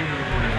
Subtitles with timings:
[0.00, 0.49] Amen.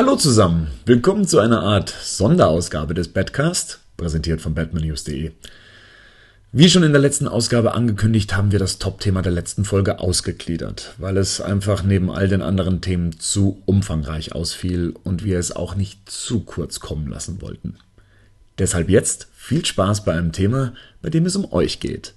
[0.00, 5.32] Hallo zusammen, willkommen zu einer Art Sonderausgabe des Badcast, präsentiert von batmannews.de.
[6.52, 10.94] Wie schon in der letzten Ausgabe angekündigt, haben wir das Top-Thema der letzten Folge ausgegliedert,
[10.96, 15.74] weil es einfach neben all den anderen Themen zu umfangreich ausfiel und wir es auch
[15.74, 17.76] nicht zu kurz kommen lassen wollten.
[18.58, 22.14] Deshalb jetzt viel Spaß bei einem Thema, bei dem es um euch geht.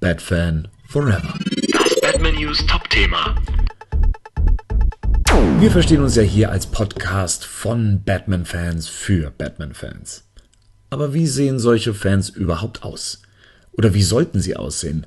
[0.00, 1.32] Batfan Forever.
[1.72, 3.34] Das Batman News Top-Thema.
[5.58, 10.24] Wir verstehen uns ja hier als Podcast von Batman-Fans für Batman-Fans.
[10.90, 13.22] Aber wie sehen solche Fans überhaupt aus?
[13.72, 15.06] Oder wie sollten sie aussehen?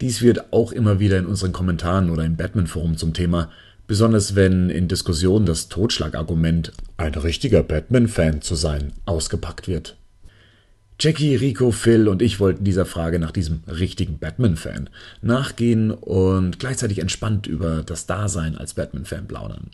[0.00, 3.50] Dies wird auch immer wieder in unseren Kommentaren oder im Batman-Forum zum Thema,
[3.86, 9.98] besonders wenn in Diskussionen das Totschlagargument, ein richtiger Batman-Fan zu sein, ausgepackt wird.
[10.98, 14.88] Jackie, Rico, Phil und ich wollten dieser Frage nach diesem richtigen Batman-Fan
[15.20, 19.70] nachgehen und gleichzeitig entspannt über das Dasein als Batman-Fan plaudern.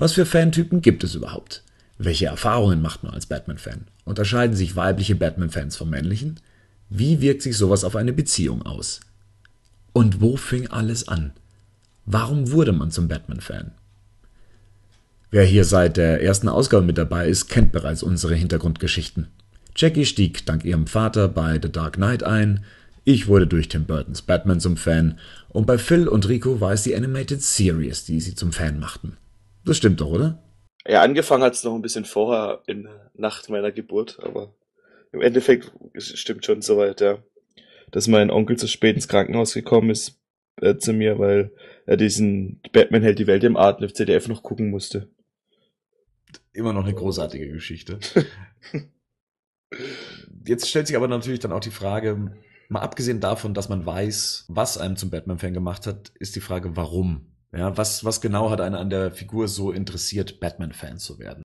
[0.00, 1.62] Was für Fantypen gibt es überhaupt?
[1.98, 3.82] Welche Erfahrungen macht man als Batman-Fan?
[4.06, 6.40] Unterscheiden sich weibliche Batman-Fans von männlichen?
[6.88, 9.00] Wie wirkt sich sowas auf eine Beziehung aus?
[9.92, 11.32] Und wo fing alles an?
[12.06, 13.72] Warum wurde man zum Batman-Fan?
[15.30, 19.26] Wer hier seit der ersten Ausgabe mit dabei ist, kennt bereits unsere Hintergrundgeschichten.
[19.76, 22.64] Jackie stieg dank ihrem Vater bei The Dark Knight ein,
[23.04, 25.18] ich wurde durch Tim Burtons Batman zum Fan
[25.50, 29.18] und bei Phil und Rico war es die Animated Series, die sie zum Fan machten.
[29.64, 30.42] Das stimmt doch, oder?
[30.86, 34.54] Ja, angefangen hat es noch ein bisschen vorher in der Nacht meiner Geburt, aber
[35.12, 37.22] im Endeffekt stimmt schon soweit, ja.
[37.90, 40.20] Dass mein Onkel zu spät ins Krankenhaus gekommen ist
[40.60, 41.52] äh, zu mir, weil
[41.86, 45.10] er diesen Batman hält die Welt im Atem auf CDF noch gucken musste.
[46.52, 47.98] Immer noch eine großartige Geschichte.
[50.46, 52.32] Jetzt stellt sich aber natürlich dann auch die Frage,
[52.68, 56.76] mal abgesehen davon, dass man weiß, was einem zum Batman-Fan gemacht hat, ist die Frage,
[56.76, 57.29] warum?
[57.52, 61.42] Ja, was, was genau hat einen an der Figur so interessiert, Batman-Fan zu werden?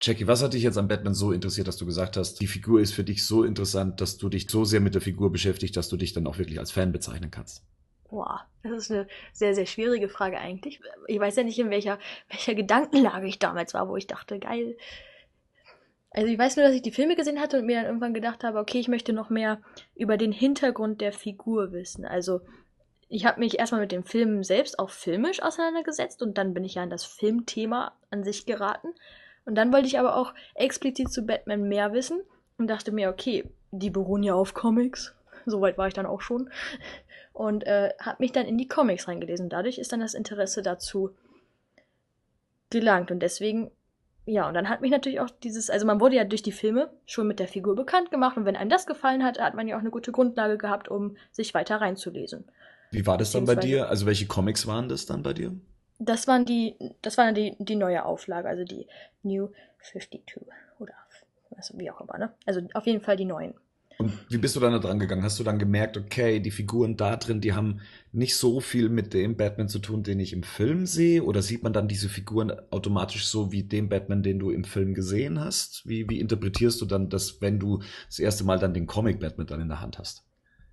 [0.00, 2.80] Jackie, was hat dich jetzt an Batman so interessiert, dass du gesagt hast, die Figur
[2.80, 5.88] ist für dich so interessant, dass du dich so sehr mit der Figur beschäftigt, dass
[5.88, 7.62] du dich dann auch wirklich als Fan bezeichnen kannst?
[8.10, 10.80] Boah, das ist eine sehr, sehr schwierige Frage eigentlich.
[11.06, 11.98] Ich weiß ja nicht, in welcher,
[12.28, 14.76] welcher Gedankenlage ich damals war, wo ich dachte, geil.
[16.10, 18.44] Also ich weiß nur, dass ich die Filme gesehen hatte und mir dann irgendwann gedacht
[18.44, 19.62] habe, okay, ich möchte noch mehr
[19.94, 22.04] über den Hintergrund der Figur wissen.
[22.04, 22.40] Also
[23.12, 26.76] ich habe mich erstmal mit dem Film selbst auch filmisch auseinandergesetzt und dann bin ich
[26.76, 28.88] ja an das Filmthema an sich geraten.
[29.44, 32.22] Und dann wollte ich aber auch explizit zu Batman mehr wissen
[32.56, 35.14] und dachte mir, okay, die beruhen ja auf Comics.
[35.44, 36.48] Soweit war ich dann auch schon.
[37.34, 39.50] Und äh, habe mich dann in die Comics reingelesen.
[39.50, 41.10] Dadurch ist dann das Interesse dazu
[42.70, 43.10] gelangt.
[43.10, 43.72] Und deswegen,
[44.24, 46.90] ja, und dann hat mich natürlich auch dieses, also man wurde ja durch die Filme
[47.04, 48.38] schon mit der Figur bekannt gemacht.
[48.38, 51.18] Und wenn einem das gefallen hat, hat man ja auch eine gute Grundlage gehabt, um
[51.30, 52.46] sich weiter reinzulesen.
[52.92, 53.88] Wie war das dann bei dir?
[53.88, 55.52] Also welche Comics waren das dann bei dir?
[55.98, 58.86] Das waren die, das war die, die neue Auflage, also die
[59.22, 59.48] New
[59.82, 60.40] 52
[60.78, 60.94] oder
[61.56, 62.32] also wie auch immer, ne?
[62.46, 63.54] Also auf jeden Fall die neuen.
[63.98, 65.22] Und wie bist du dann da dran gegangen?
[65.22, 67.80] Hast du dann gemerkt, okay, die Figuren da drin, die haben
[68.10, 71.22] nicht so viel mit dem Batman zu tun, den ich im Film sehe?
[71.22, 74.94] Oder sieht man dann diese Figuren automatisch so wie dem Batman, den du im Film
[74.94, 75.86] gesehen hast?
[75.86, 79.46] Wie, wie interpretierst du dann das, wenn du das erste Mal dann den Comic Batman
[79.46, 80.24] dann in der Hand hast?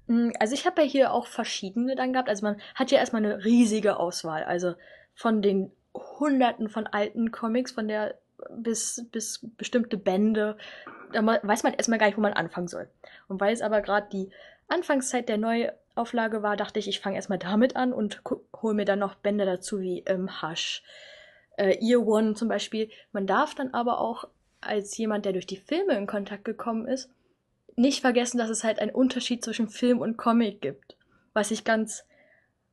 [0.10, 2.28] Hm, also ich habe ja hier auch verschiedene dann gehabt.
[2.28, 4.44] Also man hat ja erstmal eine riesige Auswahl.
[4.44, 4.74] Also
[5.14, 8.16] von den hunderten von alten Comics, von der
[8.50, 10.58] bis, bis bestimmte Bände.
[11.14, 12.90] Da weiß man erstmal gar nicht, wo man anfangen soll.
[13.28, 14.32] Und weil es aber gerade die
[14.68, 18.22] Anfangszeit der Neuauflage war, dachte ich, ich fange erstmal damit an und
[18.62, 20.84] hole mir dann noch Bände dazu wie ähm, Hush,
[21.58, 22.90] äh, Ear One zum Beispiel.
[23.12, 24.28] Man darf dann aber auch
[24.62, 27.10] als jemand, der durch die Filme in Kontakt gekommen ist,
[27.80, 30.98] nicht vergessen, dass es halt einen Unterschied zwischen Film und Comic gibt.
[31.34, 32.06] Was ich ganz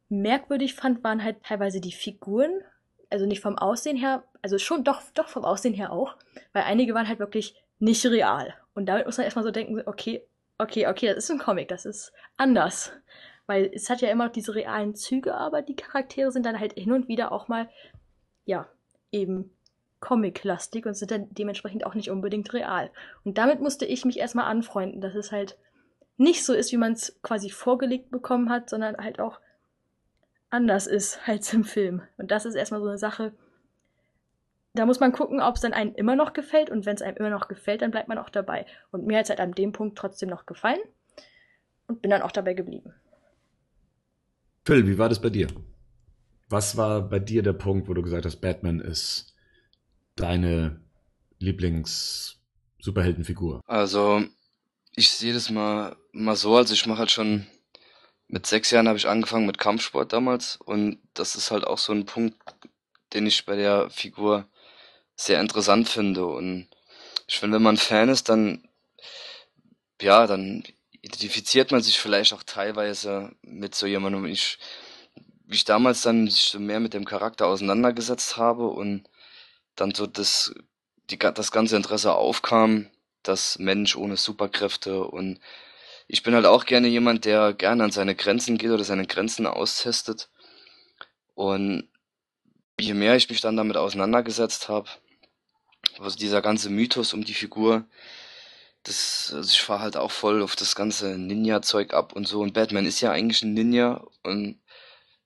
[0.08, 2.60] merkwürdig fand, waren halt teilweise die Figuren.
[3.08, 6.16] Also nicht vom Aussehen her, also schon doch, doch vom Aussehen her auch,
[6.52, 8.52] weil einige waren halt wirklich nicht real.
[8.74, 10.26] Und damit muss man erstmal so denken, okay,
[10.58, 12.92] okay, okay, das ist ein Comic, das ist anders.
[13.46, 16.72] Weil es hat ja immer noch diese realen Züge, aber die Charaktere sind dann halt
[16.72, 17.70] hin und wieder auch mal,
[18.44, 18.68] ja,
[19.12, 19.55] eben
[20.00, 22.90] Comic-lastig und sind dann dementsprechend auch nicht unbedingt real.
[23.24, 25.58] Und damit musste ich mich erstmal anfreunden, dass es halt
[26.16, 29.40] nicht so ist, wie man es quasi vorgelegt bekommen hat, sondern halt auch
[30.50, 32.02] anders ist als im Film.
[32.16, 33.32] Und das ist erstmal so eine Sache,
[34.74, 36.70] da muss man gucken, ob es dann einem immer noch gefällt.
[36.70, 38.66] Und wenn es einem immer noch gefällt, dann bleibt man auch dabei.
[38.90, 40.80] Und mir hat es halt an dem Punkt trotzdem noch gefallen
[41.86, 42.92] und bin dann auch dabei geblieben.
[44.64, 45.46] Phil, wie war das bei dir?
[46.48, 49.35] Was war bei dir der Punkt, wo du gesagt hast, Batman ist
[50.16, 50.80] deine
[51.38, 53.60] Lieblings-Superheldenfigur?
[53.66, 54.24] Also,
[54.94, 57.46] ich sehe das mal, mal so, also ich mache halt schon,
[58.28, 61.92] mit sechs Jahren habe ich angefangen mit Kampfsport damals und das ist halt auch so
[61.92, 62.36] ein Punkt,
[63.12, 64.48] den ich bei der Figur
[65.14, 66.66] sehr interessant finde und
[67.28, 68.68] ich finde, wenn man Fan ist, dann,
[70.00, 70.62] ja, dann
[71.02, 74.26] identifiziert man sich vielleicht auch teilweise mit so jemandem.
[74.26, 74.58] Ich,
[75.46, 79.08] wie ich damals dann sich so mehr mit dem Charakter auseinandergesetzt habe und
[79.76, 80.54] dann so das,
[81.10, 82.90] die, das ganze Interesse aufkam,
[83.22, 85.40] das Mensch ohne Superkräfte und
[86.08, 89.46] ich bin halt auch gerne jemand, der gerne an seine Grenzen geht oder seine Grenzen
[89.46, 90.28] austestet.
[91.34, 91.88] Und
[92.78, 94.88] je mehr ich mich dann damit auseinandergesetzt habe,
[95.98, 97.84] also dieser ganze Mythos um die Figur,
[98.84, 102.40] das, also ich fahre halt auch voll auf das ganze Ninja-Zeug ab und so.
[102.40, 104.06] Und Batman ist ja eigentlich ein Ninja.
[104.22, 104.60] Und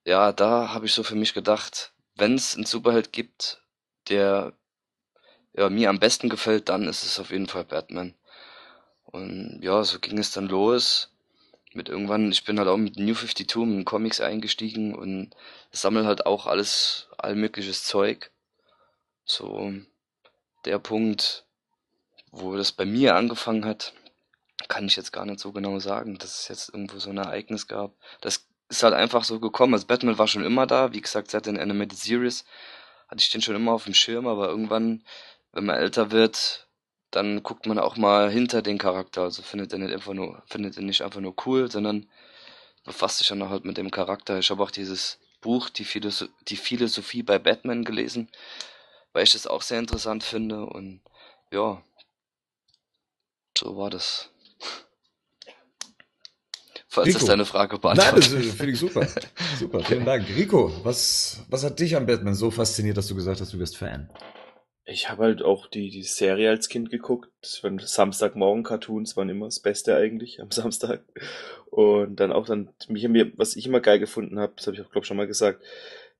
[0.06, 3.62] ja, da habe ich so für mich gedacht, wenn es einen Superheld gibt,
[4.10, 4.52] der
[5.54, 8.14] ja, mir am besten gefällt, dann ist es auf jeden Fall Batman.
[9.04, 11.10] Und ja, so ging es dann los.
[11.72, 15.30] Mit irgendwann, ich bin halt auch mit New 52 mit den Comics eingestiegen und
[15.70, 18.30] sammle halt auch alles, all mögliches Zeug.
[19.24, 19.72] So,
[20.64, 21.44] der Punkt,
[22.32, 23.92] wo das bei mir angefangen hat,
[24.68, 27.68] kann ich jetzt gar nicht so genau sagen, dass es jetzt irgendwo so ein Ereignis
[27.68, 27.94] gab.
[28.20, 29.74] Das ist halt einfach so gekommen.
[29.74, 32.44] Also Batman war schon immer da, wie gesagt, seit den Animated Series
[33.10, 35.04] hatte ich den schon immer auf dem Schirm, aber irgendwann,
[35.52, 36.68] wenn man älter wird,
[37.10, 39.22] dann guckt man auch mal hinter den Charakter.
[39.22, 42.08] Also findet er nicht einfach nur, findet er nicht einfach nur cool, sondern
[42.84, 44.38] befasst sich dann halt mit dem Charakter.
[44.38, 48.30] Ich habe auch dieses Buch, die, Philosoph die Philosophie bei Batman gelesen,
[49.12, 51.00] weil ich das auch sehr interessant finde und
[51.50, 51.82] ja,
[53.58, 54.30] so war das.
[56.92, 57.18] Falls Rico.
[57.20, 58.32] das deine Frage Nein, beantwortet.
[58.32, 59.06] das finde ich super.
[59.56, 60.26] Super, vielen Dank.
[60.36, 63.76] Rico, was, was hat dich an Batman so fasziniert, dass du gesagt hast, du wirst
[63.76, 64.10] Fan?
[64.86, 67.30] Ich habe halt auch die, die Serie als Kind geguckt.
[67.42, 71.04] Samstagmorgen-Cartoons, waren immer das Beste eigentlich am Samstag.
[71.70, 73.04] Und dann auch dann, mich
[73.36, 75.62] was ich immer geil gefunden habe, das habe ich auch, glaube schon mal gesagt,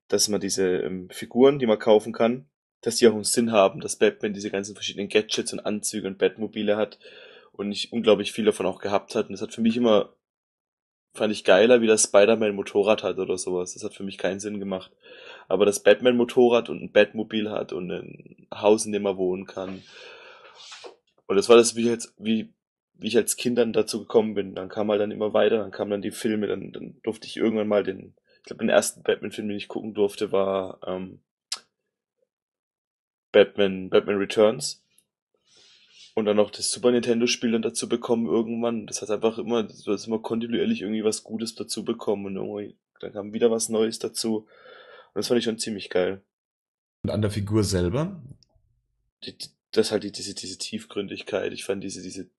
[0.07, 2.45] dass man diese ähm, Figuren, die man kaufen kann,
[2.79, 6.17] dass die auch einen Sinn haben, dass Batman diese ganzen verschiedenen Gadgets und Anzüge und
[6.17, 6.97] Batmobile hat
[7.51, 9.25] und ich unglaublich viel davon auch gehabt hat.
[9.25, 10.13] Und das hat für mich immer,
[11.13, 13.73] fand ich geiler, wie das Spider-Man Motorrad hat oder sowas.
[13.73, 14.91] Das hat für mich keinen Sinn gemacht.
[15.47, 19.45] Aber das Batman Motorrad und ein Batmobil hat und ein Haus, in dem man wohnen
[19.45, 19.83] kann.
[21.27, 22.53] Und das war das, wie, jetzt, wie,
[22.93, 24.55] wie ich als Kind dann dazu gekommen bin.
[24.55, 27.37] Dann kam halt dann immer weiter, dann kamen dann die Filme, dann, dann durfte ich
[27.37, 31.19] irgendwann mal den, ich glaube, den ersten Batman-Film, den ich gucken durfte, war ähm,
[33.31, 34.83] Batman, Batman Returns.
[36.13, 38.85] Und dann noch das Super Nintendo-Spiel dann dazu bekommen irgendwann.
[38.85, 42.77] Das hat einfach immer, du hast immer kontinuierlich irgendwie was Gutes dazu bekommen und irgendwie,
[42.99, 44.39] dann kam wieder was Neues dazu.
[45.13, 46.21] Und das fand ich schon ziemlich geil.
[47.03, 48.21] Und an der Figur selber?
[49.23, 51.53] Die, die, das halt die, diese, diese Tiefgründigkeit.
[51.53, 52.29] Ich fand diese, diese,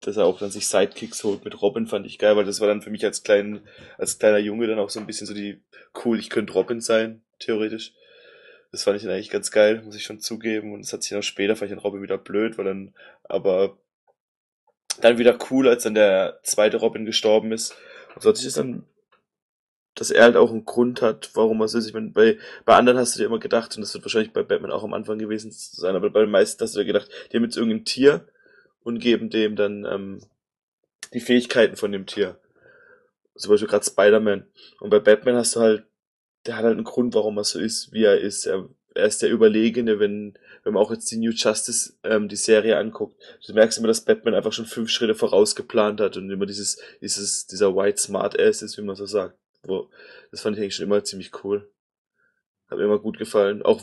[0.00, 2.68] dass er auch dann sich Sidekicks holt mit Robin, fand ich geil, weil das war
[2.68, 3.60] dann für mich als kleinen,
[3.98, 5.60] als kleiner Junge dann auch so ein bisschen so die,
[6.04, 7.92] cool, ich könnte Robin sein, theoretisch.
[8.72, 10.72] Das fand ich dann eigentlich ganz geil, muss ich schon zugeben.
[10.72, 13.78] Und es hat sich dann später fand ich dann Robin wieder blöd, weil dann, aber
[15.00, 17.74] dann wieder cool, als dann der zweite Robin gestorben ist.
[18.14, 18.84] Und so hat sich das dann,
[19.94, 21.86] dass er halt auch einen Grund hat, warum er so ist.
[21.86, 24.42] Ich meine, bei, bei anderen hast du dir immer gedacht, und das wird wahrscheinlich bei
[24.42, 27.36] Batman auch am Anfang gewesen sein, aber bei den meisten hast du dir gedacht, die
[27.36, 28.26] haben jetzt irgendein Tier
[28.82, 30.20] und geben dem dann ähm,
[31.12, 32.38] die Fähigkeiten von dem Tier.
[33.36, 34.46] Zum Beispiel gerade Spider-Man.
[34.80, 35.84] Und bei Batman hast du halt,
[36.46, 38.46] der hat halt einen Grund, warum er so ist, wie er ist.
[38.46, 42.36] Er, er ist der Überlegene, wenn, wenn man auch jetzt die New Justice, ähm, die
[42.36, 43.20] Serie anguckt.
[43.46, 47.46] Du merkst immer, dass Batman einfach schon fünf Schritte vorausgeplant hat und immer dieses, dieses,
[47.46, 49.36] dieser White Smart Ass ist, wie man so sagt.
[49.62, 49.90] Wo,
[50.30, 51.70] das fand ich eigentlich schon immer ziemlich cool.
[52.68, 53.62] Hat mir immer gut gefallen.
[53.62, 53.82] Auch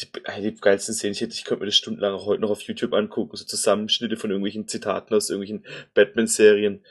[0.00, 0.06] die,
[0.40, 3.36] die geilsten Szenen, ich, ich könnte mir das stundenlang auch heute noch auf YouTube angucken,
[3.36, 6.84] so Zusammenschnitte von irgendwelchen Zitaten aus irgendwelchen Batman-Serien,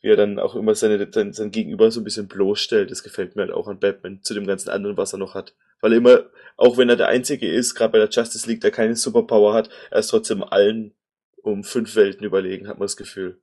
[0.00, 2.90] wie er dann auch immer seine, sein, sein Gegenüber so ein bisschen bloßstellt.
[2.90, 5.54] Das gefällt mir halt auch an Batman, zu dem ganzen anderen, was er noch hat.
[5.80, 6.24] Weil er immer,
[6.56, 9.70] auch wenn er der Einzige ist, gerade bei der Justice League, der keine Superpower hat,
[9.90, 10.94] er ist trotzdem allen
[11.42, 13.40] um fünf Welten überlegen, hat man das Gefühl.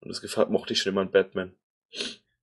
[0.00, 1.52] Und das Gefühl mochte ich schon immer an Batman.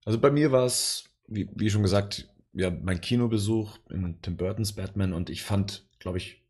[0.06, 4.74] Also bei mir war es, wie, wie schon gesagt, ja, mein Kinobesuch in Tim Burtons
[4.74, 6.44] Batman und ich fand, glaube ich,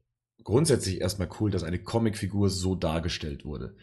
[0.43, 3.75] grundsätzlich erstmal cool, dass eine Comicfigur so dargestellt wurde.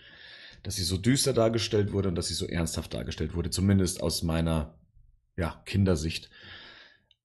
[0.62, 4.23] Dass sie so düster dargestellt wurde und dass sie so ernsthaft dargestellt wurde, zumindest aus
[4.23, 4.79] meiner
[5.37, 6.31] ja, Kindersicht.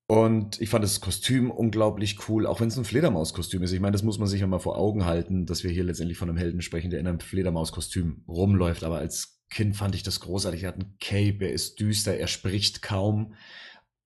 [0.08, 3.72] Und ich fand das Kostüm unglaublich cool, auch wenn es ein Fledermauskostüm ist.
[3.72, 6.18] Ich meine, das muss man sich ja mal vor Augen halten, dass wir hier letztendlich
[6.18, 8.84] von einem Helden sprechen, der in einem Fledermauskostüm rumläuft.
[8.84, 10.63] Aber als Kind fand ich das großartig.
[10.63, 13.34] Er hat ein Cape, er ist düster, er spricht kaum.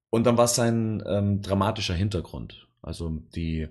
[0.10, 2.68] Und dann war es sein ähm, dramatischer Hintergrund.
[2.82, 3.68] Also die,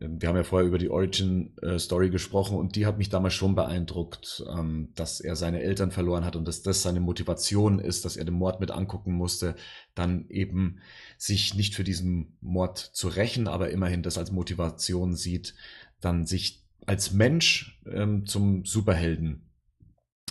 [0.00, 3.54] wir haben ja vorher über die Origin-Story äh, gesprochen und die hat mich damals schon
[3.54, 8.16] beeindruckt, ähm, dass er seine Eltern verloren hat und dass das seine Motivation ist, dass
[8.16, 9.54] er den Mord mit angucken musste,
[9.94, 10.80] dann eben
[11.18, 15.54] sich nicht für diesen Mord zu rächen, aber immerhin das als Motivation sieht,
[16.00, 19.50] dann sich als Mensch ähm, zum Superhelden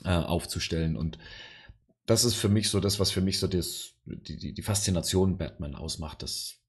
[0.04, 0.98] äh, aufzustellen.
[0.98, 1.18] Und
[2.06, 5.38] das ist für mich so das, was für mich so das, die, die, die Faszination
[5.38, 6.64] Batman ausmacht, das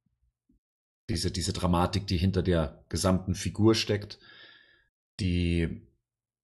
[1.08, 4.18] diese, diese Dramatik, die hinter der gesamten Figur steckt,
[5.20, 5.82] die,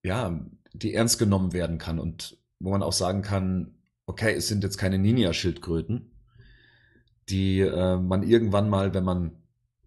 [0.02, 0.40] ja,
[0.72, 3.74] die ernst genommen werden kann und wo man auch sagen kann,
[4.06, 6.12] okay, es sind jetzt keine Ninja-Schildkröten,
[7.28, 9.32] die äh, man irgendwann mal, wenn man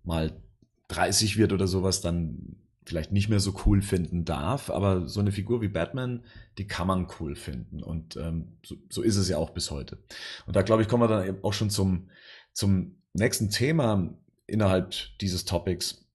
[0.04, 0.42] mal
[0.90, 5.32] 30 wird oder sowas, dann vielleicht nicht mehr so cool finden darf, aber so eine
[5.32, 6.24] Figur wie Batman,
[6.58, 7.82] die kann man cool finden.
[7.82, 9.98] Und ähm, so, so ist es ja auch bis heute.
[10.46, 12.10] Und da glaube ich, kommen wir dann eben auch schon zum,
[12.54, 14.14] zum nächsten Thema,
[14.48, 16.06] innerhalb dieses Topics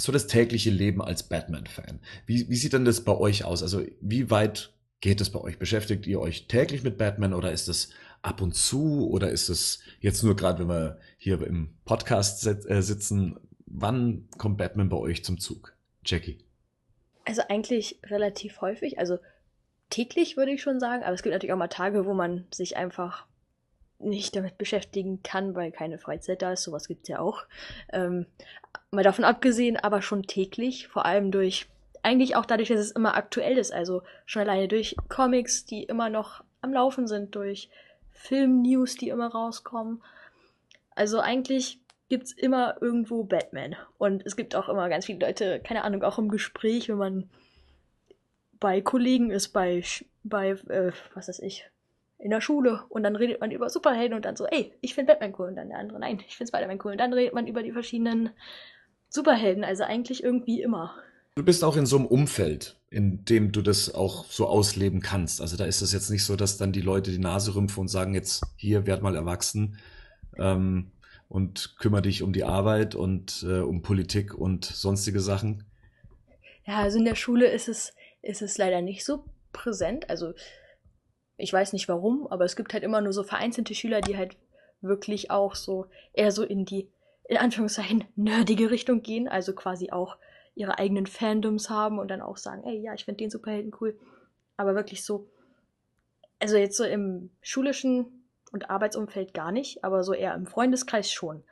[0.00, 2.00] so das tägliche Leben als Batman-Fan.
[2.24, 3.62] Wie, wie sieht denn das bei euch aus?
[3.62, 5.58] Also wie weit geht es bei euch?
[5.58, 7.90] Beschäftigt ihr euch täglich mit Batman oder ist es
[8.22, 12.82] ab und zu oder ist es jetzt nur gerade, wenn wir hier im Podcast äh,
[12.82, 15.76] sitzen, wann kommt Batman bei euch zum Zug?
[16.04, 16.38] Jackie.
[17.24, 19.18] Also eigentlich relativ häufig, also
[19.90, 22.76] täglich würde ich schon sagen, aber es gibt natürlich auch mal Tage, wo man sich
[22.76, 23.26] einfach
[23.98, 26.62] nicht damit beschäftigen kann, weil keine Freizeit da ist.
[26.62, 27.44] Sowas gibt es ja auch.
[27.92, 28.26] Ähm,
[28.90, 31.66] mal davon abgesehen, aber schon täglich, vor allem durch,
[32.02, 33.72] eigentlich auch dadurch, dass es immer aktuell ist.
[33.72, 37.70] Also schon alleine durch Comics, die immer noch am Laufen sind, durch
[38.12, 40.02] Film-News, die immer rauskommen.
[40.94, 43.76] Also eigentlich gibt es immer irgendwo Batman.
[43.98, 47.30] Und es gibt auch immer ganz viele Leute, keine Ahnung, auch im Gespräch, wenn man
[48.60, 49.82] bei Kollegen ist, bei,
[50.24, 51.68] bei äh, was weiß ich,
[52.18, 55.12] in der Schule und dann redet man über Superhelden und dann so, ey, ich finde
[55.12, 57.46] Batman cool und dann der andere, nein, ich finde Spider-Man cool und dann redet man
[57.46, 58.30] über die verschiedenen
[59.08, 60.94] Superhelden, also eigentlich irgendwie immer.
[61.36, 65.40] Du bist auch in so einem Umfeld, in dem du das auch so ausleben kannst.
[65.40, 67.88] Also da ist es jetzt nicht so, dass dann die Leute die Nase rümpfen und
[67.88, 69.78] sagen, jetzt hier, werd mal erwachsen
[70.36, 70.90] ähm,
[71.28, 75.62] und kümmere dich um die Arbeit und äh, um Politik und sonstige Sachen.
[76.66, 80.10] Ja, also in der Schule ist es, ist es leider nicht so präsent.
[80.10, 80.34] Also
[81.38, 84.36] ich weiß nicht warum, aber es gibt halt immer nur so vereinzelte Schüler, die halt
[84.80, 86.90] wirklich auch so eher so in die,
[87.28, 90.18] in Anführungszeichen, nerdige Richtung gehen, also quasi auch
[90.54, 93.96] ihre eigenen Fandoms haben und dann auch sagen, ey, ja, ich finde den Superhelden cool.
[94.56, 95.30] Aber wirklich so,
[96.40, 101.44] also jetzt so im schulischen und Arbeitsumfeld gar nicht, aber so eher im Freundeskreis schon.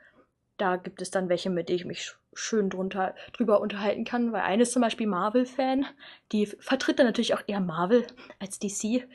[0.57, 4.41] Da gibt es dann welche, mit denen ich mich schön drunter, drüber unterhalten kann, weil
[4.41, 5.85] eine ist zum Beispiel Marvel-Fan,
[6.33, 8.05] die vertritt dann natürlich auch eher Marvel
[8.39, 9.07] als DC.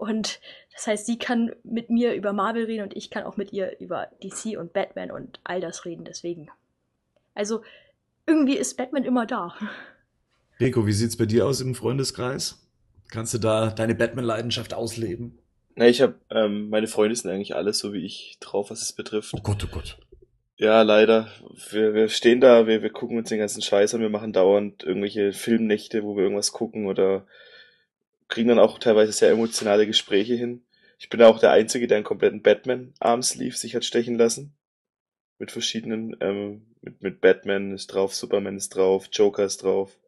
[0.00, 0.40] Und
[0.72, 3.78] das heißt, sie kann mit mir über Marvel reden und ich kann auch mit ihr
[3.80, 6.06] über DC und Batman und all das reden.
[6.06, 6.48] Deswegen.
[7.34, 7.62] Also,
[8.26, 9.54] irgendwie ist Batman immer da.
[10.58, 12.66] Beko, wie sieht's bei dir aus im Freundeskreis?
[13.10, 15.38] Kannst du da deine Batman-Leidenschaft ausleben?
[15.74, 18.94] Na, ich habe ähm, meine Freunde sind eigentlich alles so wie ich drauf, was es
[18.94, 19.34] betrifft.
[19.34, 19.98] Oh Gott, oh Gott.
[20.56, 21.28] Ja, leider.
[21.70, 24.82] Wir, wir stehen da, wir, wir gucken uns den ganzen Scheiß an, wir machen dauernd
[24.82, 27.26] irgendwelche Filmnächte, wo wir irgendwas gucken oder
[28.30, 30.62] kriegen dann auch teilweise sehr emotionale Gespräche hin.
[30.98, 34.54] Ich bin auch der Einzige, der einen kompletten Batman-Armsleeve sich hat stechen lassen.
[35.38, 39.98] Mit verschiedenen, ähm, mit, mit Batman ist drauf, Superman ist drauf, Joker ist drauf.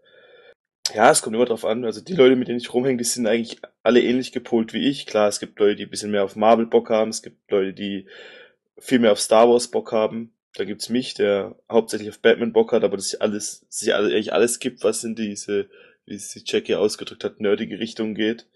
[0.94, 1.84] Ja, es kommt immer drauf an.
[1.84, 5.06] Also die Leute, mit denen ich rumhänge, die sind eigentlich alle ähnlich gepolt wie ich.
[5.06, 7.72] Klar, es gibt Leute, die ein bisschen mehr auf Marvel Bock haben, es gibt Leute,
[7.72, 8.06] die
[8.78, 10.34] viel mehr auf Star Wars Bock haben.
[10.54, 14.34] Da gibt's mich, der hauptsächlich auf Batman Bock hat, aber dass sich alles, sich eigentlich
[14.34, 15.70] alles gibt, was in diese
[16.06, 18.46] wie es die Jackie ausgedrückt hat, nerdige Richtung geht.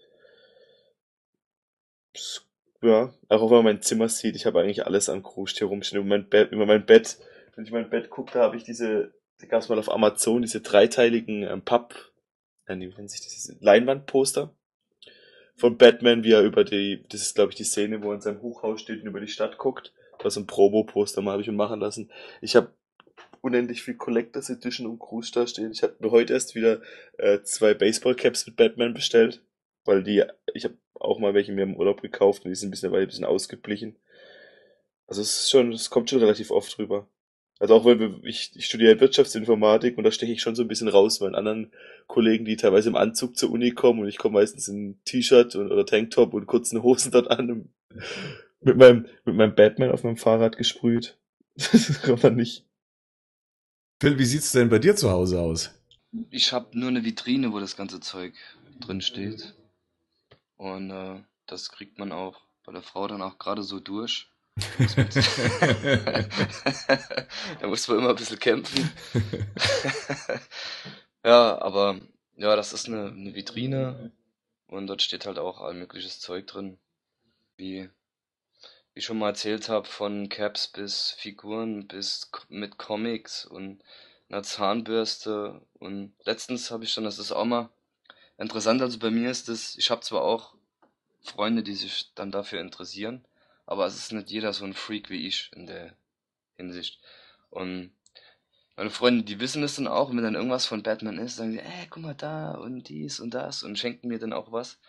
[2.81, 6.01] Ja, auch wenn man mein Zimmer sieht, ich habe eigentlich alles an Kruscht hier rumstehen.
[6.01, 7.17] Über mein Bett, über mein Bett,
[7.55, 10.43] wenn ich mein Bett gucke, da habe ich diese, die gab es mal auf Amazon,
[10.43, 11.95] diese dreiteiligen ähm, Papp,
[12.67, 14.53] äh, wie nennt sich das, Leinwandposter
[15.55, 18.21] von Batman, wie er über die, das ist glaube ich die Szene, wo er in
[18.21, 19.91] seinem Hochhaus steht und über die Stadt guckt.
[20.21, 22.11] War so ein Promo-Poster, mal habe ich mir machen lassen.
[22.41, 22.71] Ich habe
[23.41, 25.71] unendlich viel Collectors Edition und Gruß da stehen.
[25.71, 26.81] Ich habe mir heute erst wieder
[27.17, 29.43] äh, zwei Baseball Caps mit Batman bestellt,
[29.85, 32.71] weil die ich habe auch mal welche mir im Urlaub gekauft und die sind ein
[32.71, 33.97] bisschen, ein bisschen ausgeblichen.
[35.07, 37.07] Also es ist schon, es kommt schon relativ oft rüber.
[37.59, 40.67] Also auch weil wir, ich, ich studiere Wirtschaftsinformatik und da steche ich schon so ein
[40.67, 41.71] bisschen raus bei anderen
[42.05, 45.85] Kollegen, die teilweise im Anzug zur Uni kommen und ich komme meistens in T-Shirt oder
[45.85, 47.69] Tanktop und kurzen Hosen dort an.
[48.61, 51.17] Mit meinem, mit meinem Batman auf meinem Fahrrad gesprüht.
[51.71, 52.66] Das kann man nicht.
[53.99, 55.71] Phil, wie sieht's denn bei dir zu Hause aus?
[56.29, 58.35] Ich habe nur eine Vitrine, wo das ganze Zeug
[58.79, 59.55] drin steht.
[60.55, 64.29] Und äh, das kriegt man auch bei der Frau dann auch gerade so durch.
[67.59, 68.89] da muss man immer ein bisschen kämpfen.
[71.25, 71.99] ja, aber
[72.35, 74.11] ja, das ist eine, eine Vitrine
[74.67, 76.77] und dort steht halt auch all mögliches Zeug drin.
[77.55, 77.89] Wie, wie
[78.97, 83.81] ich schon mal erzählt habe, von Caps bis Figuren bis mit Comics und
[84.29, 85.61] einer Zahnbürste.
[85.79, 87.69] Und letztens habe ich schon, das ist auch mal
[88.37, 90.55] interessant, also bei mir ist es, ich habe zwar auch
[91.23, 93.25] Freunde, die sich dann dafür interessieren,
[93.65, 95.93] aber es ist nicht jeder so ein Freak wie ich in der
[96.55, 96.99] Hinsicht.
[97.49, 97.91] Und
[98.75, 101.59] meine Freunde, die wissen es dann auch, wenn dann irgendwas von Batman ist, sagen sie,
[101.59, 104.79] ey, guck mal da und dies und das und schenken mir dann auch was.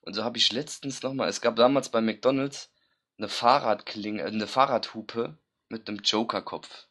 [0.00, 2.70] Und so habe ich letztens nochmal, es gab damals bei McDonalds
[3.18, 6.86] eine Fahrradklinge, äh, eine Fahrradhupe mit einem Joker-Kopf.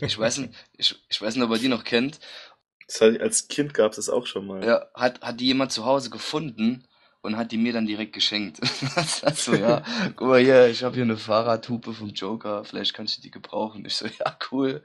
[0.00, 2.20] Ich weiß nicht, ich, ich weiß nicht, ob ihr die noch kennt.
[2.86, 4.64] Das hat, als Kind gab es das auch schon mal.
[4.64, 6.86] Ja, hat, hat die jemand zu Hause gefunden
[7.22, 8.58] und hat die mir dann direkt geschenkt.
[9.34, 9.82] so, ja,
[10.16, 13.84] guck mal hier, ich habe hier eine Fahrradhupe vom Joker, vielleicht kannst du die gebrauchen.
[13.86, 14.82] Ich so, ja, cool.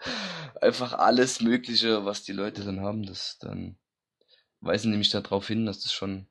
[0.62, 3.78] Einfach alles Mögliche, was die Leute dann haben, das dann
[4.62, 6.28] weisen nämlich darauf hin, dass das schon.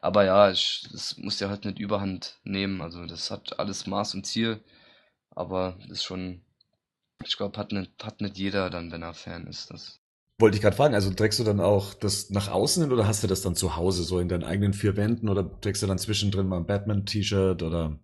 [0.00, 2.80] Aber ja, ich, das muss ja halt nicht überhand nehmen.
[2.80, 4.62] Also das hat alles Maß und Ziel.
[5.30, 6.42] Aber das ist schon,
[7.24, 9.70] ich glaube, hat nicht, hat nicht jeder dann, wenn er Fan ist.
[9.70, 10.00] Das
[10.38, 13.24] wollte ich gerade fragen, also trägst du dann auch das nach außen hin oder hast
[13.24, 15.98] du das dann zu Hause, so in deinen eigenen vier Wänden oder trägst du dann
[15.98, 17.98] zwischendrin mal ein Batman-T-Shirt oder?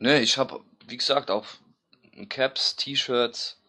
[0.00, 1.46] Ne, ich habe, wie gesagt, auch
[2.28, 3.62] Caps, T-Shirts.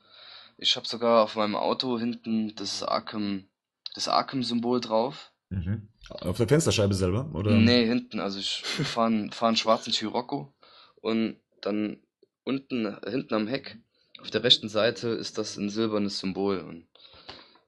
[0.58, 3.46] Ich habe sogar auf meinem Auto hinten das Arkham,
[3.94, 5.32] das Arkham-Symbol drauf.
[5.50, 5.88] Mhm.
[6.10, 7.52] Auf der Fensterscheibe selber, oder?
[7.52, 8.20] Nee, hinten.
[8.20, 10.54] Also ich fahre fahr einen schwarzen Scirocco
[11.02, 11.98] und dann
[12.44, 13.78] unten, hinten am Heck,
[14.20, 16.88] auf der rechten Seite ist das ein silbernes Symbol und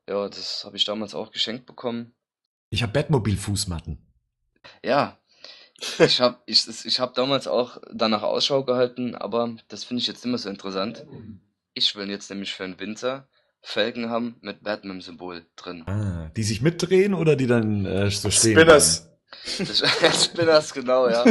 [0.08, 2.16] ja, das habe ich damals auch geschenkt bekommen.
[2.72, 3.98] Ich habe Batmobil-Fußmatten.
[4.84, 5.20] Ja,
[6.00, 10.26] ich habe ich, ich hab damals auch danach Ausschau gehalten, aber das finde ich jetzt
[10.26, 11.06] immer so interessant.
[11.74, 13.28] Ich will jetzt nämlich für den Winter
[13.62, 15.84] Felgen haben mit Batman-Symbol drin.
[15.88, 18.54] Ah, die sich mitdrehen oder die dann äh, so stehen?
[18.54, 19.10] Spinners.
[20.24, 21.24] Spinners, genau, ja.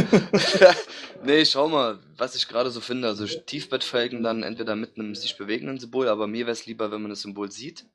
[1.24, 3.08] nee, schau mal, was ich gerade so finde.
[3.08, 7.02] Also Tiefbettfelgen dann entweder mit einem sich bewegenden Symbol, aber mir wäre es lieber, wenn
[7.02, 7.86] man das Symbol sieht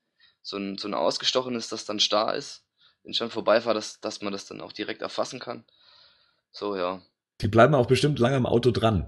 [0.44, 2.64] so ein, so ein ausgestochenes, das dann starr ist,
[3.02, 5.64] wenn ich dann vorbeifahre, dass, dass man das dann auch direkt erfassen kann.
[6.52, 7.02] So, ja.
[7.42, 9.08] Die bleiben auch bestimmt lange am Auto dran.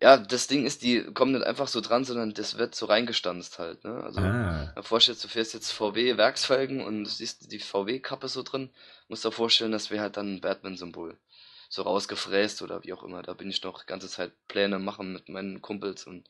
[0.00, 3.58] Ja, das Ding ist, die kommen nicht einfach so dran, sondern das wird so reingestanzt
[3.58, 3.84] halt.
[3.84, 4.02] Ne?
[4.02, 4.74] Also, Ah.
[4.82, 8.70] vorstellst du fährst jetzt VW-Werksfelgen und du siehst die VW-Kappe so drin,
[9.08, 11.16] musst dir vorstellen, das wäre halt dann ein Batman-Symbol.
[11.68, 13.22] So rausgefräst oder wie auch immer.
[13.22, 16.28] Da bin ich noch die ganze Zeit Pläne machen mit meinen Kumpels und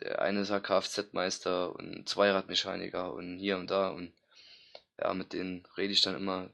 [0.00, 4.12] der eine ist ja Kfz-Meister und Zweiradmechaniker und hier und da und
[5.00, 6.50] ja, mit denen rede ich dann immer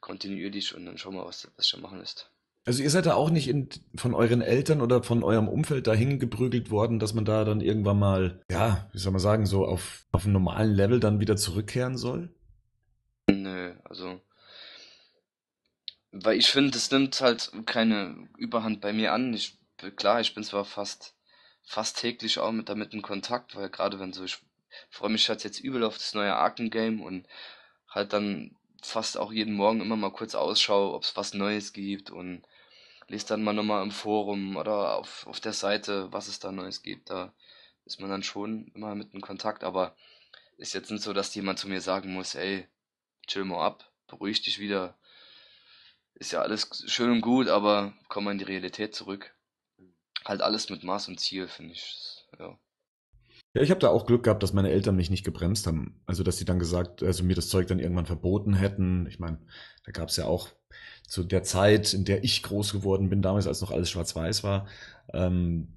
[0.00, 2.30] kontinuierlich und dann schauen wir, was, was schon machen lässt.
[2.66, 6.18] Also ihr seid da auch nicht in, von euren Eltern oder von eurem Umfeld dahin
[6.18, 10.04] geprügelt worden, dass man da dann irgendwann mal, ja, wie soll man sagen, so auf,
[10.10, 12.34] auf einem normalen Level dann wieder zurückkehren soll?
[13.30, 14.20] Nö, also
[16.12, 19.34] weil ich finde, es nimmt halt keine Überhand bei mir an.
[19.34, 19.58] Ich,
[19.96, 21.16] klar, ich bin zwar fast
[21.66, 24.38] fast täglich auch mit damit in Kontakt, weil gerade wenn so, ich
[24.88, 27.26] freue mich halt jetzt übel auf das neue Arkham-Game und
[27.88, 32.10] halt dann fast auch jeden Morgen immer mal kurz Ausschau, ob es was Neues gibt
[32.10, 32.42] und
[33.08, 36.82] lese dann mal nochmal im Forum oder auf, auf der Seite, was es da Neues
[36.82, 37.10] gibt.
[37.10, 37.32] Da
[37.84, 39.96] ist man dann schon immer mit in Kontakt, aber
[40.58, 42.66] ist jetzt nicht so, dass jemand zu mir sagen muss, ey,
[43.26, 44.96] chill mal ab, beruhig dich wieder.
[46.14, 49.34] Ist ja alles schön und gut, aber komm mal in die Realität zurück.
[50.24, 52.24] Halt alles mit Maß und Ziel, finde ich.
[52.38, 52.58] Ja.
[53.56, 55.98] Ja, ich habe da auch Glück gehabt, dass meine Eltern mich nicht gebremst haben.
[56.04, 59.06] Also, dass sie dann gesagt, also mir das Zeug dann irgendwann verboten hätten.
[59.06, 59.38] Ich meine,
[59.86, 60.50] da gab es ja auch
[61.08, 64.66] zu der Zeit, in der ich groß geworden bin, damals, als noch alles schwarz-weiß war,
[65.14, 65.68] ähm,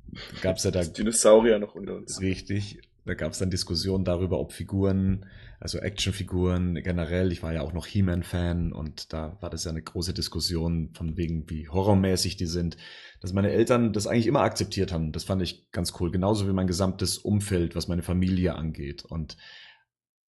[0.41, 0.83] gab es ja da.
[0.83, 2.19] Dinosaurier noch unter uns.
[2.19, 2.81] Richtig.
[3.09, 5.25] Da gab es dann Diskussionen darüber, ob Figuren,
[5.59, 9.81] also Actionfiguren generell, ich war ja auch noch He-Man-Fan und da war das ja eine
[9.81, 12.77] große Diskussion von wegen, wie horrormäßig die sind,
[13.19, 15.11] dass meine Eltern das eigentlich immer akzeptiert haben.
[15.11, 16.11] Das fand ich ganz cool.
[16.11, 19.05] Genauso wie mein gesamtes Umfeld, was meine Familie angeht.
[19.05, 19.35] Und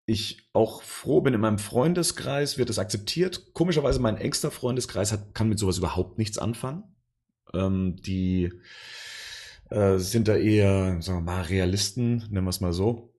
[0.07, 3.53] ich auch froh bin, in meinem Freundeskreis wird es akzeptiert.
[3.53, 6.85] Komischerweise mein engster Freundeskreis hat, kann mit sowas überhaupt nichts anfangen.
[7.53, 8.51] Ähm, die
[9.71, 13.15] äh, sind da eher, sagen wir mal, Realisten, nennen wir es mal so.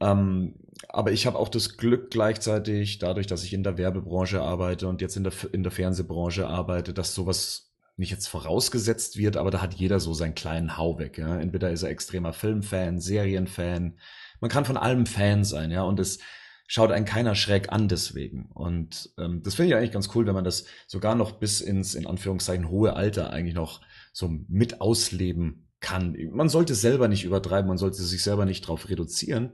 [0.00, 0.54] Ähm,
[0.88, 5.00] aber ich habe auch das Glück gleichzeitig, dadurch, dass ich in der Werbebranche arbeite und
[5.00, 9.62] jetzt in der, in der Fernsehbranche arbeite, dass sowas nicht jetzt vorausgesetzt wird, aber da
[9.62, 11.16] hat jeder so seinen kleinen Hau weg.
[11.18, 11.38] Ja?
[11.38, 13.98] Entweder ist er extremer Filmfan, Serienfan.
[14.40, 16.18] Man kann von allem Fan sein, ja, und es
[16.66, 18.50] schaut einen keiner schräg an deswegen.
[18.52, 21.94] Und ähm, das finde ich eigentlich ganz cool, wenn man das sogar noch bis ins,
[21.94, 23.80] in Anführungszeichen, hohe Alter eigentlich noch
[24.12, 26.16] so mit ausleben kann.
[26.32, 29.52] Man sollte es selber nicht übertreiben, man sollte sich selber nicht drauf reduzieren.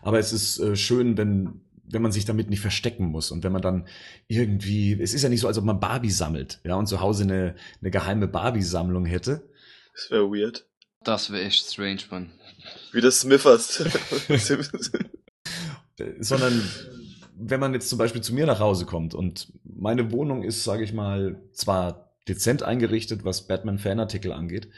[0.00, 3.52] Aber es ist äh, schön, wenn, wenn man sich damit nicht verstecken muss und wenn
[3.52, 3.86] man dann
[4.28, 7.24] irgendwie, es ist ja nicht so, als ob man Barbie sammelt, ja, und zu Hause
[7.24, 9.46] eine, eine geheime Barbie-Sammlung hätte.
[9.92, 10.66] Das wäre weird.
[11.02, 12.30] Das wäre echt strange, Mann.
[12.92, 13.84] Wie das Smithers.
[16.18, 16.62] Sondern
[17.36, 20.82] wenn man jetzt zum Beispiel zu mir nach Hause kommt und meine Wohnung ist, sage
[20.82, 24.68] ich mal, zwar dezent eingerichtet, was Batman-Fanartikel angeht,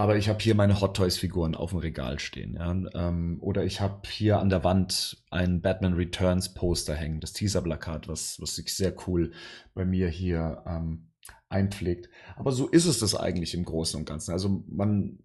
[0.00, 2.54] aber ich habe hier meine Hot Toys Figuren auf dem Regal stehen.
[2.54, 2.70] Ja?
[2.94, 8.08] Ähm, oder ich habe hier an der Wand ein Batman Returns Poster hängen, das Teaser-Plakat,
[8.08, 9.32] was, was sich sehr cool
[9.74, 11.08] bei mir hier ähm,
[11.50, 12.08] einpflegt.
[12.36, 14.32] Aber so ist es das eigentlich im Großen und Ganzen.
[14.32, 15.18] Also man,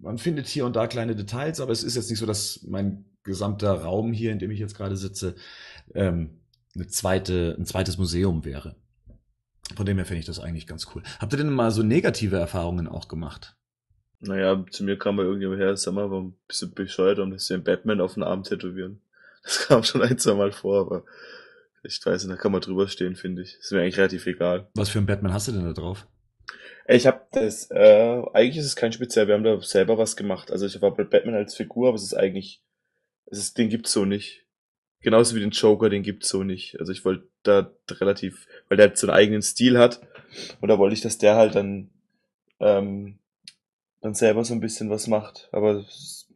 [0.00, 3.04] man findet hier und da kleine Details, aber es ist jetzt nicht so, dass mein
[3.22, 5.34] gesamter Raum hier, in dem ich jetzt gerade sitze,
[5.94, 6.40] ähm,
[6.74, 8.76] eine zweite, ein zweites Museum wäre.
[9.76, 11.02] Von dem her finde ich das eigentlich ganz cool.
[11.18, 13.56] Habt ihr denn mal so negative Erfahrungen auch gemacht?
[14.20, 17.46] Naja, zu mir kam mal irgendjemand her, sag mal, war ein bisschen bescheuert, um das
[17.46, 19.00] den Batman auf den Arm tätowieren.
[19.42, 21.04] Das kam schon ein, zwei Mal vor, aber
[21.82, 23.56] ich weiß nicht, da kann man drüber stehen, finde ich.
[23.58, 24.68] Ist mir eigentlich relativ egal.
[24.74, 26.06] Was für ein Batman hast du denn da drauf?
[26.86, 30.50] Ich habe das, äh, eigentlich ist es kein speziell, wir haben da selber was gemacht.
[30.50, 32.62] Also ich war bei Batman als Figur, aber es ist eigentlich,
[33.26, 34.39] es ist, den gibt's so nicht.
[35.02, 36.78] Genauso wie den Joker, den gibt's so nicht.
[36.78, 40.00] Also ich wollte da relativ, weil der halt so einen eigenen Stil hat.
[40.60, 41.90] Und da wollte ich, dass der halt dann,
[42.60, 43.18] ähm,
[44.02, 45.48] dann selber so ein bisschen was macht.
[45.52, 45.84] Aber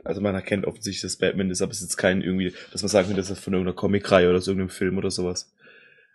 [0.05, 2.89] also man erkennt offensichtlich, dass Batman ist, aber es ist jetzt kein irgendwie, dass man
[2.89, 5.53] sagen könnte, dass er von irgendeiner Comicreihe oder so irgendeinem Film oder sowas.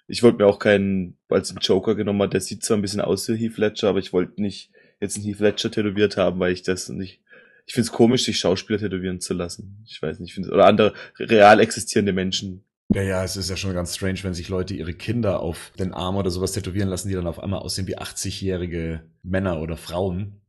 [0.07, 3.01] Ich wollte mir auch keinen, als den Joker genommen hat, der sieht zwar ein bisschen
[3.01, 6.51] aus wie Heath Ledger, aber ich wollte nicht jetzt einen Heath Ledger tätowiert haben, weil
[6.51, 7.21] ich das nicht.
[7.69, 9.84] Ich finde es komisch, sich Schauspieler tätowieren zu lassen.
[9.88, 12.63] Ich weiß nicht, ich finde oder andere real existierende Menschen.
[12.91, 15.93] Ja, ja, es ist ja schon ganz strange, wenn sich Leute ihre Kinder auf den
[15.93, 20.41] Arm oder sowas tätowieren lassen, die dann auf einmal aussehen wie 80-jährige Männer oder Frauen.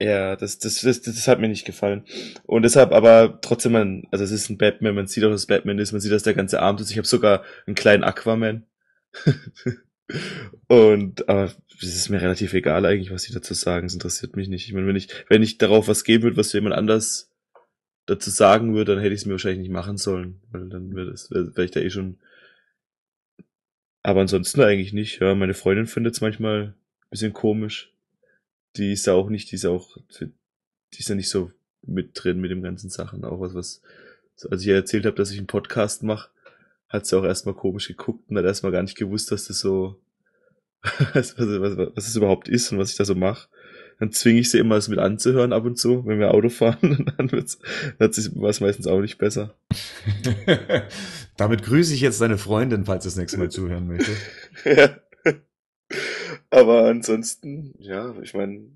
[0.00, 2.04] Ja, das, das, das, das hat mir nicht gefallen.
[2.42, 5.78] Und deshalb aber trotzdem, man, also es ist ein Batman, man sieht auch, dass Batman
[5.78, 6.90] ist, man sieht, dass der ganze Arm ist.
[6.90, 8.66] Ich habe sogar einen kleinen Aquaman.
[10.66, 13.86] und aber es ist mir relativ egal eigentlich, was sie dazu sagen.
[13.86, 14.66] Es interessiert mich nicht.
[14.66, 17.30] Ich meine, wenn ich, wenn ich darauf was geben würde, was jemand anders
[18.06, 20.40] dazu sagen würde, dann hätte ich es mir wahrscheinlich nicht machen sollen.
[20.50, 22.18] Weil dann wäre das, wäre wär ich da eh schon.
[24.02, 25.20] Aber ansonsten eigentlich nicht.
[25.20, 27.92] Ja, meine Freundin findet es manchmal ein bisschen komisch
[28.78, 31.50] die ist ja auch nicht, die ist auch, die ist ja nicht so
[31.82, 33.24] mit drin mit dem ganzen Sachen.
[33.24, 33.82] Auch was, was,
[34.50, 36.30] als ich erzählt habe, dass ich einen Podcast mache,
[36.88, 40.00] hat sie auch erstmal komisch geguckt und hat erstmal gar nicht gewusst, dass das so,
[41.14, 43.48] was, was, was, was das überhaupt ist und was ich da so mache.
[43.98, 46.78] Dann zwinge ich sie immer, es mit anzuhören ab und zu, wenn wir Auto fahren.
[46.98, 47.58] Und dann wird's,
[47.98, 49.56] dann hat sich was meistens auch nicht besser.
[51.36, 54.12] Damit grüße ich jetzt deine Freundin, falls das nächste Mal zuhören möchte.
[54.64, 55.00] ja.
[56.50, 58.70] Aber ansonsten, ja, ich meine,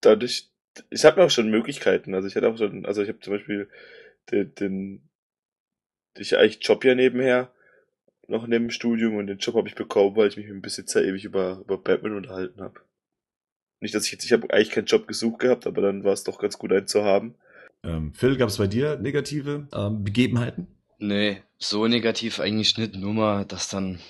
[0.00, 0.50] dadurch,
[0.90, 2.14] ich habe auch schon Möglichkeiten.
[2.14, 3.68] Also ich hatte auch schon, also ich habe zum Beispiel
[4.30, 5.08] den, den
[6.18, 7.50] ich eigentlich Job ja nebenher
[8.28, 10.62] noch neben dem Studium und den Job habe ich bekommen, weil ich mich mit dem
[10.62, 12.80] Besitzer ewig über, über Batman unterhalten habe.
[13.80, 16.24] Nicht, dass ich jetzt, ich habe eigentlich keinen Job gesucht gehabt, aber dann war es
[16.24, 17.34] doch ganz gut, einen zu haben.
[17.82, 20.68] Ähm, Phil, gab es bei dir negative ähm, Begebenheiten?
[20.98, 24.00] Nee, so negativ eigentlich nicht, nur mal, dass dann,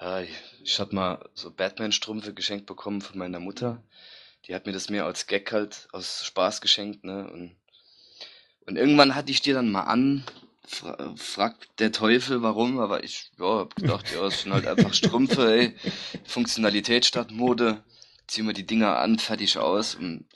[0.00, 0.22] ja,
[0.62, 3.82] ich habe mal so Batman-Strümpfe geschenkt bekommen von meiner Mutter.
[4.46, 7.28] Die hat mir das mehr als Gag halt aus Spaß geschenkt, ne?
[7.32, 7.56] Und,
[8.66, 10.22] und irgendwann hatte ich die dann mal an,
[10.66, 14.94] fra fragt der Teufel warum, aber ich ja, hab gedacht, ja, es sind halt einfach
[14.94, 15.76] Strümpfe, ey.
[16.24, 17.82] Funktionalität statt Mode.
[18.26, 19.94] Ziehen wir die Dinger an, fertig aus.
[19.94, 20.26] Und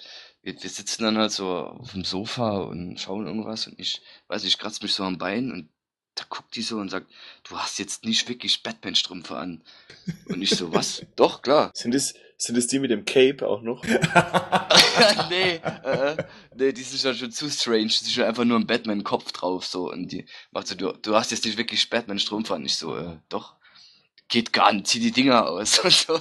[0.43, 4.45] wir, wir sitzen dann halt so auf dem Sofa und schauen irgendwas und ich weiß,
[4.45, 5.69] ich kratze mich so am Bein und
[6.15, 7.11] da guckt die so und sagt,
[7.45, 9.63] du hast jetzt nicht wirklich Batman-Strümpfe an.
[10.27, 11.07] Und ich so, was?
[11.15, 11.71] Doch, klar.
[11.75, 13.85] Sind es, sind es die mit dem Cape auch noch?
[15.29, 16.17] nee, äh,
[16.55, 17.87] nee, die sind schon zu strange.
[17.87, 19.91] Die ist schon einfach nur ein Batman-Kopf drauf, so.
[19.91, 22.65] Und die macht so, du, du hast jetzt nicht wirklich Batman-Strumpf an.
[22.65, 23.57] Ich so, äh, doch.
[24.29, 25.79] Geht gar nicht, zieh die Dinger aus.
[25.85, 26.21] Und so.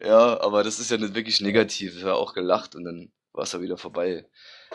[0.00, 1.96] ja, aber das ist ja nicht wirklich negativ.
[1.96, 4.26] Ich habe auch gelacht und dann war es ja wieder vorbei.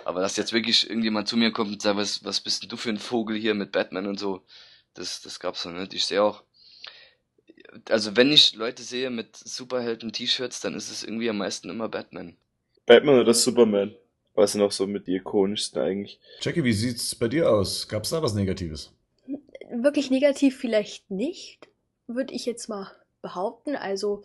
[0.03, 2.77] Aber dass jetzt wirklich irgendjemand zu mir kommt und sagt, was, was bist denn du
[2.77, 4.43] für ein Vogel hier mit Batman und so,
[4.95, 5.93] das, das gab's noch nicht.
[5.93, 6.43] Ich sehe auch,
[7.89, 12.35] also wenn ich Leute sehe mit Superhelden-T-Shirts, dann ist es irgendwie am meisten immer Batman.
[12.85, 13.95] Batman oder Superman?
[14.33, 16.19] Was sind auch so mit die ikonischsten eigentlich?
[16.41, 17.87] Jackie, wie sieht's bei dir aus?
[17.87, 18.93] Gab's da was Negatives?
[19.69, 21.69] Wirklich negativ vielleicht nicht,
[22.07, 23.75] würde ich jetzt mal behaupten.
[23.75, 24.23] Also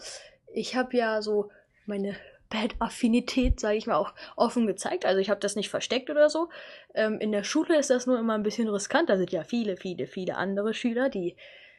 [0.53, 1.51] ich habe ja so
[1.87, 2.17] meine
[2.49, 5.05] Bad-Affinität, sage ich mal, auch offen gezeigt.
[5.05, 6.49] Also ich habe das nicht versteckt oder so.
[6.95, 9.11] Ähm, in der Schule ist das nur immer ein bisschen riskant.
[9.11, 11.37] Da sind ja viele, viele, viele andere Schüler, die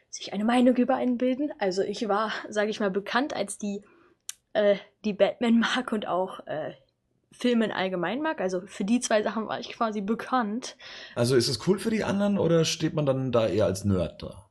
[0.10, 1.52] sich eine Meinung über einen bilden.
[1.60, 3.84] Also ich war, sage ich mal, bekannt als die,
[4.54, 6.74] äh, die Batman mag und auch äh,
[7.32, 8.42] Filme in allgemein mag.
[8.42, 10.78] Also für die zwei Sachen war ich quasi bekannt.
[11.16, 14.24] Also ist es cool für die anderen oder steht man dann da eher als Nerd
[14.24, 14.47] da?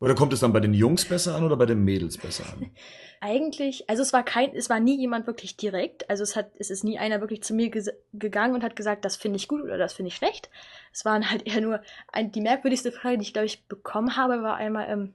[0.00, 2.70] Oder kommt es dann bei den Jungs besser an oder bei den Mädels besser an?
[3.20, 6.08] Eigentlich, also es war kein, es war nie jemand wirklich direkt.
[6.08, 7.70] Also es hat, es ist nie einer wirklich zu mir
[8.14, 10.48] gegangen und hat gesagt, das finde ich gut oder das finde ich schlecht.
[10.90, 14.42] Es waren halt eher nur, ein, die merkwürdigste Frage, die ich glaube ich bekommen habe,
[14.42, 15.14] war einmal, ähm,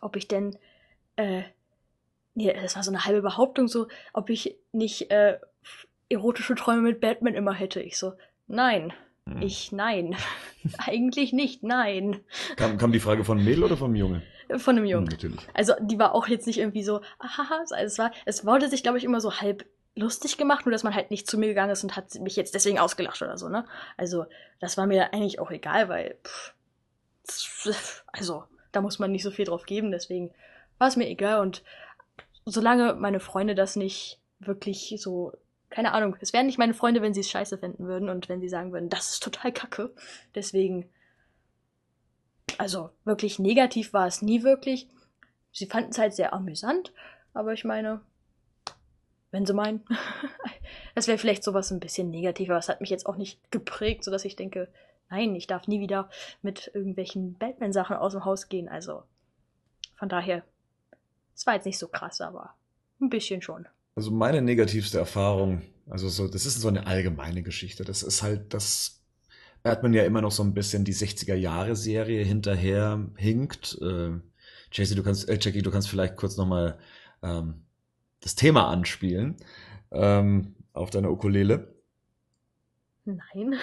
[0.00, 0.56] ob ich denn,
[1.16, 1.42] äh,
[2.34, 5.38] nee, das war so eine halbe Behauptung so, ob ich nicht äh,
[6.08, 7.82] erotische Träume mit Batman immer hätte.
[7.82, 8.14] Ich so,
[8.46, 8.94] nein.
[9.28, 9.42] Hm.
[9.42, 10.16] Ich, nein.
[10.78, 12.20] Eigentlich nicht, nein.
[12.56, 14.22] Kam, kam die Frage von Mädel oder vom Junge?
[14.58, 15.06] Von einem Jungen.
[15.06, 15.40] Hm, natürlich.
[15.54, 18.82] Also, die war auch jetzt nicht irgendwie so, haha, also es war, es wurde sich,
[18.82, 21.70] glaube ich, immer so halb lustig gemacht, nur dass man halt nicht zu mir gegangen
[21.70, 23.66] ist und hat mich jetzt deswegen ausgelacht oder so, ne?
[23.96, 24.26] Also,
[24.60, 26.54] das war mir eigentlich auch egal, weil, pff,
[28.12, 30.30] also, da muss man nicht so viel drauf geben, deswegen
[30.78, 31.64] war es mir egal und
[32.44, 35.32] solange meine Freunde das nicht wirklich so
[35.70, 38.40] keine Ahnung, es wären nicht meine Freunde, wenn sie es scheiße finden würden und wenn
[38.40, 39.92] sie sagen würden, das ist total kacke.
[40.34, 40.88] Deswegen,
[42.58, 44.88] also wirklich negativ war es nie wirklich.
[45.52, 46.92] Sie fanden es halt sehr amüsant,
[47.34, 48.00] aber ich meine,
[49.30, 49.84] wenn sie meinen,
[50.94, 52.54] das wäre vielleicht sowas ein bisschen negativer.
[52.54, 54.68] Das hat mich jetzt auch nicht geprägt, sodass ich denke,
[55.10, 56.10] nein, ich darf nie wieder
[56.42, 58.68] mit irgendwelchen Batman-Sachen aus dem Haus gehen.
[58.68, 59.02] Also
[59.96, 60.44] von daher,
[61.34, 62.54] es war jetzt nicht so krass, aber
[63.00, 63.66] ein bisschen schon.
[63.96, 67.82] Also meine negativste Erfahrung, also so, das ist so eine allgemeine Geschichte.
[67.82, 69.02] Das ist halt, dass
[69.62, 73.78] Batman ja immer noch so ein bisschen die 60er Jahre Serie hinterher hinkt.
[73.80, 74.10] Äh,
[74.70, 76.78] Jesse, du kannst, äh, Jackie, du kannst vielleicht kurz nochmal
[77.22, 77.64] ähm,
[78.20, 79.36] das Thema anspielen
[79.90, 81.75] ähm, auf deiner Ukulele.
[83.06, 83.54] Nein.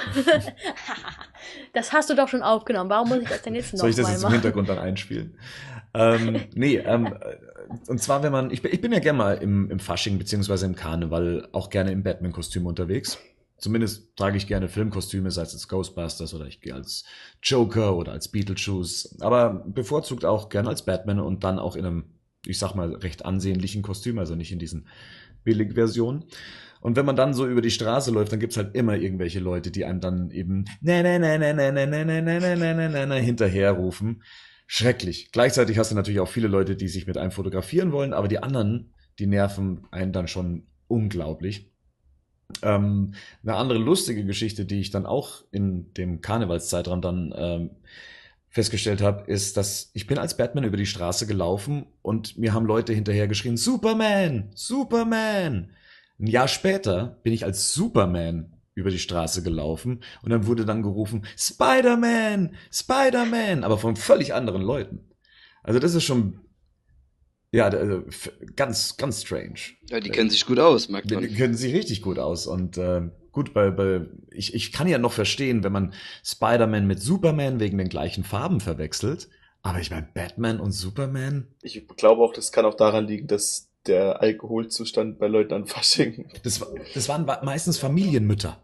[1.74, 2.90] das hast du doch schon aufgenommen.
[2.90, 5.38] Warum muss ich das denn jetzt noch Soll ich das jetzt im Hintergrund dann einspielen?
[5.94, 7.14] ähm, nee, ähm,
[7.88, 10.76] und zwar, wenn man, ich, ich bin ja gerne mal im, im Fasching beziehungsweise im
[10.76, 13.18] Karneval auch gerne im Batman-Kostüm unterwegs.
[13.58, 17.04] Zumindest trage ich gerne Filmkostüme, sei es als Ghostbusters oder ich gehe als
[17.42, 19.18] Joker oder als Beetlejuice.
[19.22, 22.04] Aber bevorzugt auch gerne als Batman und dann auch in einem,
[22.46, 24.88] ich sag mal, recht ansehnlichen Kostüm, also nicht in diesen
[25.44, 26.26] Billigversionen.
[26.84, 29.72] Und wenn man dann so über die Straße läuft, dann gibt's halt immer irgendwelche Leute,
[29.72, 32.90] die einem dann eben ne ne ne ne ne ne ne ne ne ne ne
[32.90, 34.22] ne ne hinterherrufen.
[34.68, 35.32] Schrecklich.
[35.32, 38.40] Gleichzeitig hast du natürlich auch viele Leute, die sich mit einem fotografieren wollen, aber die
[38.40, 41.72] anderen, die nerven einen dann schon unglaublich.
[42.62, 47.70] Ähm, eine andere lustige Geschichte, die ich dann auch in dem Karnevalszeitraum dann ähm,
[48.50, 52.66] festgestellt habe, ist, dass ich bin als Batman über die Straße gelaufen und mir haben
[52.66, 55.70] Leute hinterher geschrien, Superman, Superman.
[56.24, 60.82] Ein Jahr später bin ich als Superman über die Straße gelaufen und dann wurde dann
[60.82, 65.12] gerufen, Spider-Man, Spider-Man, aber von völlig anderen Leuten.
[65.64, 66.40] Also das ist schon,
[67.52, 68.04] ja, also
[68.56, 69.60] ganz, ganz strange.
[69.90, 71.24] Ja, die kennen sich gut aus, merkt man.
[71.24, 73.02] Die kennen sich richtig gut aus und äh,
[73.34, 77.78] gut, bei, bei ich, ich kann ja noch verstehen, wenn man Spider-Man mit Superman wegen
[77.78, 79.28] den gleichen Farben verwechselt,
[79.62, 81.48] aber ich meine, Batman und Superman.
[81.62, 86.30] Ich glaube auch, das kann auch daran liegen, dass der Alkoholzustand bei Leuten an Fasching.
[86.44, 88.62] Das, das waren meistens Familienmütter.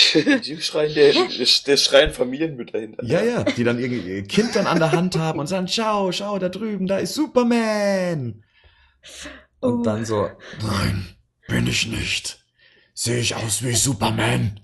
[0.14, 1.12] Die schreien, der,
[1.66, 3.04] der schreien Familienmütter hinter.
[3.04, 6.38] Ja, ja, die dann ihr Kind dann an der Hand haben und sagen, schau, schau,
[6.38, 8.42] da drüben, da ist Superman.
[9.60, 9.82] Und oh.
[9.82, 10.30] dann so,
[10.62, 11.06] nein,
[11.48, 12.42] bin ich nicht.
[12.94, 14.60] Sehe ich aus wie Superman.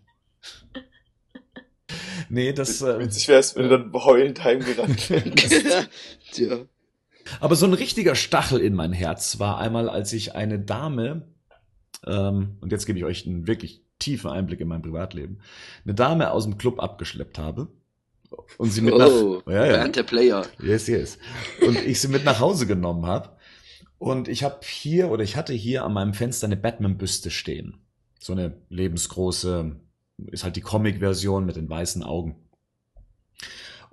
[2.28, 2.82] Nee, das.
[2.82, 5.88] Äh, Witzig wär's, wenn du dann heulend heimgerannt wärst.
[6.38, 6.58] ja.
[7.40, 11.22] Aber so ein richtiger Stachel in mein Herz war einmal, als ich eine Dame,
[12.06, 15.40] ähm, und jetzt gebe ich euch einen wirklich tiefen Einblick in mein Privatleben,
[15.84, 17.68] eine Dame aus dem Club abgeschleppt habe.
[18.58, 19.88] Und sie mit oh, nach, ja, ja.
[19.88, 20.44] der Player.
[20.60, 21.18] Yes, yes.
[21.64, 23.30] Und ich sie mit nach Hause genommen habe.
[23.98, 27.78] Und ich habe hier oder ich hatte hier an meinem Fenster eine Batman-Büste stehen.
[28.18, 29.76] So eine lebensgroße,
[30.26, 32.36] ist halt die Comic-Version mit den weißen Augen.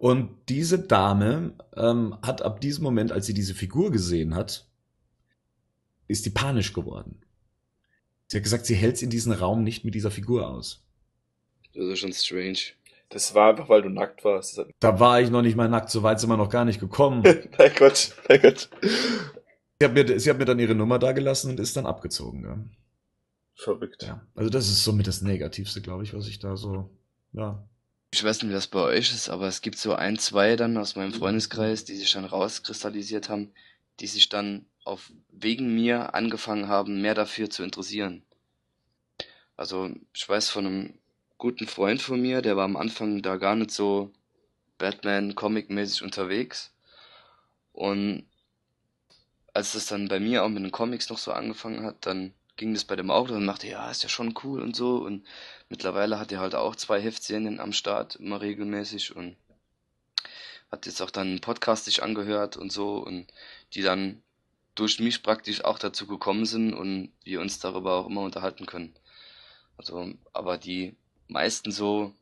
[0.04, 4.68] Und diese Dame ähm, hat ab diesem Moment, als sie diese Figur gesehen hat,
[6.10, 7.22] ist die panisch geworden.
[8.28, 10.86] Sie hat gesagt, sie hält in diesem Raum nicht mit dieser Figur aus.
[11.74, 12.58] Das ist schon strange.
[13.08, 14.62] Das war einfach, weil du nackt warst.
[14.82, 17.24] Da war ich noch nicht mal nackt, so weit sind wir noch gar nicht gekommen.
[17.58, 18.70] mein Gott, mein Gott.
[18.82, 22.44] Sie hat, mir, sie hat mir dann ihre Nummer da gelassen und ist dann abgezogen.
[22.44, 22.58] Ja.
[23.56, 24.04] Verrückt.
[24.04, 24.28] Ja.
[24.36, 26.90] Also das ist somit das Negativste, glaube ich, was ich da so,
[27.32, 27.66] ja.
[28.14, 30.78] Ich weiß nicht, wie das bei euch ist, aber es gibt so ein, zwei dann
[30.78, 33.52] aus meinem Freundeskreis, die sich dann rauskristallisiert haben,
[34.00, 38.22] die sich dann auf wegen mir angefangen haben, mehr dafür zu interessieren.
[39.58, 41.00] Also ich weiß von einem
[41.40, 44.14] guten Freund von mir, der war am Anfang da gar nicht so
[44.78, 46.72] Batman-Comic-mäßig unterwegs.
[47.72, 48.28] Und
[49.56, 52.74] als das dann bei mir auch mit den Comics noch so angefangen hat, dann ging
[52.74, 54.98] das bei dem auch und machte, ja, ist ja schon cool und so.
[54.98, 55.26] Und
[55.70, 59.36] mittlerweile hat er halt auch zwei Heftserien am Start, immer regelmäßig und
[60.72, 63.28] hat jetzt auch dann einen Podcast sich angehört und so und
[63.74, 64.22] die dann
[64.76, 68.96] durch mich praktisch auch dazu gekommen sind und wir uns darüber auch immer unterhalten können.
[69.78, 70.96] Also, aber die
[71.28, 72.14] meisten so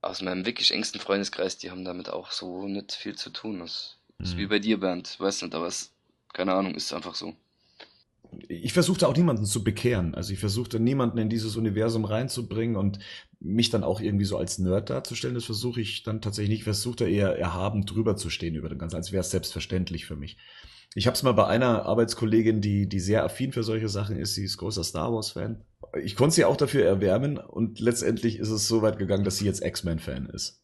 [0.00, 3.60] aus meinem wirklich engsten Freundeskreis, die haben damit auch so nicht viel zu tun.
[3.60, 4.38] Das ist Mhm.
[4.38, 5.08] wie bei dir, Bernd.
[5.08, 5.92] Ich weiß nicht, aber es,
[6.32, 7.34] keine Ahnung, ist einfach so.
[8.48, 10.14] Ich versuchte auch niemanden zu bekehren.
[10.14, 12.98] Also ich versuchte niemanden in dieses Universum reinzubringen und
[13.40, 15.34] mich dann auch irgendwie so als Nerd darzustellen.
[15.34, 16.58] Das versuche ich dann tatsächlich nicht.
[16.60, 20.16] Ich versuchte eher erhabend drüber zu stehen über dem Ganzen, als wäre es selbstverständlich für
[20.16, 20.36] mich.
[20.94, 24.34] Ich habe es mal bei einer Arbeitskollegin, die, die sehr affin für solche Sachen ist,
[24.34, 25.64] sie ist großer Star Wars-Fan.
[26.02, 29.44] Ich konnte sie auch dafür erwärmen und letztendlich ist es so weit gegangen, dass sie
[29.44, 30.62] jetzt X-Men-Fan ist.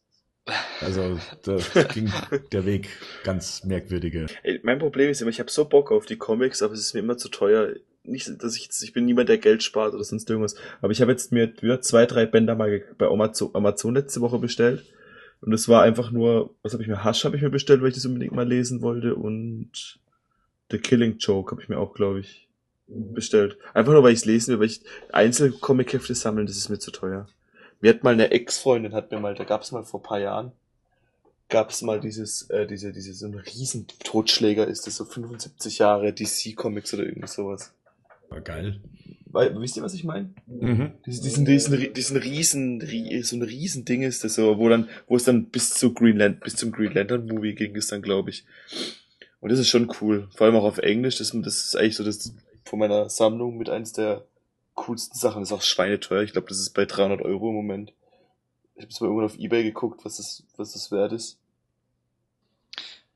[0.81, 1.57] Also da
[1.93, 2.11] ging
[2.51, 2.89] der Weg
[3.23, 4.27] ganz merkwürdige.
[4.43, 6.93] Ey, mein Problem ist immer, ich habe so Bock auf die Comics, aber es ist
[6.93, 7.73] mir immer zu teuer.
[8.03, 10.55] Nicht, dass ich jetzt, ich bin niemand, der Geld spart oder sonst irgendwas.
[10.81, 14.39] Aber ich habe jetzt mir wieder zwei, drei Bänder mal bei Amazon, Amazon letzte Woche
[14.39, 14.85] bestellt.
[15.41, 17.03] Und es war einfach nur, was habe ich mir?
[17.03, 19.15] Hasch habe ich mir bestellt, weil ich das unbedingt mal lesen wollte.
[19.15, 19.99] Und
[20.71, 22.47] The Killing Joke habe ich mir auch, glaube ich,
[22.87, 23.57] bestellt.
[23.73, 26.91] Einfach nur, weil ich es lesen will, weil ich Einzelcomic-Hefte sammeln, das ist mir zu
[26.91, 27.27] teuer.
[27.81, 30.51] Mir hat mal eine Ex-Freundin, hat mir mal, da gab es mal vor paar Jahren,
[31.49, 35.77] gab es mal dieses, äh, diese, diese, so ein riesen Totschläger ist das, so 75
[35.79, 37.73] Jahre DC-Comics oder irgendwie sowas.
[38.29, 38.81] War geil.
[39.27, 40.33] Weil, wisst ihr, was ich meine?
[40.47, 40.93] Mhm.
[41.05, 44.89] Diesen, diesen, diesen, diesen riesen, ri- so ein riesen Ding ist das so, wo dann,
[45.07, 48.29] wo es dann bis zu Greenland, bis zum Green Lantern Movie ging es dann, glaube
[48.29, 48.45] ich.
[49.41, 50.29] Und das ist schon cool.
[50.35, 51.17] Vor allem auch auf Englisch.
[51.17, 54.25] Das, das ist eigentlich so das von meiner Sammlung mit eins der
[54.73, 55.41] coolsten Sachen.
[55.41, 56.23] Das ist auch schweineteuer.
[56.23, 57.93] Ich glaube, das ist bei 300 Euro im Moment.
[58.75, 61.37] Ich habe jetzt mal irgendwann auf Ebay geguckt, was das, was das wert ist.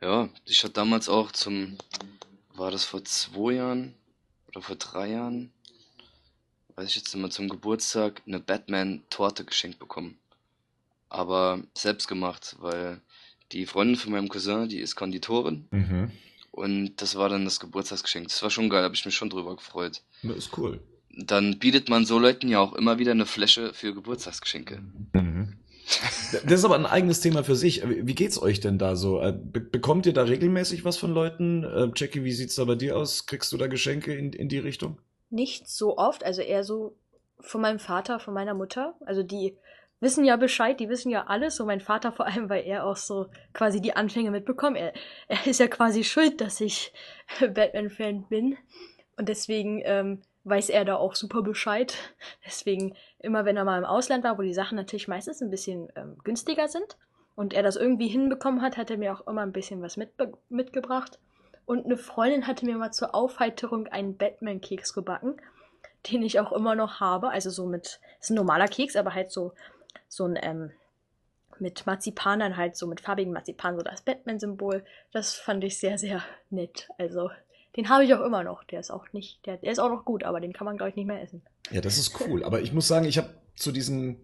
[0.01, 1.77] Ja, ich hatte damals auch zum,
[2.55, 3.93] war das vor zwei Jahren
[4.47, 5.51] oder vor drei Jahren,
[6.75, 10.17] weiß ich jetzt nicht mehr, zum Geburtstag eine Batman-Torte geschenkt bekommen.
[11.09, 13.01] Aber selbst gemacht, weil
[13.51, 16.11] die Freundin von meinem Cousin, die ist Konditorin Mhm.
[16.51, 18.29] und das war dann das Geburtstagsgeschenk.
[18.29, 20.01] Das war schon geil, habe ich mich schon drüber gefreut.
[20.23, 20.79] Das ist cool.
[21.25, 24.81] Dann bietet man so Leuten ja auch immer wieder eine Fläche für Geburtstagsgeschenke.
[25.13, 25.59] Mhm.
[26.31, 27.81] Das ist aber ein eigenes Thema für sich.
[27.83, 29.21] Wie geht's euch denn da so?
[29.21, 31.63] Äh, Be bekommt ihr da regelmäßig was von Leuten?
[31.63, 33.25] Äh, Jackie, wie sieht's da bei dir aus?
[33.25, 34.99] Kriegst du da Geschenke in, in die Richtung?
[35.31, 36.95] Nicht so oft, also eher so
[37.39, 38.95] von meinem Vater, von meiner Mutter.
[39.05, 39.57] Also die
[39.99, 41.55] wissen ja Bescheid, die wissen ja alles.
[41.55, 44.77] So mein Vater vor allem, weil er auch so quasi die Anfänge mitbekommt.
[44.77, 44.93] Er,
[45.27, 46.93] er ist ja quasi schuld, dass ich
[47.39, 48.57] Batman-Fan bin.
[49.17, 51.95] Und deswegen ähm, weiß er da auch super Bescheid.
[52.45, 55.91] Deswegen, immer wenn er mal im Ausland war, wo die Sachen natürlich meistens ein bisschen
[55.95, 56.97] ähm, günstiger sind
[57.35, 60.37] und er das irgendwie hinbekommen hat, hat er mir auch immer ein bisschen was mitbe-
[60.49, 61.19] mitgebracht.
[61.65, 65.37] Und eine Freundin hatte mir mal zur Aufheiterung einen Batman-Keks gebacken,
[66.09, 67.29] den ich auch immer noch habe.
[67.29, 69.53] Also so mit, ist ein normaler Keks, aber halt so,
[70.07, 70.71] so ein, ähm,
[71.59, 74.83] mit Marzipan dann halt so mit farbigem Marzipan, so das Batman-Symbol.
[75.11, 76.89] Das fand ich sehr, sehr nett.
[76.97, 77.29] Also,
[77.75, 78.63] den habe ich auch immer noch.
[78.63, 80.89] Der ist auch nicht, der, der ist auch noch gut, aber den kann man, glaube
[80.89, 81.41] ich, nicht mehr essen.
[81.71, 82.43] Ja, das ist cool.
[82.43, 84.17] Aber ich muss sagen, ich habe zu diesen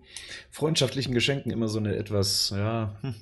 [0.49, 3.15] freundschaftlichen Geschenken immer so eine etwas, ja, hm,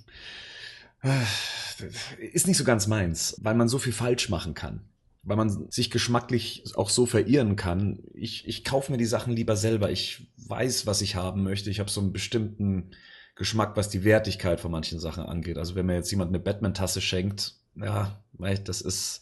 [1.01, 4.85] äh, ist nicht so ganz meins, weil man so viel falsch machen kann.
[5.25, 8.03] Weil man sich geschmacklich auch so verirren kann.
[8.13, 9.89] Ich, ich kaufe mir die Sachen lieber selber.
[9.89, 11.69] Ich weiß, was ich haben möchte.
[11.69, 12.91] Ich habe so einen bestimmten
[13.35, 15.57] Geschmack, was die Wertigkeit von manchen Sachen angeht.
[15.57, 18.19] Also wenn mir jetzt jemand eine Batman-Tasse schenkt, ja,
[18.65, 19.21] das ist,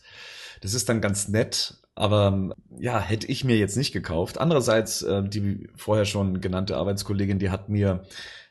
[0.61, 4.39] das ist dann ganz nett, aber ja, hätte ich mir jetzt nicht gekauft.
[4.39, 8.03] Andererseits, äh, die vorher schon genannte Arbeitskollegin, die hat mir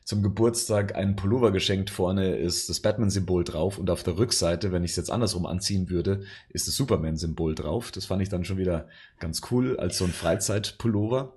[0.05, 1.89] zum Geburtstag einen Pullover geschenkt.
[1.89, 5.89] Vorne ist das Batman-Symbol drauf und auf der Rückseite, wenn ich es jetzt andersrum anziehen
[5.89, 7.93] würde, ist das Superman-Symbol drauf.
[7.93, 8.89] Das fand ich dann schon wieder
[9.21, 11.37] ganz cool als so ein Freizeit-Pullover.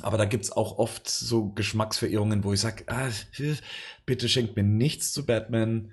[0.00, 3.08] Aber da gibt's auch oft so Geschmacksverirrungen, wo ich sag, ah,
[4.06, 5.92] bitte schenkt mir nichts zu Batman.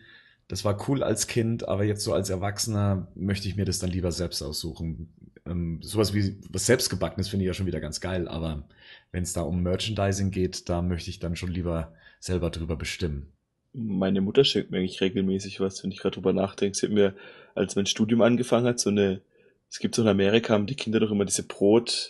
[0.50, 3.92] Das war cool als Kind, aber jetzt so als Erwachsener möchte ich mir das dann
[3.92, 5.14] lieber selbst aussuchen.
[5.46, 8.68] Ähm, sowas wie was selbstgebackenes finde ich ja schon wieder ganz geil, aber
[9.12, 13.28] wenn es da um Merchandising geht, da möchte ich dann schon lieber selber drüber bestimmen.
[13.74, 16.76] Meine Mutter schenkt mir eigentlich regelmäßig was, wenn ich gerade drüber nachdenke.
[16.76, 17.14] Sie hat mir,
[17.54, 19.22] als mein Studium angefangen hat, so eine,
[19.70, 22.10] es gibt so in Amerika, haben die Kinder doch immer diese Brotkörbe.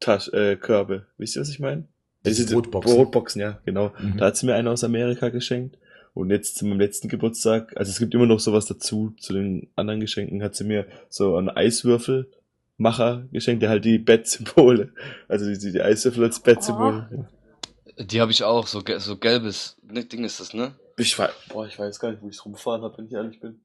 [0.00, 1.02] Äh.
[1.18, 1.84] Wisst ihr, was ich meine?
[2.24, 2.96] Diese Brotboxen.
[2.96, 3.92] Brotboxen, ja, genau.
[4.00, 4.16] Mhm.
[4.18, 5.78] Da hat sie mir eine aus Amerika geschenkt.
[6.16, 9.68] Und jetzt zu meinem letzten Geburtstag, also es gibt immer noch sowas dazu, zu den
[9.76, 14.94] anderen Geschenken, hat sie mir so einen Eiswürfelmacher geschenkt, der halt die Bettsymbole,
[15.28, 17.28] also die, die Eiswürfel als Bettsymbol.
[17.98, 18.04] Ja.
[18.04, 20.74] Die habe ich auch, so, so gelbes ne, Ding ist das, ne?
[20.96, 23.60] Ich weiß, boah, ich weiß gar nicht, wo ich rumgefahren habe, wenn ich ehrlich bin.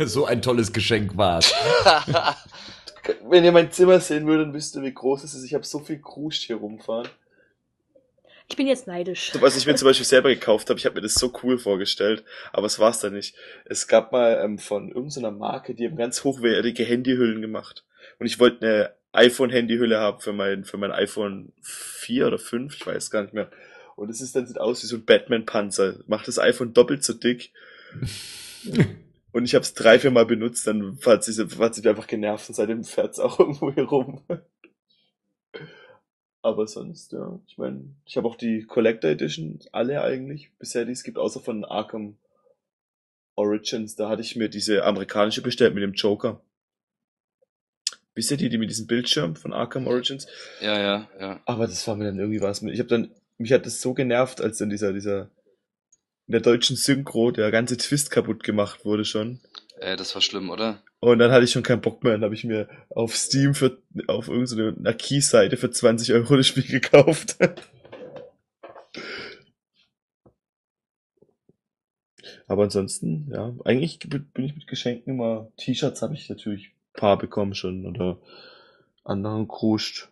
[0.06, 1.40] so ein tolles Geschenk war
[3.28, 5.44] Wenn ihr mein Zimmer sehen würdet, dann wisst ihr, wie groß es ist.
[5.44, 7.08] Ich habe so viel Kruscht hier rumfahren.
[8.50, 9.30] Ich bin jetzt neidisch.
[9.38, 12.24] Was ich mir zum Beispiel selber gekauft habe, ich habe mir das so cool vorgestellt,
[12.52, 13.36] aber es war's dann nicht.
[13.64, 17.84] Es gab mal ähm, von irgendeiner Marke, die haben ganz hochwertige Handyhüllen gemacht.
[18.18, 22.86] Und ich wollte eine iPhone-Handyhülle haben für mein, für mein iPhone 4 oder 5, ich
[22.86, 23.50] weiß gar nicht mehr.
[23.94, 26.00] Und es ist dann sieht aus wie so ein Batman-Panzer.
[26.08, 27.52] Macht das iPhone doppelt so dick.
[29.32, 32.48] Und ich habe es drei, vier Mal benutzt, dann hat sich, hat sich einfach genervt
[32.48, 34.24] und seitdem fährt es auch irgendwo hier rum.
[36.42, 40.92] Aber sonst, ja, ich meine, ich habe auch die Collector Edition, alle eigentlich, bisher die
[40.92, 42.16] es gibt, außer von Arkham
[43.36, 43.96] Origins.
[43.96, 46.40] Da hatte ich mir diese amerikanische bestellt mit dem Joker.
[48.14, 50.26] Wisst ihr die, die mit diesem Bildschirm von Arkham Origins?
[50.60, 51.40] ja, ja, ja.
[51.44, 52.74] Aber das war mir dann irgendwie was mit.
[52.74, 55.30] Ich habe dann, mich hat das so genervt, als dann dieser, dieser,
[56.26, 59.40] in der deutschen Synchro, der ganze Twist kaputt gemacht wurde schon.
[59.80, 60.82] Äh, das war schlimm, oder?
[61.00, 62.12] Und dann hatte ich schon keinen Bock mehr.
[62.12, 66.46] Dann habe ich mir auf Steam für auf irgendeine so Keys-Seite für 20 Euro das
[66.46, 67.38] Spiel gekauft.
[72.46, 75.50] Aber ansonsten, ja, eigentlich bin ich mit Geschenken immer.
[75.56, 78.18] T-Shirts habe ich natürlich ein paar bekommen schon oder
[79.04, 80.08] anderen kruscht.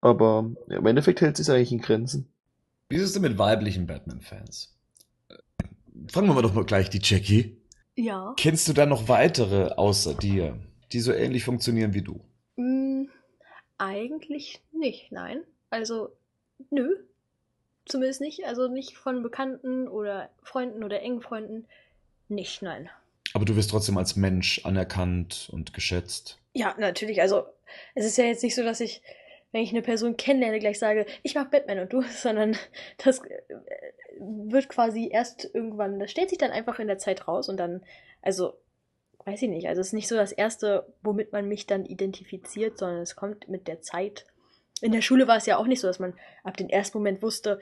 [0.00, 2.32] Aber ja, im Endeffekt hält sich eigentlich in Grenzen.
[2.88, 4.74] Wie ist es denn mit weiblichen Batman-Fans?
[6.08, 7.58] Fragen wir mal doch mal gleich die Jackie.
[7.96, 8.34] Ja.
[8.36, 10.58] Kennst du da noch weitere außer dir,
[10.92, 12.20] die so ähnlich funktionieren wie du?
[12.56, 13.08] Hm,
[13.78, 15.40] eigentlich nicht, nein.
[15.70, 16.10] Also,
[16.70, 16.96] nö.
[17.86, 18.44] Zumindest nicht.
[18.44, 21.66] Also nicht von Bekannten oder Freunden oder engen Freunden.
[22.28, 22.90] Nicht, nein.
[23.32, 26.38] Aber du wirst trotzdem als Mensch anerkannt und geschätzt.
[26.52, 27.20] Ja, natürlich.
[27.20, 27.44] Also,
[27.94, 29.02] es ist ja jetzt nicht so, dass ich,
[29.52, 32.56] wenn ich eine Person kennenlerne, gleich sage, ich mag Batman und du, sondern
[32.98, 33.42] das äh,
[34.18, 37.84] wird quasi erst irgendwann, das stellt sich dann einfach in der Zeit raus und dann,
[38.22, 38.54] also,
[39.24, 39.68] weiß ich nicht.
[39.68, 43.48] Also, es ist nicht so das Erste, womit man mich dann identifiziert, sondern es kommt
[43.48, 44.26] mit der Zeit.
[44.80, 47.22] In der Schule war es ja auch nicht so, dass man ab dem ersten Moment
[47.22, 47.60] wusste,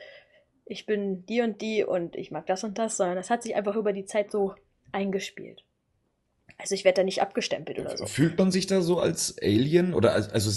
[0.66, 3.54] ich bin die und die und ich mag das und das, sondern es hat sich
[3.54, 4.54] einfach über die Zeit so
[4.92, 5.64] eingespielt.
[6.58, 8.06] Also ich werde da nicht abgestempelt oder so.
[8.06, 10.50] Fühlt man sich da so als Alien oder als, also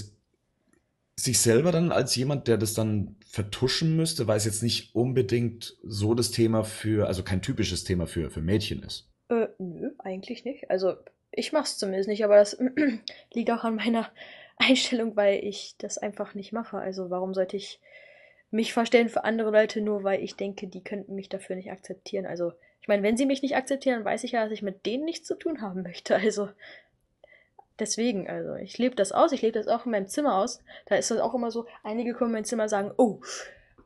[1.20, 5.76] sich selber dann als jemand, der das dann vertuschen müsste, weil es jetzt nicht unbedingt
[5.84, 9.09] so das Thema für, also kein typisches Thema für, für Mädchen ist?
[9.30, 10.70] Äh, nö, eigentlich nicht.
[10.70, 10.95] Also
[11.32, 12.57] ich mach's zumindest nicht, aber das
[13.34, 14.09] liegt auch an meiner
[14.57, 16.78] Einstellung, weil ich das einfach nicht mache.
[16.78, 17.80] Also warum sollte ich
[18.49, 22.26] mich verstellen für andere Leute, nur weil ich denke, die könnten mich dafür nicht akzeptieren.
[22.26, 25.03] Also ich meine, wenn sie mich nicht akzeptieren, weiß ich ja, dass ich mit denen
[25.03, 26.15] nichts zu tun haben möchte.
[26.28, 26.49] Also
[27.80, 30.62] deswegen, also ich lebe das aus, ich lebe das auch in meinem Zimmer aus.
[30.86, 33.22] Da ist das auch immer so, einige kommen in mein Zimmer und sagen, oh,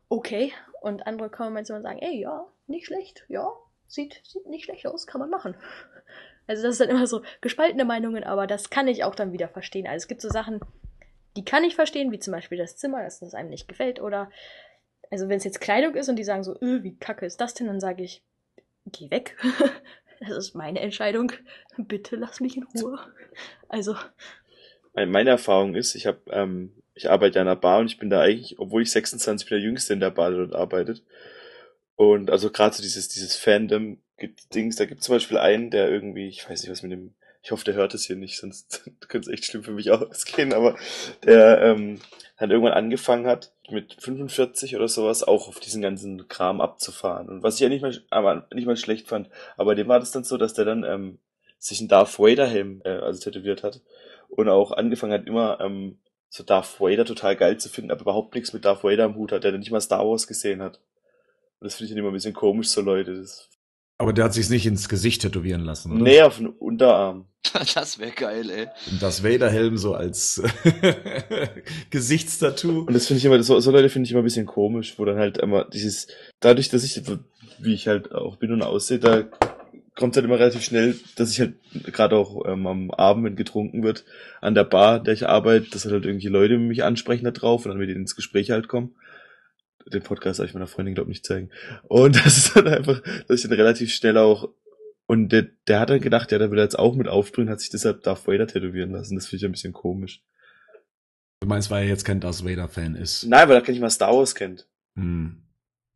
[0.10, 0.54] okay.
[0.82, 3.52] Und andere kommen in mein Zimmer und sagen, ey, ja, nicht schlecht, ja,
[3.88, 5.56] sieht, sieht nicht schlecht aus, kann man machen.
[6.48, 9.48] Also das ist dann immer so gespaltene Meinungen, aber das kann ich auch dann wieder
[9.48, 9.88] verstehen.
[9.88, 10.60] Also es gibt so Sachen,
[11.38, 14.02] die kann ich verstehen, wie zum Beispiel das Zimmer, dass das einem nicht gefällt.
[14.02, 14.30] Oder,
[15.12, 17.54] also wenn es jetzt Kleidung ist und die sagen so, öh, wie kacke ist das
[17.54, 18.24] denn, dann sage ich,
[18.86, 19.38] geh weg.
[20.22, 21.32] das ist meine Entscheidung.
[21.78, 23.00] Bitte lass mich in Ruhe.
[23.70, 23.96] Also,
[24.94, 28.10] Meine Erfahrung ist, ich habe, ähm, ich arbeite ja in einer Bar und ich bin
[28.10, 31.04] da eigentlich, obwohl ich 26 bin, der Jüngste in der Bar, der dort arbeitet.
[31.96, 35.90] Und also gerade so dieses, dieses Fandom gibt Dings, da gibt zum Beispiel einen, der
[35.90, 38.84] irgendwie, ich weiß nicht, was mit dem, ich hoffe, der hört es hier nicht, sonst
[39.08, 40.78] könnte es echt schlimm für mich ausgehen, aber
[41.24, 42.00] der ähm,
[42.38, 47.30] dann irgendwann angefangen hat, mit 45 oder sowas auch auf diesen ganzen Kram abzufahren.
[47.30, 50.12] Und was ich ja nicht mal, aber nicht mal schlecht fand, aber dem war das
[50.12, 51.20] dann so, dass der dann ähm,
[51.58, 53.82] sich einen Darth Vader Helm äh, also tätowiert hat
[54.30, 56.00] und auch angefangen hat immer ähm,
[56.30, 59.32] so Darth Vader total geil zu finden, aber überhaupt nichts mit Darth Vader am Hut
[59.34, 60.80] hat, der nicht mal Star Wars gesehen hat.
[61.60, 63.16] Und das finde ich dann immer ein bisschen komisch, so Leute.
[63.16, 63.50] Das
[64.02, 66.02] Aber der hat sich's nicht ins Gesicht tätowieren lassen, oder?
[66.02, 67.26] nee, auf den Unterarm.
[67.76, 68.68] Das wäre geil, ey.
[68.90, 70.42] Und das Vader-Helm so als
[71.92, 72.80] Gesichtstattoo.
[72.80, 75.06] Und das finde ich immer, so, so Leute finde ich immer ein bisschen komisch, wo
[75.06, 76.08] dann halt immer dieses,
[76.40, 77.00] dadurch, dass ich,
[77.60, 79.26] wie ich halt auch bin und aussehe, da
[79.96, 81.54] kommt halt immer relativ schnell, dass ich halt
[81.92, 84.04] gerade auch ähm, am Abend, wenn getrunken wird,
[84.40, 87.70] an der Bar, der ich arbeite, dass halt irgendwelche Leute mich ansprechen da drauf und
[87.70, 88.96] dann mit denen ins Gespräch halt kommen.
[89.88, 91.50] Den Podcast darf ich meiner Freundin, glaube ich, nicht zeigen.
[91.84, 94.50] Und das ist dann einfach, dass ich dann relativ schnell auch
[95.12, 97.70] und der, der hat dann gedacht, ja, der will jetzt auch mit aufspringen, hat sich
[97.70, 99.16] deshalb Darth Vader tätowieren lassen.
[99.16, 100.24] Das finde ich ein bisschen komisch.
[101.42, 103.26] Du meinst, weil er jetzt kein Darth Vader-Fan ist?
[103.26, 104.70] Nein, weil er nicht mal Star Wars kennt.
[104.96, 105.44] Hm.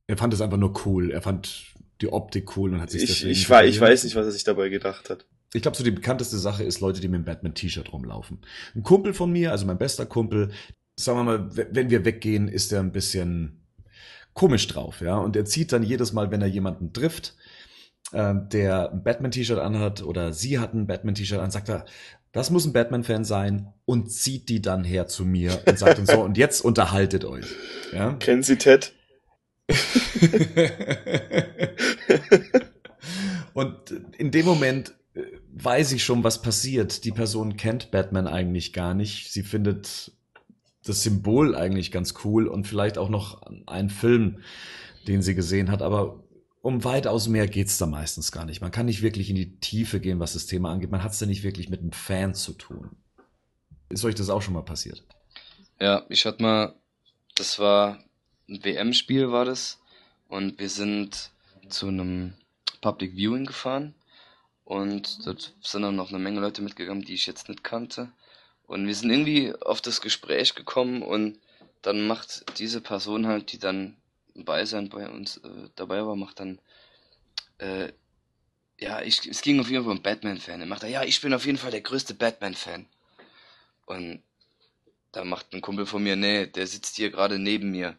[0.07, 1.11] Er fand es einfach nur cool.
[1.11, 3.31] Er fand die Optik cool und hat sich Ich, deswegen.
[3.31, 5.25] ich, weiß, ich weiß nicht, was er sich dabei gedacht hat.
[5.53, 8.41] Ich glaube, so die bekannteste Sache ist Leute, die mit dem Batman-T-Shirt rumlaufen.
[8.75, 10.51] Ein Kumpel von mir, also mein bester Kumpel,
[10.99, 13.64] sagen wir mal, wenn wir weggehen, ist er ein bisschen
[14.35, 15.17] komisch drauf, ja.
[15.17, 17.33] Und er zieht dann jedes Mal, wenn er jemanden trifft,
[18.13, 21.85] ähm, der ein Batman-T-Shirt anhat oder sie hat ein Batman-T-Shirt an, sagt er,
[22.31, 26.05] das muss ein Batman-Fan sein und zieht die dann her zu mir und sagt dann
[26.05, 27.45] so, und jetzt unterhaltet euch.
[27.91, 28.13] Ja?
[28.13, 28.93] Kennen Sie Ted?
[33.55, 35.21] Und in dem Moment äh,
[35.53, 37.05] weiß ich schon, was passiert.
[37.05, 39.31] Die Person kennt Batman eigentlich gar nicht.
[39.31, 40.11] Sie findet
[40.85, 44.39] das Symbol eigentlich ganz cool und vielleicht auch noch einen Film,
[45.07, 46.23] den sie gesehen hat, aber
[46.61, 48.61] um weitaus mehr geht's da meistens gar nicht.
[48.61, 50.91] Man kann nicht wirklich in die Tiefe gehen, was das Thema angeht.
[50.91, 52.91] Man hat's da nicht wirklich mit einem Fan zu tun.
[53.89, 55.03] Ist euch das auch schon mal passiert?
[55.79, 56.75] Ja, ich hatte mal,
[57.35, 57.99] das war
[58.47, 59.79] ein WM-Spiel war das
[60.27, 61.31] und wir sind
[61.69, 62.33] zu einem
[62.81, 63.93] Public Viewing gefahren
[64.63, 68.11] und dort sind dann noch eine Menge Leute mitgegangen, die ich jetzt nicht kannte
[68.67, 71.39] und wir sind irgendwie auf das Gespräch gekommen und
[71.81, 73.97] dann macht diese Person halt, die dann
[74.35, 76.59] bei sein bei uns äh, dabei war, macht dann
[77.59, 77.91] äh,
[78.79, 80.61] ja, ich, es ging auf jeden Fall um Batman-Fan.
[80.61, 82.87] Er macht er, ja, ich bin auf jeden Fall der größte Batman-Fan.
[83.85, 84.23] Und
[85.13, 87.97] da macht ein Kumpel von mir, nee, der sitzt hier gerade neben mir.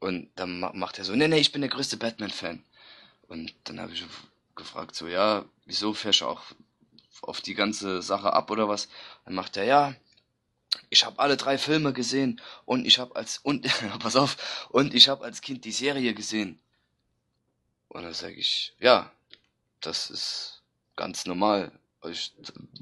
[0.00, 2.64] Und dann ma- macht er so, nee, nee, ich bin der größte Batman-Fan.
[3.28, 4.04] Und dann habe ich
[4.56, 6.42] gefragt, so, ja, wieso fährst du auch
[7.22, 8.88] auf die ganze Sache ab oder was?
[9.24, 9.94] Dann macht er, ja,
[10.90, 13.66] ich habe alle drei Filme gesehen und ich habe als, und,
[13.98, 16.58] pass auf, und ich habe als Kind die Serie gesehen.
[17.88, 19.12] Und dann sage ich, ja,
[19.80, 20.62] das ist
[20.96, 21.72] ganz normal.
[22.10, 22.32] Ich,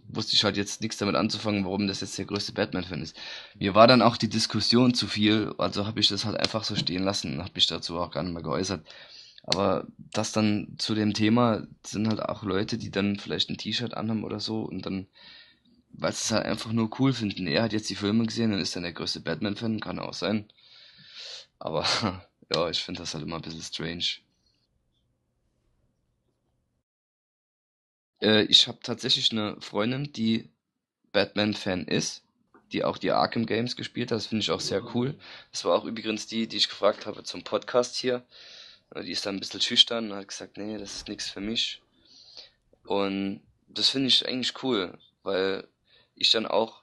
[0.08, 3.16] wusste ich halt jetzt nichts damit anzufangen, warum das jetzt der größte Batman-Fan ist.
[3.54, 6.74] Mir war dann auch die Diskussion zu viel, also habe ich das halt einfach so
[6.74, 8.86] stehen lassen und habe mich dazu auch gar nicht mehr geäußert.
[9.52, 13.94] Aber das dann zu dem Thema sind halt auch Leute, die dann vielleicht ein T-Shirt
[13.94, 15.08] anhaben oder so und dann,
[15.92, 17.48] weil sie es halt einfach nur cool finden.
[17.48, 20.48] Er hat jetzt die Filme gesehen und ist dann der größte Batman-Fan, kann auch sein.
[21.58, 21.84] Aber
[22.54, 24.04] ja, ich finde das halt immer ein bisschen strange.
[28.22, 30.48] Äh, ich habe tatsächlich eine Freundin, die
[31.12, 32.22] Batman-Fan ist,
[32.72, 34.16] die auch die Arkham Games gespielt hat.
[34.16, 35.18] Das finde ich auch sehr cool.
[35.50, 38.24] Das war auch übrigens die, die ich gefragt habe zum Podcast hier.
[38.94, 41.40] Äh, Die ist dann ein bisschen schüchtern und hat gesagt, nee, das ist nichts für
[41.40, 41.82] mich.
[42.84, 45.66] Und das finde ich eigentlich cool, weil
[46.14, 46.82] ich dann auch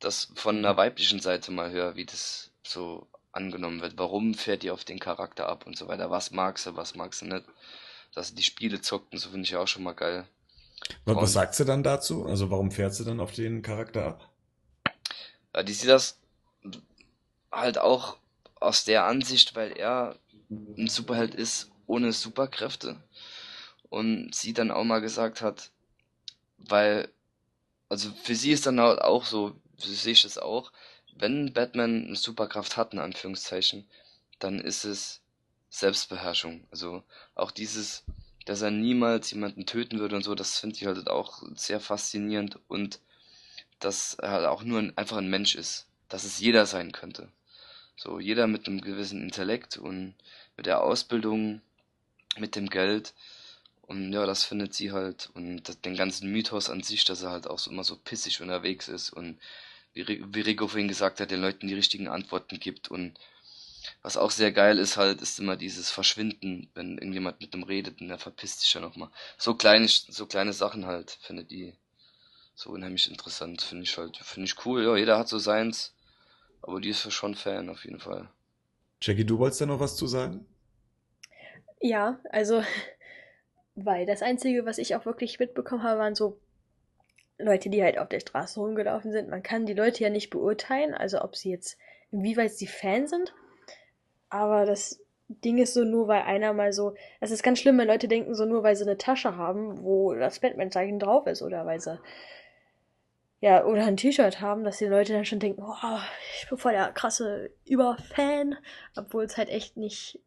[0.00, 3.98] das von einer weiblichen Seite mal höre, wie das so angenommen wird.
[3.98, 6.10] Warum fährt die auf den Charakter ab und so weiter?
[6.10, 7.44] Was mag sie, was mag sie nicht?
[8.14, 10.26] Dass sie die Spiele zockt und so finde ich auch schon mal geil.
[11.06, 12.26] Was, was sagt sie dann dazu?
[12.26, 14.28] Also warum fährt sie dann auf den Charakter ab?
[15.54, 16.18] Ja, die sieht das
[17.50, 18.16] halt auch
[18.60, 20.16] aus der Ansicht, weil er
[20.50, 23.02] ein Superheld ist ohne Superkräfte.
[23.88, 25.70] Und sie dann auch mal gesagt hat,
[26.58, 27.08] weil,
[27.88, 30.72] also für sie ist dann halt auch so, so sehe ich das auch,
[31.16, 33.86] wenn Batman eine Superkraft hat, in Anführungszeichen,
[34.38, 35.22] dann ist es
[35.70, 36.66] Selbstbeherrschung.
[36.70, 37.02] Also
[37.34, 38.04] auch dieses,
[38.44, 42.58] dass er niemals jemanden töten würde und so, das finde ich halt auch sehr faszinierend
[42.68, 43.00] und
[43.78, 47.28] dass er halt auch nur ein, einfach ein Mensch ist, dass es jeder sein könnte.
[47.96, 50.14] So jeder mit einem gewissen Intellekt und
[50.56, 51.62] mit der Ausbildung,
[52.38, 53.14] mit dem Geld.
[53.82, 57.46] Und ja, das findet sie halt und den ganzen Mythos an sich, dass er halt
[57.48, 59.38] auch so immer so pissig unterwegs ist und
[59.94, 63.18] wie, Ri- wie Rico vorhin gesagt hat, den Leuten die richtigen Antworten gibt und
[64.02, 68.00] was auch sehr geil ist halt, ist immer dieses Verschwinden, wenn irgendjemand mit dem redet
[68.00, 69.10] und der verpisst sich ja nochmal.
[69.38, 71.74] So kleine, so kleine Sachen halt, findet die
[72.56, 75.94] so unheimlich interessant, finde ich halt, finde ich cool, ja, jeder hat so seins,
[76.62, 78.28] aber die ist schon Fan auf jeden Fall.
[79.00, 80.46] Jackie, du wolltest da noch was zu sagen?
[81.80, 82.62] Ja, also,
[83.74, 86.38] weil das Einzige, was ich auch wirklich mitbekommen habe, waren so
[87.38, 89.28] Leute, die halt auf der Straße rumgelaufen sind.
[89.28, 91.76] Man kann die Leute ja nicht beurteilen, also ob sie jetzt,
[92.10, 93.34] inwieweit sie Fan sind.
[94.30, 97.88] Aber das Ding ist so, nur weil einer mal so, es ist ganz schlimm, wenn
[97.88, 101.66] Leute denken, so nur weil sie eine Tasche haben, wo das Batman-Zeichen drauf ist, oder
[101.66, 101.98] weil sie,
[103.40, 105.98] ja, oder ein T-Shirt haben, dass die Leute dann schon denken, oh,
[106.40, 108.56] ich bin voll der krasse Überfan,
[108.96, 110.20] obwohl es halt echt nicht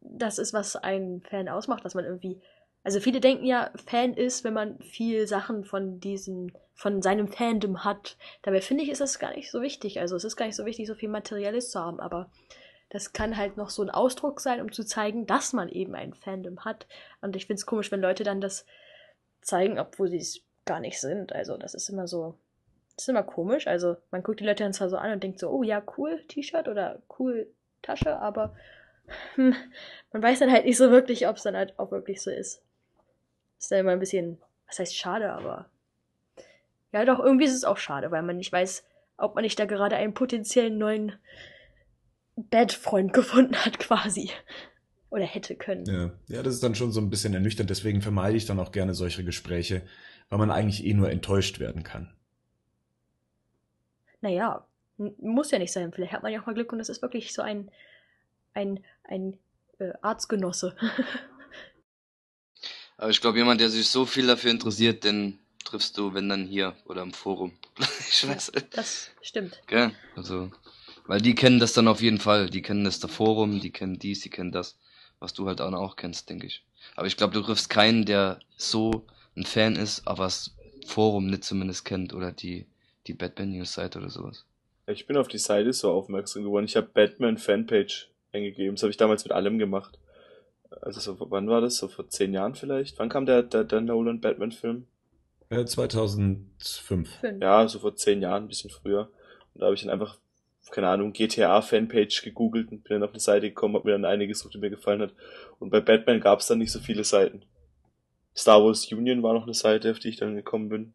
[0.00, 2.40] das ist, was einen Fan ausmacht, dass man irgendwie
[2.82, 7.84] Also viele denken ja, Fan ist, wenn man viel Sachen von diesem, von seinem Fandom
[7.84, 8.16] hat.
[8.42, 9.98] Dabei finde ich, ist das gar nicht so wichtig.
[10.00, 12.30] Also es ist gar nicht so wichtig, so viel Materielles zu haben, aber
[12.90, 16.14] das kann halt noch so ein Ausdruck sein, um zu zeigen, dass man eben ein
[16.14, 16.86] Fandom hat.
[17.20, 18.64] Und ich finde es komisch, wenn Leute dann das
[19.40, 21.32] zeigen, obwohl sie es gar nicht sind.
[21.32, 22.34] Also das ist immer so,
[22.94, 23.66] das ist immer komisch.
[23.66, 26.22] Also man guckt die Leute dann zwar so an und denkt so, oh ja, cool
[26.28, 27.46] T-Shirt oder cool
[27.82, 28.54] Tasche, aber
[29.34, 29.54] hm,
[30.12, 32.62] man weiß dann halt nicht so wirklich, ob es dann halt auch wirklich so ist.
[33.58, 35.70] Ist dann immer ein bisschen, was heißt schade, aber
[36.92, 38.84] ja, doch, irgendwie ist es auch schade, weil man nicht weiß,
[39.18, 41.12] ob man nicht da gerade einen potenziellen neuen
[42.36, 44.30] Bad-Freund gefunden hat, quasi.
[45.10, 45.86] Oder hätte können.
[45.86, 46.10] Ja.
[46.26, 48.92] ja, das ist dann schon so ein bisschen ernüchternd, deswegen vermeide ich dann auch gerne
[48.92, 49.82] solche Gespräche,
[50.28, 52.12] weil man eigentlich eh nur enttäuscht werden kann.
[54.20, 54.66] Naja,
[54.96, 55.92] muss ja nicht sein.
[55.92, 57.70] Vielleicht hat man ja auch mal Glück und es ist wirklich so ein,
[58.54, 59.38] ein, ein
[59.78, 60.76] äh, Arztgenosse.
[62.96, 66.46] Aber ich glaube, jemand, der sich so viel dafür interessiert, den triffst du, wenn dann
[66.46, 67.52] hier oder im Forum.
[68.10, 68.52] ich weiß.
[68.54, 69.60] Ja, das stimmt.
[69.66, 69.92] Gell?
[70.14, 70.50] Also,
[71.06, 72.48] weil die kennen das dann auf jeden Fall.
[72.48, 74.78] Die kennen das der Forum, die kennen dies, die kennen das,
[75.18, 76.64] was du halt auch, auch kennst, denke ich.
[76.94, 79.06] Aber ich glaube, du triffst keinen, der so
[79.36, 80.56] ein Fan ist, aber das
[80.86, 82.66] Forum nicht zumindest kennt oder die,
[83.06, 84.44] die Batman News Seite oder sowas.
[84.86, 86.64] Ich bin auf die Seite so aufmerksam geworden.
[86.64, 88.76] Ich habe Batman Fanpage eingegeben.
[88.76, 89.98] Das habe ich damals mit allem gemacht.
[90.80, 91.76] Also so, wann war das?
[91.76, 92.98] So vor zehn Jahren vielleicht?
[92.98, 94.86] Wann kam der, der, der Nolan Batman Film?
[95.48, 96.46] Äh, 2005.
[96.80, 97.10] Fünf.
[97.40, 99.10] Ja, so vor zehn Jahren, ein bisschen früher.
[99.54, 100.18] Und da habe ich dann einfach,
[100.70, 104.04] keine Ahnung, GTA Fanpage gegoogelt und bin dann auf eine Seite gekommen, habe mir dann
[104.04, 105.14] eine gesucht, die mir gefallen hat.
[105.58, 107.42] Und bei Batman gab es dann nicht so viele Seiten.
[108.36, 110.94] Star Wars Union war noch eine Seite, auf die ich dann gekommen bin.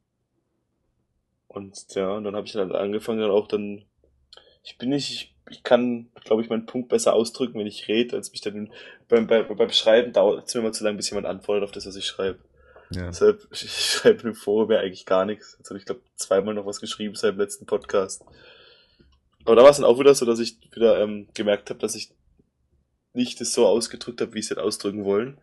[1.47, 3.83] Und ja, und dann habe ich dann angefangen, dann auch dann.
[4.63, 8.15] Ich bin nicht, ich, ich kann, glaube ich, meinen Punkt besser ausdrücken, wenn ich rede,
[8.15, 8.71] als mich dann
[9.09, 11.87] beim, beim, beim Schreiben dauert es mir immer zu lang, bis jemand antwortet auf das,
[11.87, 12.39] was ich schreibe.
[12.91, 13.07] Ja.
[13.07, 15.55] Deshalb, ich, ich schreibe im Forum ja eigentlich gar nichts.
[15.57, 18.23] Jetzt habe ich, glaube zweimal noch was geschrieben seit dem letzten Podcast.
[19.45, 21.95] Aber da war es dann auch wieder so, dass ich wieder ähm, gemerkt habe, dass
[21.95, 22.13] ich
[23.13, 25.39] nicht das so ausgedrückt habe, wie ich es hätte ausdrücken wollen.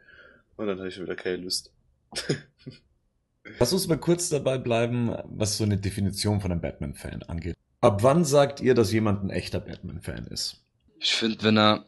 [0.57, 1.73] Und dann hatte ich schon wieder keine Lust.
[3.59, 7.57] Lass uns mal kurz dabei bleiben, was so eine Definition von einem Batman-Fan angeht.
[7.81, 10.65] Ab wann sagt ihr, dass jemand ein echter Batman-Fan ist?
[11.01, 11.85] Ich finde, wenn er.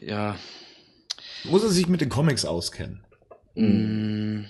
[0.00, 0.36] Ja.
[1.44, 3.04] Muss er sich mit den Comics auskennen?
[3.54, 4.44] Mm,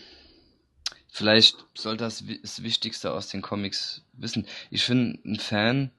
[1.11, 4.47] vielleicht sollte das das Wichtigste aus den Comics wissen.
[4.71, 5.91] Ich finde, ein Fan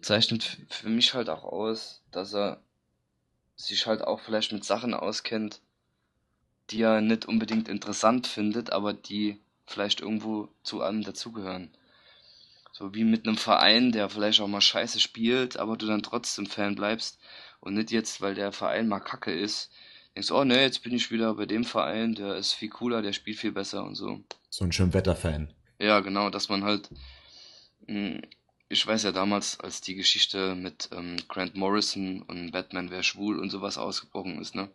[0.00, 2.62] zeichnet für mich halt auch aus, dass er
[3.56, 5.60] sich halt auch vielleicht mit Sachen auskennt,
[6.72, 11.70] die er nicht unbedingt interessant findet, aber die vielleicht irgendwo zu einem dazugehören.
[12.72, 16.46] So wie mit einem Verein, der vielleicht auch mal scheiße spielt, aber du dann trotzdem
[16.46, 17.18] Fan bleibst
[17.60, 19.70] und nicht jetzt, weil der Verein mal kacke ist,
[20.14, 23.12] denkst, oh ne, jetzt bin ich wieder bei dem Verein, der ist viel cooler, der
[23.12, 24.24] spielt viel besser und so.
[24.48, 25.52] So ein Schönwetter-Fan.
[25.78, 26.88] Ja, genau, dass man halt,
[27.86, 28.22] mh,
[28.68, 33.38] ich weiß ja damals, als die Geschichte mit ähm, Grant Morrison und Batman wäre schwul
[33.38, 34.70] und sowas ausgebrochen ist, ne?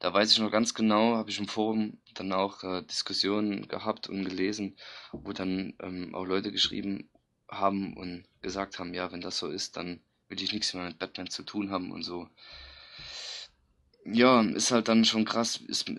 [0.00, 4.08] Da weiß ich noch ganz genau, habe ich im Forum dann auch äh, Diskussionen gehabt
[4.08, 4.76] und gelesen,
[5.12, 7.10] wo dann ähm, auch Leute geschrieben
[7.50, 10.98] haben und gesagt haben, ja, wenn das so ist, dann will ich nichts mehr mit
[10.98, 12.28] Batman zu tun haben und so.
[14.06, 15.58] Ja, ist halt dann schon krass.
[15.58, 15.92] Ist,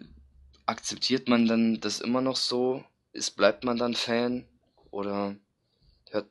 [0.66, 2.84] akzeptiert man dann das immer noch so?
[3.14, 4.48] Ist, bleibt man dann Fan?
[4.90, 5.36] Oder
[6.12, 6.24] ja,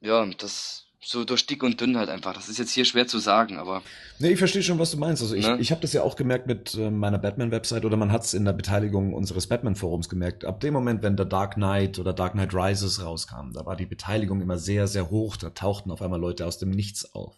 [0.00, 2.34] ja, das so durch dick und dünn halt einfach.
[2.34, 3.82] Das ist jetzt hier schwer zu sagen, aber
[4.18, 5.22] Nee, ich verstehe schon, was du meinst.
[5.22, 5.56] Also ich, Ne?
[5.58, 8.44] ich habe das ja auch gemerkt mit äh, meiner Batman-Website oder man hat es in
[8.44, 10.44] der Beteiligung unseres Batman-Forums gemerkt.
[10.44, 13.86] Ab dem Moment, wenn der Dark Knight oder Dark Knight Rises rauskam, da war die
[13.86, 15.36] Beteiligung immer sehr, sehr hoch.
[15.38, 17.34] Da tauchten auf einmal Leute aus dem Nichts auf.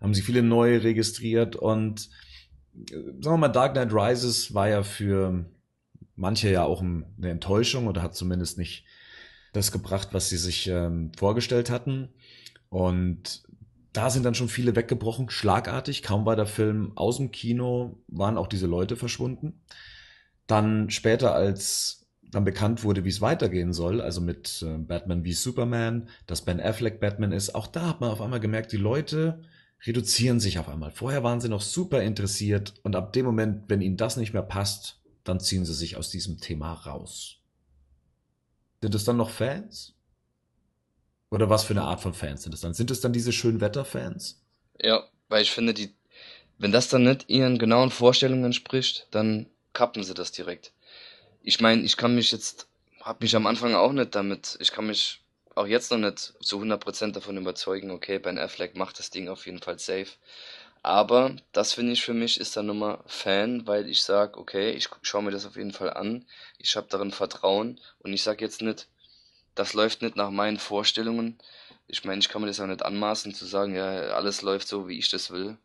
[0.00, 2.10] Haben sich viele neu registriert und
[2.90, 5.46] äh, sagen wir mal, Dark Knight Rises war ja für
[6.14, 8.84] manche ja auch ein- eine Enttäuschung oder hat zumindest nicht
[9.54, 12.10] das gebracht, was sie sich ähm, vorgestellt hatten.
[12.70, 13.42] Und
[13.92, 16.02] da sind dann schon viele weggebrochen, schlagartig.
[16.02, 19.60] Kaum war der Film aus dem Kino, waren auch diese Leute verschwunden.
[20.46, 25.32] Dann später, als dann bekannt wurde, wie es weitergehen soll, also mit äh, Batman wie
[25.32, 29.42] Superman, dass Ben Affleck Batman ist, auch da hat man auf einmal gemerkt, die Leute
[29.84, 30.92] reduzieren sich auf einmal.
[30.92, 34.42] Vorher waren sie noch super interessiert und ab dem Moment, wenn ihnen das nicht mehr
[34.42, 37.38] passt, dann ziehen sie sich aus diesem Thema raus.
[38.80, 39.96] Sind es dann noch Fans?
[41.30, 42.74] Oder was für eine Art von Fans sind es dann?
[42.74, 44.40] Sind es dann diese Schönwetter-Fans?
[44.82, 45.94] ja, weil ich finde, die,
[46.58, 50.72] wenn das dann nicht ihren genauen Vorstellungen entspricht, dann kappen sie das direkt.
[51.42, 52.68] Ich meine, ich kann mich jetzt,
[53.00, 55.22] hab mich am Anfang auch nicht damit, ich kann mich
[55.54, 59.46] auch jetzt noch nicht zu 100% davon überzeugen, okay, Ben Affleck macht das Ding auf
[59.46, 60.08] jeden Fall safe.
[60.82, 64.88] Aber das finde ich für mich ist dann nochmal Fan, weil ich sage, okay, ich
[65.02, 66.26] schaue mir das auf jeden Fall an,
[66.58, 68.88] ich habe darin Vertrauen und ich sage jetzt nicht,
[69.54, 71.38] das läuft nicht nach meinen Vorstellungen.
[71.86, 74.88] Ich meine, ich kann mir das auch nicht anmaßen zu sagen, ja, alles läuft so,
[74.88, 75.56] wie ich das will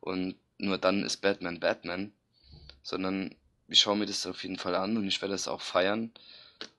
[0.00, 2.12] und nur dann ist Batman Batman,
[2.82, 3.34] sondern
[3.68, 6.12] ich schaue mir das auf jeden Fall an und ich werde es auch feiern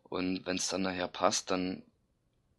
[0.04, 1.84] und wenn es dann nachher passt, dann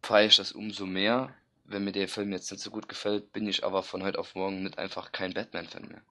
[0.01, 1.33] feiere ich das umso mehr
[1.65, 4.35] wenn mir der Film jetzt nicht so gut gefällt, bin ich aber von heute auf
[4.35, 6.01] morgen nicht einfach kein Batman-Fan mehr.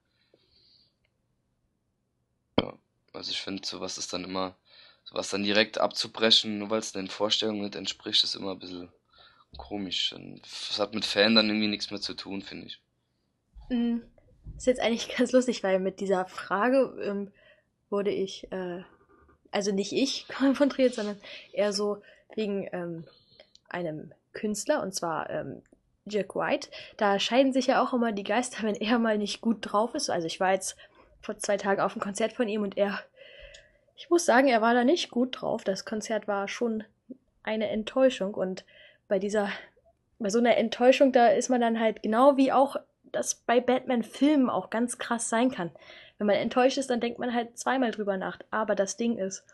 [2.61, 2.79] Ja,
[3.13, 4.57] also ich finde, sowas ist dann immer,
[5.05, 8.93] sowas dann direkt abzubrechen, nur weil es den Vorstellungen nicht entspricht, ist immer ein bisschen
[9.57, 10.15] komisch.
[10.69, 12.81] Das hat mit Fan dann irgendwie nichts mehr zu tun, finde ich.
[13.69, 13.99] Mm,
[14.57, 17.33] ist jetzt eigentlich ganz lustig, weil mit dieser Frage ähm,
[17.91, 18.83] wurde ich, äh,
[19.51, 21.21] also nicht ich konfrontiert, sondern
[21.53, 22.03] eher so
[22.35, 23.05] wegen ähm,
[23.69, 25.63] einem Künstler, und zwar ähm,
[26.05, 26.71] Jack White.
[26.97, 30.11] Da scheiden sich ja auch immer die Geister, wenn er mal nicht gut drauf ist.
[30.11, 30.77] Also ich war jetzt
[31.21, 32.99] vor zwei Tagen auf einem Konzert von ihm und er,
[33.97, 35.65] ich muss sagen, er war da nicht gut drauf.
[35.65, 36.85] Das Konzert war schon
[37.43, 38.65] eine Enttäuschung und
[39.09, 39.51] bei dieser,
[40.19, 44.49] bei so einer Enttäuschung, da ist man dann halt genau wie auch das bei Batman-Filmen
[44.49, 45.71] auch ganz krass sein kann.
[46.19, 48.39] Wenn man enttäuscht ist, dann denkt man halt zweimal drüber nach.
[48.51, 49.45] Aber das Ding ist,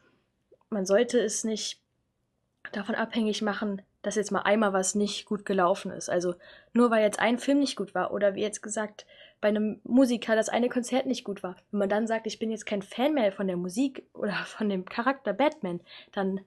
[0.70, 1.80] man sollte es nicht
[2.72, 6.08] davon abhängig machen, dass jetzt mal einmal was nicht gut gelaufen ist.
[6.08, 6.34] Also
[6.72, 9.06] nur weil jetzt ein Film nicht gut war oder wie jetzt gesagt
[9.40, 11.56] bei einem Musiker das eine Konzert nicht gut war.
[11.70, 14.68] Wenn man dann sagt, ich bin jetzt kein Fan mehr von der Musik oder von
[14.68, 15.80] dem Charakter Batman,
[16.12, 16.40] dann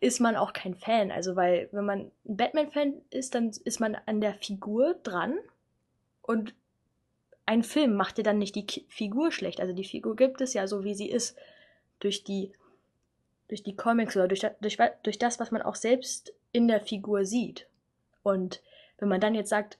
[0.00, 1.10] ist man auch kein Fan.
[1.10, 5.38] Also weil wenn man ein Batman-Fan ist, dann ist man an der Figur dran
[6.22, 6.54] und
[7.46, 9.60] ein Film macht dir dann nicht die Figur schlecht.
[9.60, 11.36] Also die Figur gibt es ja so, wie sie ist.
[12.00, 12.52] Durch die
[13.48, 17.24] durch die Comics oder durch, durch, durch das, was man auch selbst in der Figur
[17.24, 17.66] sieht.
[18.22, 18.62] Und
[18.98, 19.78] wenn man dann jetzt sagt,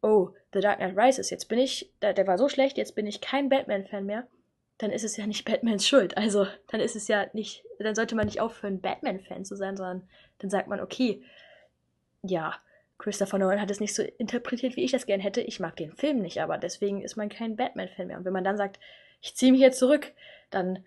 [0.00, 3.20] oh, The Dark Knight Rises, jetzt bin ich, der, war so schlecht, jetzt bin ich
[3.20, 4.26] kein Batman-Fan mehr,
[4.78, 6.16] dann ist es ja nicht Batmans Schuld.
[6.16, 10.08] Also dann ist es ja nicht, dann sollte man nicht aufhören, Batman-Fan zu sein, sondern
[10.38, 11.22] dann sagt man, okay,
[12.22, 12.54] ja,
[12.98, 15.40] Christopher Nolan hat es nicht so interpretiert, wie ich das gern hätte.
[15.40, 18.18] Ich mag den Film nicht, aber deswegen ist man kein Batman-Fan mehr.
[18.18, 18.78] Und wenn man dann sagt,
[19.20, 20.12] ich ziehe mich jetzt zurück,
[20.50, 20.84] dann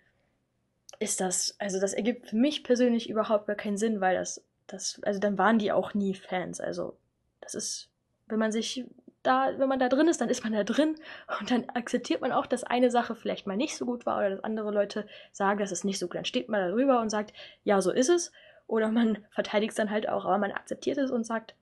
[0.99, 5.01] ist das, also das ergibt für mich persönlich überhaupt gar keinen Sinn, weil das, das,
[5.03, 6.61] also dann waren die auch nie Fans.
[6.61, 6.95] Also
[7.41, 7.89] das ist,
[8.27, 8.85] wenn man sich
[9.25, 10.95] da, wenn man da drin ist, dann ist man da drin
[11.39, 14.29] und dann akzeptiert man auch, dass eine Sache vielleicht mal nicht so gut war oder
[14.29, 16.15] dass andere Leute sagen, das ist nicht so gut.
[16.15, 18.31] Dann steht man da drüber und sagt, ja, so ist es.
[18.67, 21.55] Oder man verteidigt es dann halt auch, aber man akzeptiert es und sagt,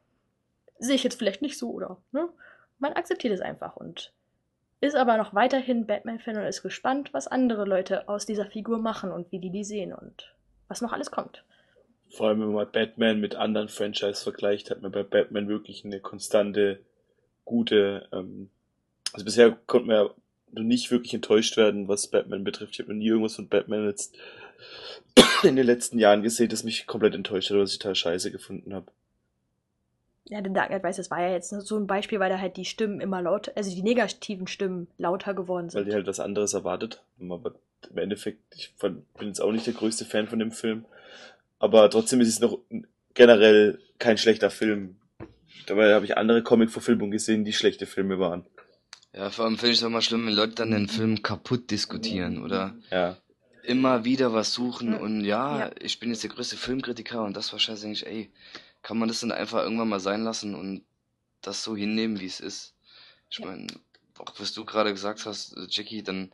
[0.80, 2.30] sehe ich jetzt vielleicht nicht so oder, ne?
[2.80, 4.11] Man akzeptiert es einfach und
[4.82, 9.11] ist aber noch weiterhin Batman-Fan und ist gespannt, was andere Leute aus dieser Figur machen
[9.11, 10.36] und wie die die sehen und
[10.68, 11.45] was noch alles kommt.
[12.09, 16.01] Vor allem, wenn man Batman mit anderen Franchise vergleicht, hat man bei Batman wirklich eine
[16.01, 16.82] konstante,
[17.45, 18.49] gute, ähm,
[19.11, 22.73] also bisher konnte man ja nicht wirklich enttäuscht werden, was Batman betrifft.
[22.73, 24.15] Ich habe noch nie irgendwas von Batman jetzt
[25.43, 28.31] in den letzten Jahren gesehen, das mich komplett enttäuscht hat oder was ich total scheiße
[28.31, 28.91] gefunden habe
[30.29, 32.65] ja, The Dark Knight Rises war ja jetzt so ein Beispiel, weil da halt die
[32.65, 35.79] Stimmen immer laut, also die negativen Stimmen lauter geworden sind.
[35.79, 37.03] Weil die halt was anderes erwartet.
[37.19, 37.53] Aber
[37.89, 40.85] im Endeffekt, ich bin jetzt auch nicht der größte Fan von dem Film.
[41.59, 42.57] Aber trotzdem ist es noch
[43.13, 44.95] generell kein schlechter Film.
[45.67, 48.45] Dabei habe ich andere Comic-Verfilmungen gesehen, die schlechte Filme waren.
[49.13, 51.69] Ja, vor allem finde ich es auch mal schlimm, wenn Leute dann den Film kaputt
[51.69, 53.15] diskutieren oder ja.
[53.61, 57.53] immer wieder was suchen und ja, ja, ich bin jetzt der größte Filmkritiker und das
[57.53, 58.31] war scheiße, ich, ey,
[58.81, 60.83] kann man das dann einfach irgendwann mal sein lassen und
[61.41, 62.73] das so hinnehmen, wie es ist.
[63.29, 63.45] Ich ja.
[63.45, 63.67] meine,
[64.17, 66.31] auch was du gerade gesagt hast, äh, Jackie, dann,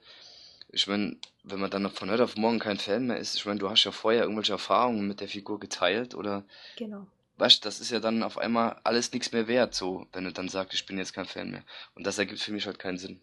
[0.71, 3.59] ich meine, wenn man dann von heute auf morgen kein Fan mehr ist, ich meine,
[3.59, 6.43] du hast ja vorher irgendwelche Erfahrungen mit der Figur geteilt oder.
[6.77, 7.07] Genau.
[7.39, 10.49] Weißt das ist ja dann auf einmal alles nichts mehr wert, so, wenn du dann
[10.49, 11.63] sagst, ich bin jetzt kein Fan mehr.
[11.95, 13.21] Und das ergibt für mich halt keinen Sinn.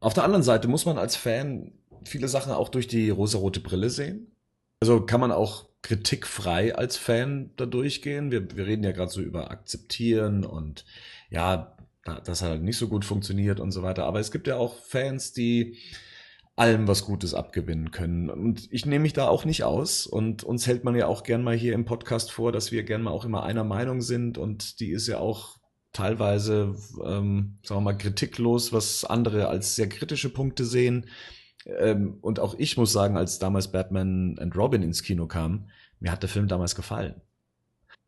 [0.00, 1.72] Auf der anderen Seite muss man als Fan
[2.04, 4.30] viele Sachen auch durch die rosarote Brille sehen.
[4.80, 8.30] Also kann man auch kritikfrei als Fan da durchgehen.
[8.30, 10.84] Wir, wir reden ja gerade so über akzeptieren und
[11.30, 14.04] ja, das hat halt nicht so gut funktioniert und so weiter.
[14.04, 15.78] Aber es gibt ja auch Fans, die
[16.58, 18.28] allem was Gutes abgewinnen können.
[18.30, 20.06] Und ich nehme mich da auch nicht aus.
[20.06, 23.02] Und uns hält man ja auch gern mal hier im Podcast vor, dass wir gern
[23.02, 24.38] mal auch immer einer Meinung sind.
[24.38, 25.58] Und die ist ja auch
[25.92, 31.06] teilweise, ähm, sagen wir mal, kritiklos, was andere als sehr kritische Punkte sehen.
[31.64, 35.68] Ähm, und auch ich muss sagen, als damals Batman and Robin ins Kino kam,
[36.00, 37.20] mir hat der Film damals gefallen.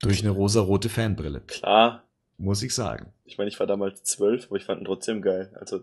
[0.01, 1.42] Durch eine rosa-rote Fanbrille.
[1.46, 2.05] Klar.
[2.36, 3.12] Muss ich sagen.
[3.24, 5.53] Ich meine, ich war damals zwölf, aber ich fand ihn trotzdem geil.
[5.61, 5.82] Also,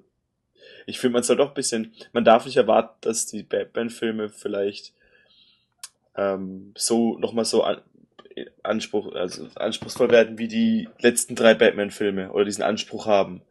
[0.88, 4.94] ich finde, man soll doch ein bisschen, man darf nicht erwarten, dass die Batman-Filme vielleicht
[6.16, 7.82] ähm, so nochmal so an,
[8.64, 13.42] Anspruch, also anspruchsvoll werden wie die letzten drei Batman-Filme oder diesen Anspruch haben.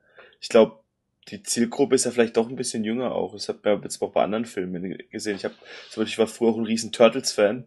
[0.41, 0.81] Ich glaube,
[1.29, 3.35] die Zielgruppe ist ja vielleicht doch ein bisschen jünger auch.
[3.35, 5.37] Das hat man jetzt auch bei anderen Filmen gesehen.
[5.37, 5.55] Ich habe,
[6.05, 7.65] ich war früher auch ein riesen Turtles-Fan,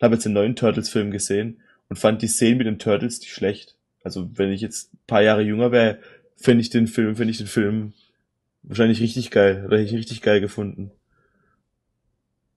[0.00, 3.76] habe jetzt den neuen Turtles-Film gesehen und fand die Szenen mit den Turtles nicht schlecht.
[4.04, 5.98] Also wenn ich jetzt ein paar Jahre jünger wäre,
[6.36, 7.94] finde ich den Film, finde ich den Film
[8.68, 9.64] wahrscheinlich richtig geil.
[9.66, 10.92] Oder hätte ich richtig geil gefunden.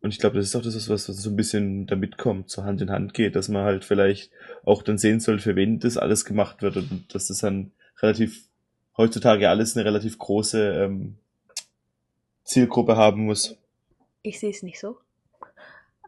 [0.01, 2.81] Und ich glaube, das ist auch das, was, so ein bisschen damit kommt, so Hand
[2.81, 4.31] in Hand geht, dass man halt vielleicht
[4.63, 8.47] auch dann sehen soll, für wen das alles gemacht wird und dass das dann relativ,
[8.97, 11.17] heutzutage alles eine relativ große ähm,
[12.43, 13.57] Zielgruppe haben muss.
[14.23, 14.97] Ich sehe es nicht so.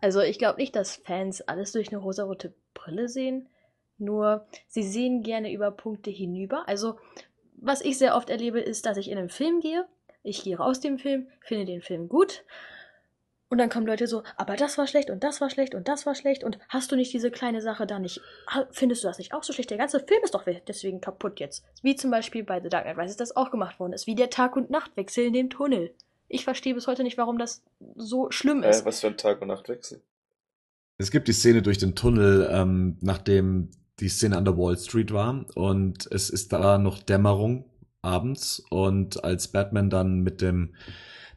[0.01, 3.47] Also ich glaube nicht, dass Fans alles durch eine rosarote Brille sehen.
[3.99, 6.67] Nur sie sehen gerne über Punkte hinüber.
[6.67, 6.97] Also
[7.63, 9.85] was ich sehr oft erlebe, ist, dass ich in einen Film gehe.
[10.21, 12.43] Ich gehe raus dem Film, finde den Film gut
[13.53, 16.07] und dann kommen Leute so, aber das war schlecht und das war schlecht und das
[16.07, 18.19] war schlecht und hast du nicht diese kleine Sache da nicht,
[18.71, 19.69] findest du das nicht auch so schlecht?
[19.69, 21.63] Der ganze Film ist doch deswegen kaputt jetzt.
[21.83, 24.31] Wie zum Beispiel bei The Dark Knight Rises das auch gemacht worden ist, wie der
[24.31, 25.93] Tag- und Nachtwechsel in dem Tunnel.
[26.29, 27.61] Ich verstehe bis heute nicht, warum das
[27.95, 28.81] so schlimm ist.
[28.81, 30.01] Äh, was für ein Tag- und Nachtwechsel?
[30.97, 33.69] Es gibt die Szene durch den Tunnel, ähm, nachdem
[33.99, 37.65] die Szene an der Wall Street war und es ist da noch Dämmerung
[38.01, 40.75] abends und als Batman dann mit dem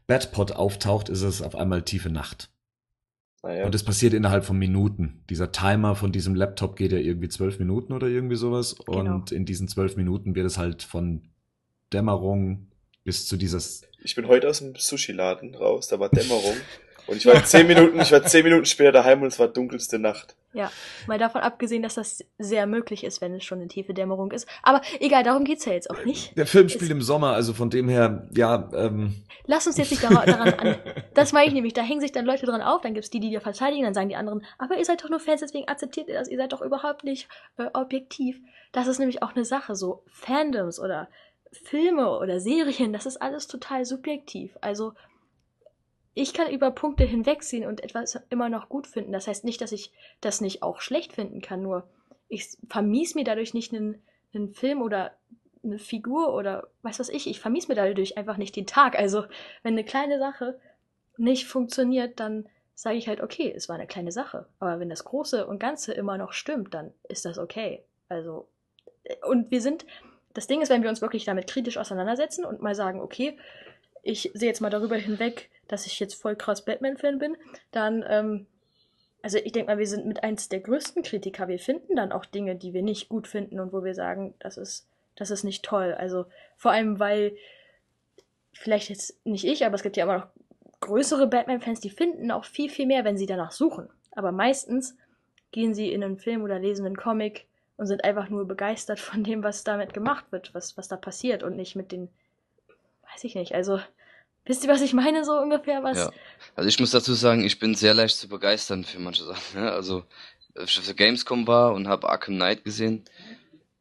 [0.06, 2.50] Batpod auftaucht, ist es auf einmal tiefe Nacht.
[3.42, 5.22] Und es passiert innerhalb von Minuten.
[5.30, 8.74] Dieser Timer von diesem Laptop geht ja irgendwie zwölf Minuten oder irgendwie sowas.
[8.86, 9.14] Genau.
[9.14, 11.22] Und in diesen zwölf Minuten wird es halt von
[11.92, 12.66] Dämmerung
[13.04, 13.82] bis zu dieses.
[14.02, 16.56] Ich bin heute aus dem Sushi-Laden raus, da war Dämmerung.
[17.06, 19.98] Und ich war zehn Minuten, ich war zehn Minuten später daheim und es war dunkelste
[19.98, 20.34] Nacht.
[20.52, 20.72] Ja,
[21.06, 24.48] mal davon abgesehen, dass das sehr möglich ist, wenn es schon eine tiefe Dämmerung ist.
[24.62, 26.36] Aber egal, darum geht's ja jetzt auch nicht.
[26.36, 29.22] Der Film spielt im Sommer, also von dem her, ja, ähm.
[29.44, 30.76] Lass uns jetzt nicht daran, daran an.
[31.14, 33.30] Das meine ich nämlich, da hängen sich dann Leute dran auf, dann gibt's die, die
[33.30, 36.14] dir verteidigen, dann sagen die anderen, aber ihr seid doch nur Fans, deswegen akzeptiert ihr
[36.14, 37.28] das, ihr seid doch überhaupt nicht
[37.58, 38.40] äh, objektiv.
[38.72, 41.08] Das ist nämlich auch eine Sache, so Fandoms oder
[41.52, 44.56] Filme oder Serien, das ist alles total subjektiv.
[44.60, 44.94] Also
[46.18, 49.12] ich kann über Punkte hinwegsehen und etwas immer noch gut finden.
[49.12, 49.92] Das heißt nicht, dass ich
[50.22, 51.86] das nicht auch schlecht finden kann, nur
[52.28, 54.02] ich vermies mir dadurch nicht einen,
[54.34, 55.14] einen Film oder
[55.62, 58.98] eine Figur oder weiß was ich, ich vermies mir dadurch einfach nicht den Tag.
[58.98, 59.24] Also
[59.62, 60.58] wenn eine kleine Sache
[61.18, 64.46] nicht funktioniert, dann sage ich halt, okay, es war eine kleine Sache.
[64.58, 67.84] Aber wenn das Große und Ganze immer noch stimmt, dann ist das okay.
[68.08, 68.48] Also,
[69.28, 69.84] und wir sind,
[70.32, 73.36] das Ding ist, wenn wir uns wirklich damit kritisch auseinandersetzen und mal sagen, okay,
[74.06, 77.36] ich sehe jetzt mal darüber hinweg, dass ich jetzt voll krass Batman-Fan bin,
[77.72, 78.46] dann, ähm,
[79.22, 81.48] also ich denke mal, wir sind mit eins der größten Kritiker.
[81.48, 84.56] Wir finden dann auch Dinge, die wir nicht gut finden und wo wir sagen, das
[84.56, 85.94] ist, das ist nicht toll.
[85.94, 86.26] Also
[86.56, 87.36] vor allem, weil
[88.52, 90.26] vielleicht jetzt nicht ich, aber es gibt ja immer noch
[90.80, 93.88] größere Batman-Fans, die finden auch viel, viel mehr, wenn sie danach suchen.
[94.12, 94.96] Aber meistens
[95.50, 97.46] gehen sie in einen Film oder lesen einen Comic
[97.76, 101.42] und sind einfach nur begeistert von dem, was damit gemacht wird, was, was da passiert
[101.42, 102.08] und nicht mit den,
[103.12, 103.80] weiß ich nicht, also
[104.46, 105.82] Wisst ihr, was ich meine, so ungefähr?
[105.82, 105.98] Was?
[105.98, 106.12] Ja.
[106.54, 109.60] Also ich muss dazu sagen, ich bin sehr leicht zu begeistern für manche Sachen.
[109.60, 109.72] Ne?
[109.72, 110.04] Also,
[110.54, 113.04] als ich auf der Gamescom war und habe Arkham Knight gesehen,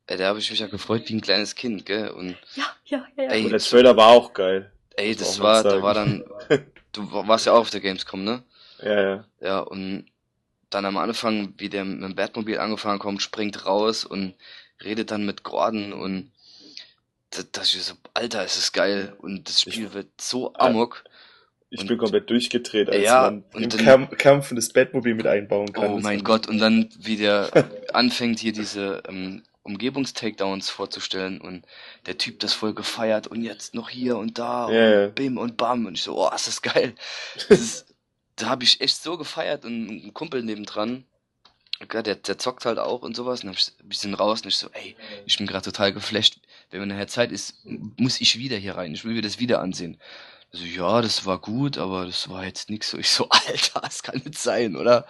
[0.08, 2.10] ey, da habe ich mich ja gefreut wie ein kleines Kind, gell?
[2.10, 3.30] Und Ja, ja, ja, ja.
[3.32, 4.72] Ey, Und der Trailer war auch geil.
[4.98, 6.24] ey, das war, da war dann,
[6.94, 8.44] du warst ja auch auf der Gamescom, ne?
[8.82, 9.26] Ja, ja.
[9.40, 10.06] Ja, und
[10.70, 14.34] dann am Anfang, wie der mit dem Batmobil angefahren kommt, springt raus und
[14.84, 16.32] redet dann mit Gordon und
[17.38, 19.16] da dachte ich so, Alter, ist das geil.
[19.20, 21.04] Und das Spiel wird so amok.
[21.70, 25.28] Ich Und- bin komplett durchgedreht, als Ja, man und im dann- Kampf, das Batmobil mit
[25.28, 25.92] einbauen kann.
[25.92, 27.50] Oh mein Gott, und dann wie der
[27.94, 31.66] anfängt hier diese ähm, Umgebungstakedowns vorzustellen und
[32.06, 35.06] der Typ das voll gefeiert und jetzt noch hier und da ja.
[35.06, 36.94] und bim und bam und ich so, oh, ist das geil.
[37.50, 37.86] Das ist,
[38.36, 41.04] da habe ich echt so gefeiert und ein Kumpel nebendran,
[41.80, 44.70] der, der zockt halt auch und sowas und hab ich bisschen raus und ich so,
[44.72, 44.96] ey,
[45.26, 46.40] ich bin gerade total geflasht.
[46.72, 48.94] Wenn mir nachher Zeit ist, muss ich wieder hier rein.
[48.94, 50.00] Ich will mir das wieder ansehen.
[50.54, 52.98] Also ja, das war gut, aber das war jetzt nix so.
[52.98, 55.06] Ich so, Alter, das kann nicht sein, oder?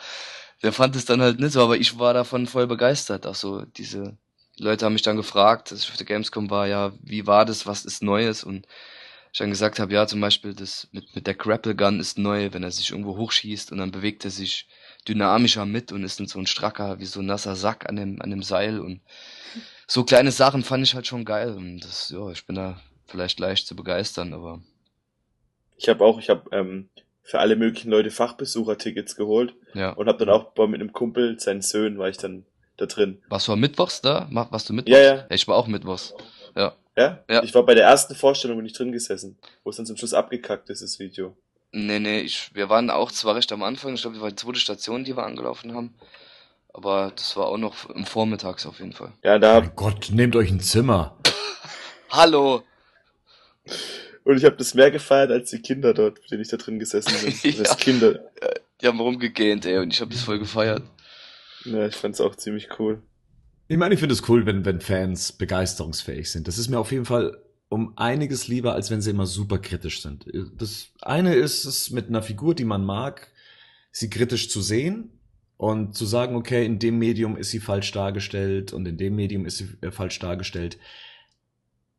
[0.63, 3.27] Der fand es dann halt nicht so, aber ich war davon voll begeistert.
[3.27, 4.17] Auch so, diese
[4.57, 7.67] Leute haben mich dann gefragt, als ich auf der Gamescom war, ja, wie war das,
[7.67, 8.43] was ist Neues?
[8.43, 8.65] Und
[9.31, 12.53] ich dann gesagt habe, ja, zum Beispiel das mit, mit der Grapple Gun ist neu,
[12.53, 14.67] wenn er sich irgendwo hochschießt und dann bewegt er sich
[15.07, 18.21] dynamischer mit und ist dann so ein stracker, wie so ein nasser Sack an dem,
[18.21, 19.01] an dem Seil und
[19.87, 23.39] so kleine Sachen fand ich halt schon geil und das, ja, ich bin da vielleicht
[23.39, 24.61] leicht zu begeistern, aber
[25.77, 26.89] Ich habe auch, ich habe ähm,
[27.21, 29.91] für alle möglichen Leute Fachbesuchertickets geholt ja.
[29.91, 32.45] und habe dann auch bei mit einem Kumpel, seinen Söhnen, war ich dann
[32.77, 33.21] da drin.
[33.29, 34.27] Warst du am Mittwochs da?
[34.31, 34.97] Warst du Mittwochs?
[34.97, 35.25] Ja, ja.
[35.29, 36.13] Ich war auch Mittwochs.
[36.55, 36.75] Ja.
[36.97, 37.23] Ja?
[37.29, 37.43] Ja.
[37.43, 40.13] Ich war bei der ersten Vorstellung bin ich drin gesessen, wo es dann zum Schluss
[40.13, 41.35] abgekackt ist, das Video.
[41.77, 44.37] Nee, nee, ich, wir waren auch zwar recht am Anfang, ich glaube, das war die
[44.37, 45.93] zweite Station, die wir angelaufen haben.
[46.73, 49.11] Aber das war auch noch im Vormittags auf jeden Fall.
[49.23, 51.17] Ja, da Mein Gott, nehmt euch ein Zimmer.
[52.09, 52.63] Hallo!
[54.23, 56.79] Und ich habe das mehr gefeiert als die Kinder dort, mit denen ich da drin
[56.79, 57.33] gesessen bin.
[57.51, 57.63] Ja.
[57.63, 58.21] Das Kinder.
[58.79, 60.81] Die haben rumgegähnt, ey, und ich habe das voll gefeiert.
[61.65, 63.01] Ja, ich fand's auch ziemlich cool.
[63.67, 66.47] Ich meine, ich finde es cool, wenn, wenn Fans begeisterungsfähig sind.
[66.47, 67.37] Das ist mir auf jeden Fall
[67.69, 70.25] um einiges lieber, als wenn sie immer super kritisch sind.
[70.57, 73.31] Das eine ist es mit einer Figur, die man mag,
[73.91, 75.09] sie kritisch zu sehen
[75.57, 79.45] und zu sagen, okay, in dem Medium ist sie falsch dargestellt und in dem Medium
[79.45, 80.77] ist sie äh, falsch dargestellt.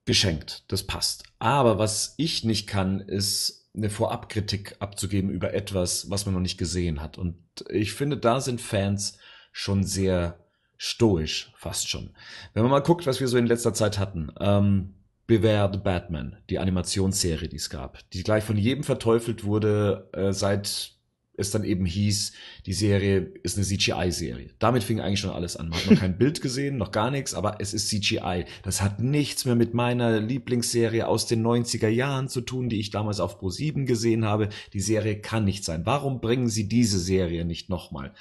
[0.04, 1.24] Geschenkt, das passt.
[1.38, 6.58] Aber was ich nicht kann, ist eine Vorabkritik abzugeben über etwas, was man noch nicht
[6.58, 7.18] gesehen hat.
[7.18, 7.36] Und
[7.68, 9.18] ich finde, da sind Fans
[9.52, 10.38] schon sehr
[10.76, 12.10] stoisch, fast schon.
[12.54, 14.94] Wenn man mal guckt, was wir so in letzter Zeit hatten, ähm,
[15.26, 20.32] Beware the Batman, die Animationsserie, die es gab, die gleich von jedem verteufelt wurde, äh,
[20.32, 20.96] seit
[21.36, 22.32] es dann eben hieß,
[22.64, 24.50] die Serie ist eine CGI-Serie.
[24.58, 25.68] Damit fing eigentlich schon alles an.
[25.68, 28.46] Man hat noch kein Bild gesehen, noch gar nichts, aber es ist CGI.
[28.62, 32.90] Das hat nichts mehr mit meiner Lieblingsserie aus den 90er Jahren zu tun, die ich
[32.90, 34.48] damals auf Pro 7 gesehen habe.
[34.72, 35.84] Die Serie kann nicht sein.
[35.84, 38.14] Warum bringen sie diese Serie nicht nochmal?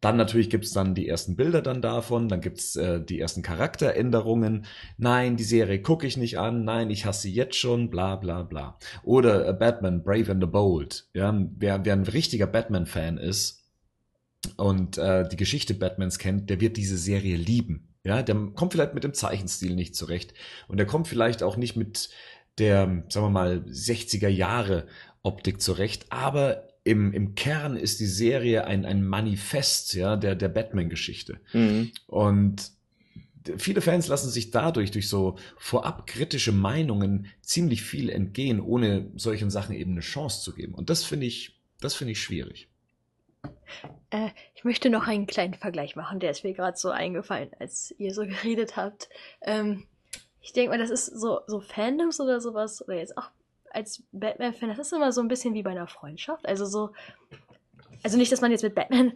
[0.00, 4.64] Dann natürlich gibt's dann die ersten Bilder dann davon, dann gibt's äh, die ersten Charakteränderungen.
[4.96, 8.42] Nein, die Serie gucke ich nicht an, nein, ich hasse sie jetzt schon, bla bla
[8.42, 8.78] bla.
[9.02, 11.06] Oder äh, Batman, Brave and the Bold.
[11.12, 13.60] Ja, wer, wer ein richtiger Batman-Fan ist
[14.56, 17.88] und äh, die Geschichte Batmans kennt, der wird diese Serie lieben.
[18.04, 20.32] Ja, der kommt vielleicht mit dem Zeichenstil nicht zurecht
[20.68, 22.08] und der kommt vielleicht auch nicht mit
[22.58, 24.86] der, sagen wir mal, 60er Jahre
[25.22, 30.48] Optik zurecht, aber im, im Kern ist die Serie ein, ein Manifest ja, der, der
[30.48, 31.40] Batman-Geschichte.
[31.52, 31.92] Mhm.
[32.06, 32.72] Und
[33.58, 39.50] viele Fans lassen sich dadurch, durch so vorab kritische Meinungen, ziemlich viel entgehen, ohne solchen
[39.50, 40.74] Sachen eben eine Chance zu geben.
[40.74, 42.68] Und das finde ich, das finde ich schwierig.
[44.10, 47.94] Äh, ich möchte noch einen kleinen Vergleich machen, der ist mir gerade so eingefallen, als
[47.98, 49.08] ihr so geredet habt.
[49.42, 49.84] Ähm,
[50.40, 53.30] ich denke mal, das ist so, so Fandoms oder sowas, oder jetzt auch
[53.74, 56.46] als Batman-Fan, das ist immer so ein bisschen wie bei einer Freundschaft.
[56.46, 56.90] Also so,
[58.02, 59.12] also nicht, dass man jetzt mit Batman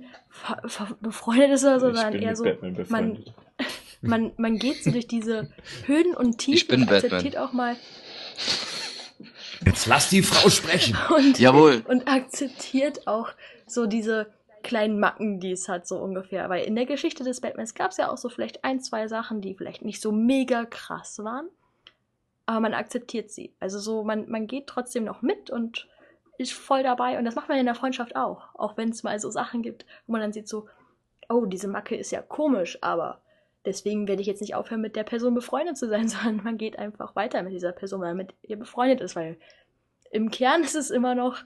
[1.01, 3.25] befreundet ist oder so, ich sondern bin eher mit so, Batman man,
[4.03, 5.51] man, man geht so durch diese
[5.87, 7.13] Höhen und Tiefen Ich bin und Batman.
[7.13, 7.77] akzeptiert auch mal
[9.65, 10.97] Jetzt lass die Frau sprechen.
[11.17, 11.83] und, Jawohl.
[11.89, 13.31] und akzeptiert auch
[13.67, 14.33] so diese
[14.63, 16.49] kleinen Macken, die es hat, so ungefähr.
[16.49, 19.41] Weil in der Geschichte des Batmans gab es ja auch so vielleicht ein, zwei Sachen,
[19.41, 21.49] die vielleicht nicht so mega krass waren.
[22.47, 23.55] Aber man akzeptiert sie.
[23.61, 25.89] Also so, man, man geht trotzdem noch mit und
[26.39, 27.19] ist voll dabei.
[27.19, 28.55] Und das macht man in der Freundschaft auch.
[28.55, 30.69] Auch wenn es mal so Sachen gibt, wo man dann sieht so,
[31.29, 33.21] oh, diese Macke ist ja komisch, aber
[33.65, 36.79] deswegen werde ich jetzt nicht aufhören, mit der Person befreundet zu sein, sondern man geht
[36.79, 39.39] einfach weiter mit dieser Person, weil man mit ihr befreundet ist, weil
[40.11, 41.39] im Kern ist es immer noch,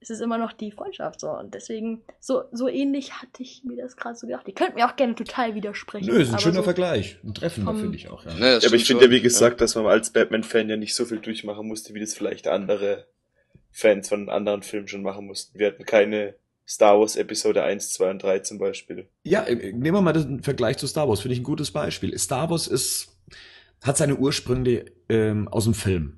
[0.00, 1.28] ist es immer noch die Freundschaft so.
[1.30, 4.46] Und deswegen, so, so ähnlich hatte ich mir das gerade so gedacht.
[4.46, 6.06] Die könnten mir auch gerne total widersprechen.
[6.06, 7.18] Nö, ist ein aber schöner so, Vergleich.
[7.24, 8.24] Ein treffender, vom- finde ich auch.
[8.24, 8.34] Ja.
[8.34, 11.04] Ne, Ja, aber ich finde ja, wie gesagt, dass man als Batman-Fan ja nicht so
[11.04, 13.06] viel durchmachen musste, wie das vielleicht andere
[13.72, 15.58] Fans von anderen Filmen schon machen mussten.
[15.58, 16.34] Wir hatten keine
[16.66, 19.08] Star Wars Episode 1, 2 und 3 zum Beispiel.
[19.24, 22.16] Ja, äh, nehmen wir mal den Vergleich zu Star Wars, finde ich ein gutes Beispiel.
[22.18, 23.16] Star Wars ist,
[23.82, 26.17] hat seine Ursprünge ähm, aus dem Film.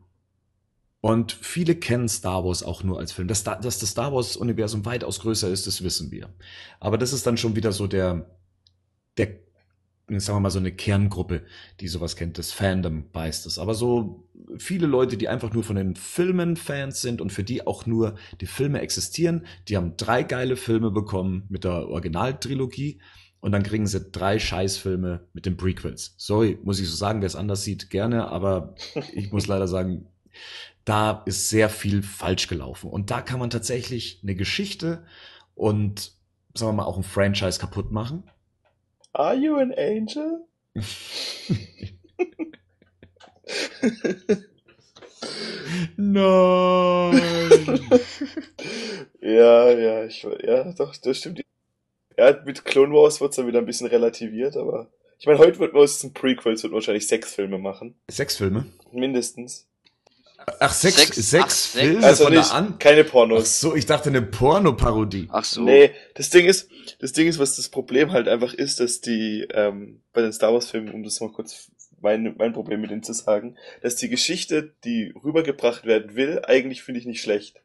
[1.00, 3.26] Und viele kennen Star Wars auch nur als Film.
[3.28, 6.28] Dass, da- dass das Star Wars-Universum weitaus größer ist, das wissen wir.
[6.78, 8.26] Aber das ist dann schon wieder so der,
[9.16, 9.28] der,
[10.08, 11.42] sagen wir mal, so eine Kerngruppe,
[11.80, 12.36] die sowas kennt.
[12.36, 13.58] Das Fandom weiß das.
[13.58, 14.28] Aber so
[14.58, 18.16] viele Leute, die einfach nur von den Filmen Fans sind und für die auch nur
[18.42, 23.00] die Filme existieren, die haben drei geile Filme bekommen mit der Originaltrilogie.
[23.40, 26.14] Und dann kriegen sie drei Scheißfilme mit den Prequels.
[26.18, 28.74] Sorry, muss ich so sagen, wer es anders sieht, gerne, aber
[29.14, 30.06] ich muss leider sagen,
[30.84, 32.90] da ist sehr viel falsch gelaufen.
[32.90, 35.04] Und da kann man tatsächlich eine Geschichte
[35.54, 36.12] und,
[36.54, 38.24] sagen wir mal, auch ein Franchise kaputt machen.
[39.12, 40.46] Are you an angel?
[45.96, 47.20] Nein!
[49.22, 51.42] Ja, ja, ich, ja, doch, das stimmt.
[52.16, 55.74] Ja, mit Clone Wars wird's dann wieder ein bisschen relativiert, aber ich meine, heute wird
[55.74, 57.94] aus den Prequels wird wahrscheinlich sechs Filme machen.
[58.10, 58.66] Sechs Filme?
[58.92, 59.69] Mindestens.
[60.58, 61.80] Ach, sechs, Sechs- sechs, ach.
[61.80, 62.78] Filme Also von nicht, da an?
[62.78, 63.60] keine Ach Pornos.
[63.60, 65.28] so, ich dachte eine Pornoparodie.
[65.32, 65.62] Ach so.
[65.62, 66.68] Nee, das Ding ist,
[66.98, 70.52] das Ding ist, was das Problem halt einfach ist, dass die, ähm, bei den Star
[70.52, 71.70] Wars Filmen, um das mal kurz
[72.00, 76.82] mein, mein Problem mit denen zu sagen, dass die Geschichte, die rübergebracht werden will, eigentlich
[76.82, 77.60] finde ich nicht schlecht.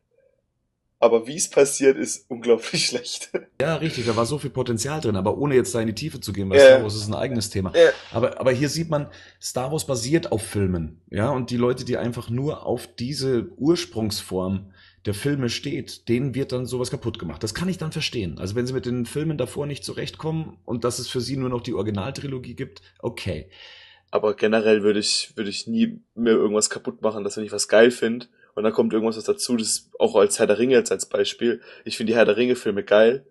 [1.00, 3.30] Aber wie es passiert, ist unglaublich schlecht.
[3.62, 6.20] Ja, richtig, da war so viel Potenzial drin, aber ohne jetzt da in die Tiefe
[6.20, 6.66] zu gehen, weil Ja.
[6.66, 7.74] Star Wars ist ein eigenes Thema.
[7.76, 7.90] Ja.
[8.12, 9.08] Aber, aber hier sieht man,
[9.42, 14.72] Star Wars basiert auf Filmen, ja, und die Leute, die einfach nur auf diese Ursprungsform
[15.06, 17.44] der Filme steht, denen wird dann sowas kaputt gemacht.
[17.44, 18.40] Das kann ich dann verstehen.
[18.40, 21.50] Also wenn sie mit den Filmen davor nicht zurechtkommen und dass es für sie nur
[21.50, 23.50] noch die Originaltrilogie gibt, okay.
[24.10, 27.68] Aber generell würde ich, würde ich nie mir irgendwas kaputt machen, dass wenn ich was
[27.68, 30.92] geil finde und dann kommt irgendwas was dazu, das auch als Herr der Ringe jetzt
[30.92, 31.62] als Beispiel.
[31.84, 33.26] Ich finde die Herr der Ringe Filme geil.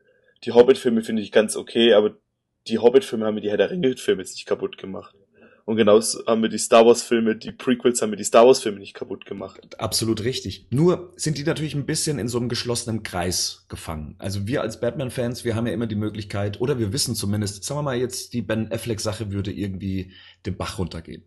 [0.45, 2.16] Die Hobbit-Filme finde ich ganz okay, aber
[2.68, 5.14] die Hobbit-Filme haben mir die Herr der Ringe-Filme jetzt nicht kaputt gemacht.
[5.66, 8.93] Und genauso haben wir die Star Wars-Filme, die Prequels haben mir die Star Wars-Filme nicht
[8.93, 9.81] kaputt gemacht.
[9.81, 10.66] Absolut richtig.
[10.70, 14.16] Nur sind die natürlich ein bisschen in so einem geschlossenen Kreis gefangen.
[14.18, 17.79] Also wir als Batman-Fans, wir haben ja immer die Möglichkeit, oder wir wissen zumindest, sagen
[17.79, 20.12] wir mal jetzt, die Ben Affleck-Sache würde irgendwie
[20.45, 21.25] den Bach runtergehen.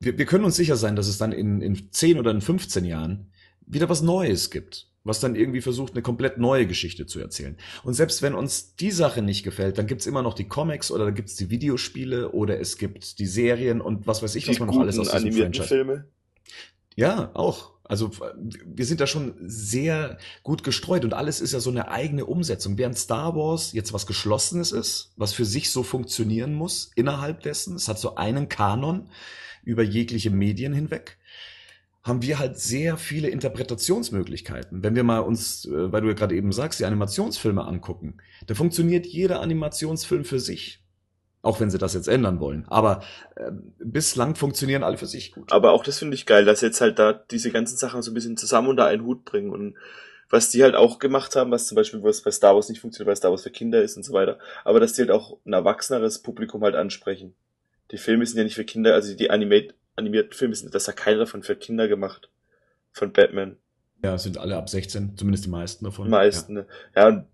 [0.00, 2.84] Wir, wir können uns sicher sein, dass es dann in, in 10 oder in 15
[2.84, 3.30] Jahren
[3.66, 7.56] wieder was Neues gibt was dann irgendwie versucht, eine komplett neue Geschichte zu erzählen.
[7.82, 11.06] Und selbst wenn uns die Sache nicht gefällt, dann gibt's immer noch die Comics oder
[11.06, 14.58] dann gibt's die Videospiele oder es gibt die Serien und was weiß ich, Die was
[14.58, 15.68] man noch alles aus diesem animierten Franchise.
[15.68, 16.04] Filme.
[16.96, 17.72] Ja, auch.
[17.84, 18.10] Also
[18.66, 22.78] wir sind da schon sehr gut gestreut und alles ist ja so eine eigene Umsetzung.
[22.78, 27.74] Während Star Wars jetzt was Geschlossenes ist, was für sich so funktionieren muss innerhalb dessen,
[27.74, 29.08] es hat so einen Kanon
[29.62, 31.18] über jegliche Medien hinweg,
[32.02, 34.82] haben wir halt sehr viele Interpretationsmöglichkeiten.
[34.82, 38.54] Wenn wir mal uns, äh, weil du ja gerade eben sagst, die Animationsfilme angucken, da
[38.54, 40.82] funktioniert jeder Animationsfilm für sich.
[41.42, 42.66] Auch wenn sie das jetzt ändern wollen.
[42.68, 43.02] Aber
[43.36, 45.52] äh, bislang funktionieren alle für sich gut.
[45.52, 48.14] Aber auch das finde ich geil, dass jetzt halt da diese ganzen Sachen so ein
[48.14, 49.76] bisschen zusammen unter einen Hut bringen und
[50.30, 53.08] was die halt auch gemacht haben, was zum Beispiel was bei Star Wars nicht funktioniert,
[53.08, 55.52] weil Star Wars für Kinder ist und so weiter, aber dass die halt auch ein
[55.52, 57.34] erwachseneres Publikum halt ansprechen.
[57.90, 60.96] Die Filme sind ja nicht für Kinder, also die Animate, animierten Filme sind, das hat
[60.96, 62.28] keiner davon für Kinder gemacht.
[62.92, 63.56] Von Batman.
[64.02, 66.06] Ja, sind alle ab 16, zumindest die meisten davon.
[66.06, 66.66] Die meisten, ne?
[66.96, 67.26] Ja, und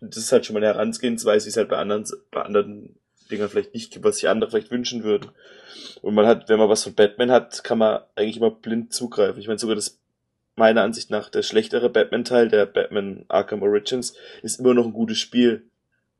[0.00, 2.96] das ist halt schon mal eine Herangehensweise, die es halt bei anderen, bei anderen
[3.30, 5.30] Dingern vielleicht nicht gibt, was sich andere vielleicht wünschen würden.
[6.02, 9.40] Und man hat, wenn man was von Batman hat, kann man eigentlich immer blind zugreifen.
[9.40, 10.00] Ich meine, sogar das,
[10.56, 15.18] meiner Ansicht nach, der schlechtere Batman-Teil, der Batman Arkham Origins, ist immer noch ein gutes
[15.18, 15.64] Spiel.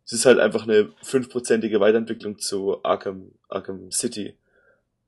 [0.05, 4.37] Es ist halt einfach eine fünfprozentige Weiterentwicklung zu Arkham, Arkham City.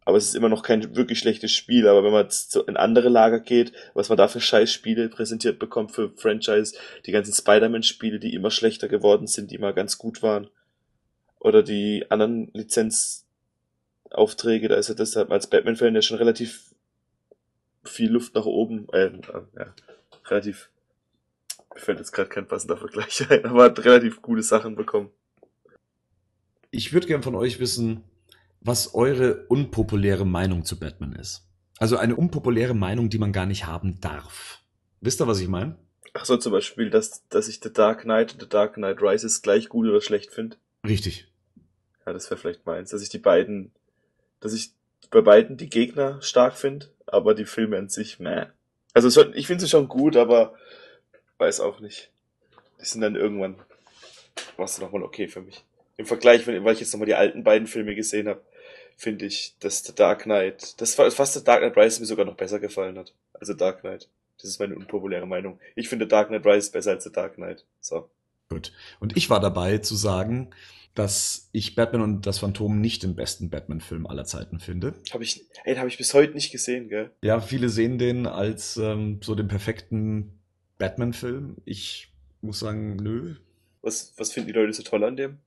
[0.05, 1.89] Aber es ist immer noch kein wirklich schlechtes Spiel.
[1.89, 5.93] Aber wenn man jetzt in andere Lager geht, was man da für Scheißspiele präsentiert bekommt
[5.93, 6.77] für Franchise,
[7.07, 10.49] die ganzen Spider-Man-Spiele, die immer schlechter geworden sind, die mal ganz gut waren,
[11.45, 16.75] oder die anderen Lizenzaufträge, da ist ja deshalb als Batman-Fan ja schon relativ
[17.85, 19.13] viel Luft nach oben, äh,
[19.57, 19.73] ja,
[20.27, 20.71] relativ,
[21.75, 25.11] mir fällt jetzt gerade kein passender Vergleich ein, aber hat relativ gute Sachen bekommen.
[26.71, 28.03] Ich würde gern von euch wissen,
[28.61, 31.47] was eure unpopuläre Meinung zu Batman ist.
[31.79, 34.61] Also eine unpopuläre Meinung, die man gar nicht haben darf.
[35.01, 35.77] Wisst ihr, was ich meine?
[36.15, 39.43] Ach so, zum Beispiel, dass, dass ich The Dark Knight und The Dark Knight Rises
[39.43, 40.57] gleich gut oder schlecht finde.
[40.87, 41.29] Richtig.
[42.07, 43.73] Ja, das wäre vielleicht meins, dass ich die beiden,
[44.41, 44.73] dass ich
[45.11, 48.47] bei beiden die Gegner stark finde, aber die Filme an sich, meh.
[48.95, 50.55] Also ich finde sie schon gut, aber
[51.39, 52.11] weiß auch nicht.
[52.81, 53.57] Die sind dann irgendwann,
[54.57, 55.65] was nochmal okay für mich.
[55.97, 58.43] Im Vergleich, wenn, weil ich jetzt nochmal die alten beiden Filme gesehen habe,
[58.97, 62.25] finde ich, dass The Dark Knight, das war fast The Dark Knight Rises mir sogar
[62.25, 63.13] noch besser gefallen hat.
[63.33, 64.09] als The Dark Knight.
[64.39, 65.59] Das ist meine unpopuläre Meinung.
[65.77, 67.65] Ich finde The Dark Knight Rises besser als The Dark Knight.
[67.81, 68.11] So.
[68.49, 68.73] Gut.
[69.01, 70.51] Und ich war dabei zu sagen,
[70.95, 74.95] dass ich Batman und das Phantom nicht den besten Batman-Film aller Zeiten finde.
[75.13, 77.11] Habe ich, ey, habe ich bis heute nicht gesehen, gell?
[77.23, 80.39] Ja, viele sehen den als ähm, so den perfekten
[80.79, 81.57] Batman-Film.
[81.65, 83.37] Ich muss sagen, nö.
[83.83, 85.39] Was, was finden die Leute so toll an dem?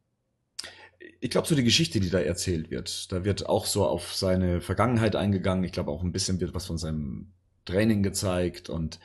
[1.20, 4.62] Ich glaube, so die Geschichte, die da erzählt wird, da wird auch so auf seine
[4.62, 5.64] Vergangenheit eingegangen.
[5.64, 7.34] Ich glaube, auch ein bisschen wird was von seinem
[7.66, 9.00] Training gezeigt und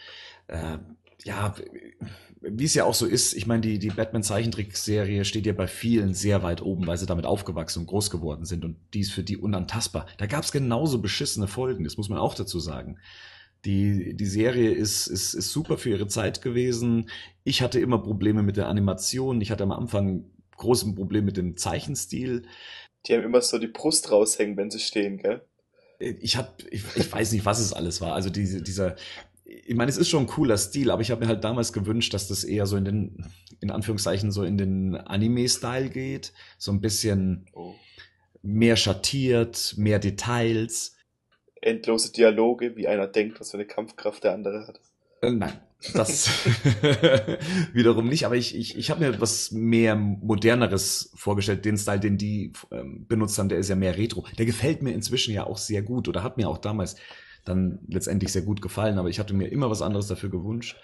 [0.49, 0.79] äh,
[1.25, 1.55] ja,
[2.41, 6.15] wie es ja auch so ist, ich meine, die, die Batman-Zeichentrickserie steht ja bei vielen
[6.15, 9.23] sehr weit oben, weil sie damit aufgewachsen und groß geworden sind und die ist für
[9.23, 10.07] die unantastbar.
[10.19, 12.99] Da gab es genauso beschissene Folgen, das muss man auch dazu sagen.
[13.65, 17.09] Die, die Serie ist, ist, ist super für ihre Zeit gewesen.
[17.45, 19.41] Ich hatte immer Probleme mit der Animation.
[19.41, 20.25] Ich hatte am Anfang
[20.57, 22.43] großen Problem mit dem Zeichenstil.
[23.07, 25.43] Die haben immer so die Brust raushängen, wenn sie stehen, gell?
[25.99, 28.15] Ich hab, ich, ich weiß nicht, was es alles war.
[28.15, 28.97] Also diese, dieser,
[29.45, 32.15] ich meine, es ist schon ein cooler Stil, aber ich habe mir halt damals gewünscht,
[32.15, 33.27] dass das eher so in den,
[33.61, 36.33] in Anführungszeichen, so in den Anime-Style geht.
[36.59, 37.75] So ein bisschen Oh.
[38.43, 40.97] mehr schattiert, mehr Details.
[41.63, 44.81] Endlose Dialoge, wie einer denkt, was für eine Kampfkraft der andere hat.
[45.23, 45.61] Äh, nein,
[45.95, 46.29] das
[47.73, 48.27] wiederum nicht.
[48.27, 51.65] Aber ich, ich, ich habe mir etwas mehr moderneres vorgestellt.
[51.65, 54.27] Den Style, den die ähm, benutzt haben, der ist ja mehr Retro.
[54.37, 56.97] Der gefällt mir inzwischen ja auch sehr gut oder hat mir auch damals
[57.45, 58.99] dann letztendlich sehr gut gefallen.
[58.99, 60.77] Aber ich hatte mir immer was anderes dafür gewünscht.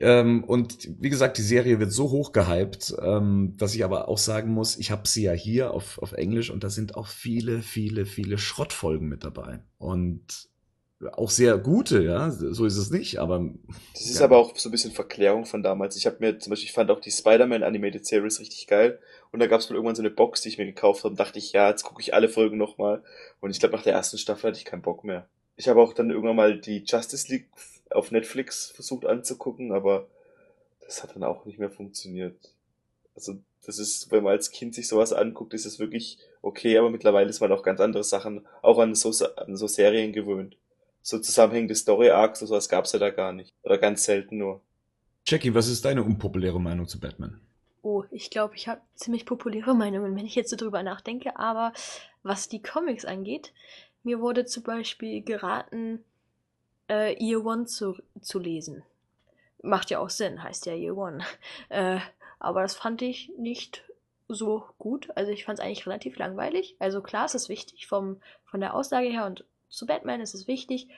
[0.00, 4.18] Ähm, und wie gesagt, die Serie wird so hoch gehypt, ähm, dass ich aber auch
[4.18, 7.62] sagen muss, ich habe sie ja hier auf, auf Englisch und da sind auch viele,
[7.62, 9.60] viele, viele Schrottfolgen mit dabei.
[9.78, 10.48] Und
[11.12, 13.50] auch sehr gute, ja, so ist es nicht, aber.
[13.92, 14.24] Das ist ja.
[14.24, 15.96] aber auch so ein bisschen Verklärung von damals.
[15.96, 18.98] Ich habe mir zum Beispiel, ich fand auch die Spider-Man Animated Series richtig geil.
[19.30, 21.10] Und da gab es mal irgendwann so eine Box, die ich mir gekauft habe.
[21.10, 23.02] Und dachte ich, ja, jetzt gucke ich alle Folgen nochmal.
[23.40, 25.28] Und ich glaube, nach der ersten Staffel hatte ich keinen Bock mehr.
[25.56, 27.48] Ich habe auch dann irgendwann mal die Justice League
[27.96, 30.06] auf Netflix versucht anzugucken, aber
[30.80, 32.36] das hat dann auch nicht mehr funktioniert.
[33.14, 36.90] Also, das ist, wenn man als Kind sich sowas anguckt, ist es wirklich okay, aber
[36.90, 40.56] mittlerweile ist man auch ganz andere Sachen, auch an so, an so Serien gewöhnt.
[41.02, 43.52] So zusammenhängende Story-Arcs, so sowas gab's ja da gar nicht.
[43.62, 44.60] Oder ganz selten nur.
[45.24, 47.40] Jackie, was ist deine unpopuläre Meinung zu Batman?
[47.82, 51.36] Oh, ich glaube, ich habe ziemlich populäre Meinungen, wenn ich jetzt so drüber nachdenke.
[51.36, 51.72] Aber
[52.22, 53.52] was die Comics angeht,
[54.02, 56.04] mir wurde zum Beispiel geraten,
[56.88, 58.82] äh, Year One zu, zu lesen.
[59.62, 61.24] Macht ja auch Sinn, heißt ja Year One.
[61.68, 61.98] Äh,
[62.38, 63.82] aber das fand ich nicht
[64.28, 65.08] so gut.
[65.16, 66.76] Also ich fand es eigentlich relativ langweilig.
[66.78, 70.46] Also klar, es ist wichtig vom, von der Aussage her und zu Batman ist es
[70.46, 70.88] wichtig,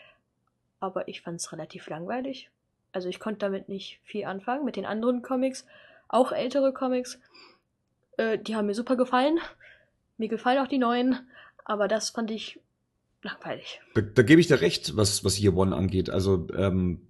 [0.81, 2.51] aber ich fand es relativ langweilig.
[2.93, 4.65] Also ich konnte damit nicht viel anfangen.
[4.65, 5.67] Mit den anderen Comics,
[6.09, 7.21] auch ältere Comics,
[8.17, 9.39] äh, die haben mir super gefallen.
[10.17, 11.29] Mir gefallen auch die neuen,
[11.65, 12.61] aber das fand ich
[13.23, 13.81] langweilig.
[13.95, 16.11] Da, da gebe ich dir recht, was, was Year One angeht.
[16.11, 17.01] Also ähm,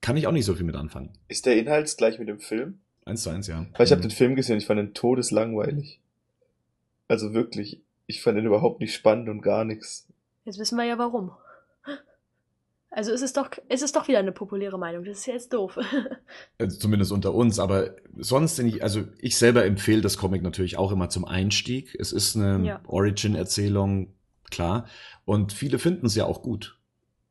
[0.00, 1.12] kann ich auch nicht so viel mit anfangen.
[1.28, 2.80] Ist der Inhalt gleich mit dem Film?
[3.04, 3.66] Eins zu eins, ja.
[3.76, 6.00] Weil ich habe den Film gesehen, ich fand den todeslangweilig.
[7.08, 10.06] Also wirklich, ich fand den überhaupt nicht spannend und gar nichts.
[10.44, 11.32] Jetzt wissen wir ja warum.
[12.90, 15.04] Also es ist doch, es ist doch wieder eine populäre Meinung.
[15.04, 15.76] Das ist ja jetzt doof.
[16.58, 21.08] Also zumindest unter uns, aber sonst, also ich selber empfehle das Comic natürlich auch immer
[21.08, 21.96] zum Einstieg.
[21.98, 22.80] Es ist eine Ja.
[22.86, 24.14] Origin-Erzählung,
[24.50, 24.86] klar.
[25.24, 26.78] Und viele finden es ja auch gut.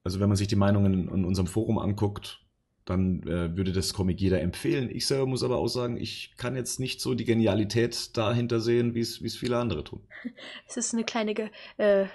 [0.04, 2.44] Also wenn man sich die Meinungen in, in unserem Forum anguckt,
[2.86, 4.90] dann äh, würde das Comic jeder empfehlen.
[4.92, 8.94] Ich selber muss aber auch sagen, ich kann jetzt nicht so die Genialität dahinter sehen,
[8.94, 10.02] wie es wie es viele andere tun.
[10.68, 12.08] Es ist eine kleine Ge äh,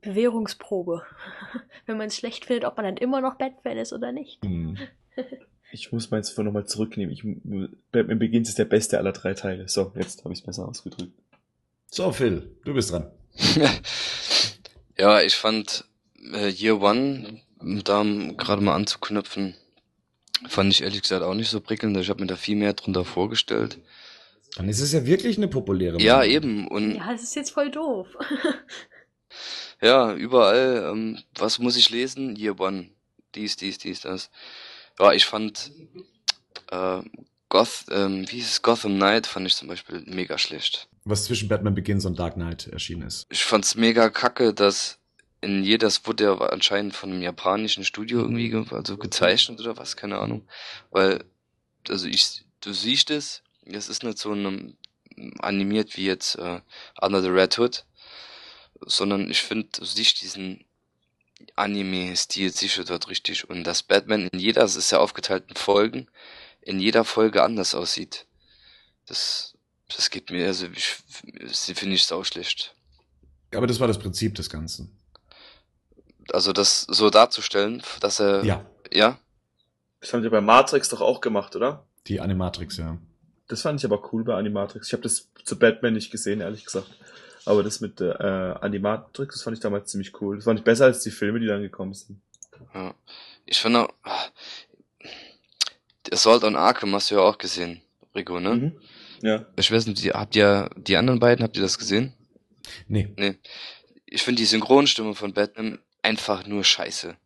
[0.00, 1.02] Bewährungsprobe.
[1.86, 4.44] Wenn man es schlecht findet, ob man dann immer noch Batman ist oder nicht.
[4.44, 4.78] Hm.
[5.70, 7.12] Ich muss meins vorhin nochmal zurücknehmen.
[7.12, 7.22] Ich,
[7.92, 9.68] Batman Begins ist der beste aller drei Teile.
[9.68, 11.12] So, jetzt habe ich es besser ausgedrückt.
[11.90, 13.10] So, Phil, du bist dran.
[15.00, 15.84] Ja, ich fand
[16.32, 18.02] äh, Year One, um da
[18.36, 19.54] gerade mal anzuknüpfen,
[20.48, 21.96] fand ich ehrlich gesagt auch nicht so prickelnd.
[21.96, 23.78] Ich habe mir da viel mehr drunter vorgestellt.
[24.56, 26.34] Dann ist es ja wirklich eine populäre Ja, Meinung.
[26.34, 26.68] eben.
[26.68, 28.08] Und Ja, das ist jetzt voll doof.
[29.80, 32.34] ja, überall, ähm, was muss ich lesen?
[32.36, 32.90] Year One.
[33.34, 34.30] Dies, dies, dies, das.
[34.98, 35.70] Ja, ich fand
[36.70, 37.02] äh,
[37.48, 38.62] Goth, ähm, wie hieß es?
[38.62, 40.88] Gotham Knight fand ich zum Beispiel mega schlecht.
[41.08, 43.26] Was zwischen Batman Begins und Dark Knight erschienen ist.
[43.30, 44.98] Ich fand's mega kacke, dass
[45.40, 49.76] in jeder, das wurde ja anscheinend von einem japanischen Studio irgendwie ge also gezeichnet oder
[49.76, 50.46] was, keine Ahnung.
[50.90, 51.24] Weil,
[51.88, 54.76] also ich, du siehst es, es ist nicht so ein,
[55.38, 56.60] animiert wie jetzt äh,
[57.00, 57.84] Under the Red Hood,
[58.80, 60.64] sondern ich finde, du siehst diesen
[61.54, 66.08] Anime-Stil sicher dort richtig und dass Batman in jeder, es ist ja aufgeteilt in Folgen,
[66.60, 68.26] in jeder Folge anders aussieht.
[69.06, 69.54] Das,
[69.94, 70.96] das geht mir, also ich,
[71.74, 72.74] finde ich sau schlecht.
[73.54, 74.94] Aber das war das Prinzip des Ganzen.
[76.32, 79.18] Also das so darzustellen, dass er, Ja, ja,
[80.00, 81.84] Das haben die bei Matrix doch auch gemacht, oder?
[82.06, 82.96] die Animatrix, ja.
[83.48, 84.86] Das fand ich aber cool bei Animatrix.
[84.86, 86.86] Ich habe das zu Batman nicht gesehen, ehrlich gesagt.
[87.44, 90.36] Aber das mit äh, Animatrix, das fand ich damals ziemlich cool.
[90.36, 92.20] Das fand ich besser als die Filme, die dann gekommen sind.
[92.74, 92.94] ja.
[93.46, 94.26] Ich finde, auch, ah,
[96.12, 97.80] Assault on Arkham hast du ja auch gesehen,
[98.14, 98.54] Rico, ne?
[98.54, 98.80] Mhm.
[99.22, 99.46] Ja.
[99.56, 102.12] Ich weiß nicht, die- habt ihr die anderen beiden, habt ihr das gesehen?
[102.86, 103.08] Nee.
[103.16, 103.34] Nee.
[104.06, 107.16] Ich finde die Synchronstimme von Batman einfach nur scheiße.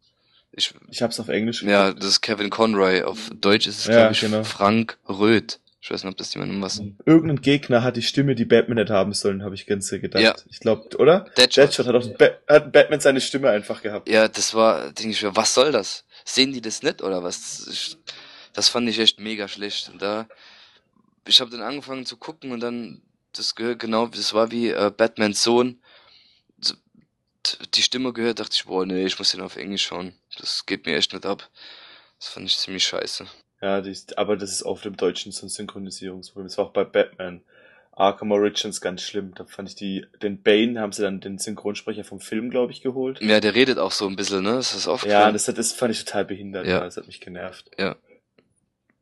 [0.53, 3.03] Ich, Ich hab's auf Englisch ja, das ist Kevin Conroy.
[3.03, 4.45] Auf Deutsch ist es, Ja, glaube ich, genau.
[4.45, 5.61] Frank Röth.
[5.81, 6.81] Ich weiß nicht, ob das jemandem was.
[7.07, 10.23] Irgendein Gegner hat die Stimme, die Batman hätte haben sollen, habe ich ganz gedacht.
[10.23, 10.35] Ja.
[10.49, 11.27] Ich glaube, oder?
[11.37, 11.65] Deadshot.
[11.65, 14.09] Deadshot hat auch ba hat Batman seine Stimme einfach gehabt.
[14.09, 16.05] Ja, das war, denke ich mir, was soll das?
[16.25, 17.41] Sehen die das nicht oder was?
[17.41, 17.99] Das, ist-
[18.53, 19.89] das fand ich echt mega schlecht.
[19.89, 20.29] Und da,
[21.27, 23.03] ich habe dann angefangen zu gucken und dann,
[23.35, 25.81] das gehört genau, das war wie äh, Batmans Sohn.
[27.75, 30.15] Die Stimme gehört, dachte ich, boah, nee, ich muss den auf Englisch schauen.
[30.39, 31.49] Das geht mir echt nicht ab.
[32.21, 33.27] Das fand ich ziemlich scheiße.
[33.61, 36.47] Ja, die, ist- aber das ist oft im Deutschen so ein Synchronisierungsproblem.
[36.47, 37.43] Das war auch bei Batman.
[37.91, 39.35] Arkham Origins ganz schlimm.
[39.35, 42.81] Da fand ich die, den Bane haben sie dann den Synchronsprecher vom Film, glaube ich,
[42.81, 43.21] geholt.
[43.21, 44.53] Ja, der redet auch so ein bisschen, ne?
[44.53, 45.33] Das ist Ja, aufgefallen.
[45.33, 46.67] das, das fand ich total behindert.
[46.67, 46.75] Ja.
[46.75, 46.81] Ja.
[46.85, 47.71] Das hat mich genervt.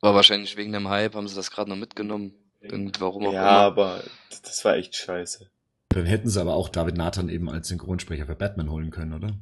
[0.00, 2.34] War wahrscheinlich wegen dem Hype, haben sie das gerade noch mitgenommen.
[2.60, 3.60] Irgend, warum auch Ja, immer.
[3.66, 4.04] aber
[4.42, 5.50] das, war echt scheiße.
[5.90, 9.34] Dann hätten sie aber auch David Nathan eben als Synchronsprecher für Batman holen können, oder?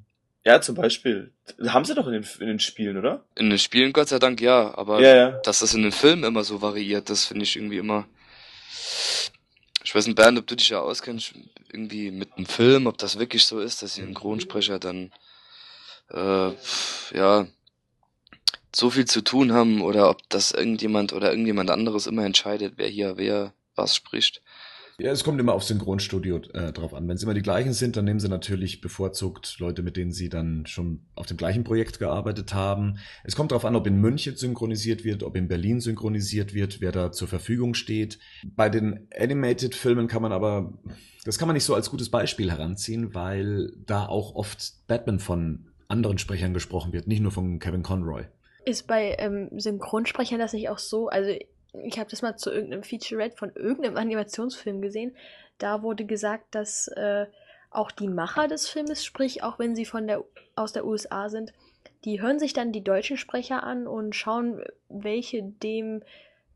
[0.45, 1.33] Ja, zum Beispiel.
[1.67, 3.25] Haben sie doch in den, in den Spielen, oder?
[3.35, 5.31] In den Spielen Gott sei Dank ja, aber Ja, ja.
[5.43, 8.07] dass das in den Filmen immer so variiert, das finde ich irgendwie immer.
[9.85, 11.35] Ich weiß nicht, Bernd, ob du dich ja auskennst,
[11.73, 15.13] irgendwie mit einem Film, ob das wirklich so ist, dass sie einen Synchronsprecher dann
[16.11, 16.51] äh,
[17.15, 17.47] ja,
[18.75, 22.89] so viel zu tun haben oder ob das irgendjemand oder irgendjemand anderes immer entscheidet, wer
[22.89, 24.43] hier wer was spricht.
[25.01, 27.07] Ja, es kommt immer auf Synchronstudio äh, drauf an.
[27.07, 30.29] Wenn es immer die gleichen sind, dann nehmen sie natürlich bevorzugt Leute, mit denen sie
[30.29, 32.99] dann schon auf dem gleichen Projekt gearbeitet haben.
[33.23, 36.91] Es kommt darauf an, ob in München synchronisiert wird, ob in Berlin synchronisiert wird, wer
[36.91, 38.19] da zur Verfügung steht.
[38.45, 40.73] Bei den Animated-Filmen kann man aber,
[41.25, 45.69] das kann man nicht so als gutes Beispiel heranziehen, weil da auch oft Batman von
[45.87, 48.25] anderen Sprechern gesprochen wird, nicht nur von Kevin Conroy.
[48.69, 51.09] Ist bei ähm, Synchronsprechern das nicht auch so?
[51.09, 51.31] Also
[51.73, 55.17] ich habe das mal zu irgendeinem Featurette von irgendeinem Animationsfilm gesehen.
[55.57, 57.25] Da wurde gesagt, dass äh,
[57.71, 60.23] auch die Macher des Filmes, sprich auch wenn sie von der
[60.55, 61.55] aus der USA sind,
[62.05, 66.03] die hören sich dann die deutschen Sprecher an und schauen, welche dem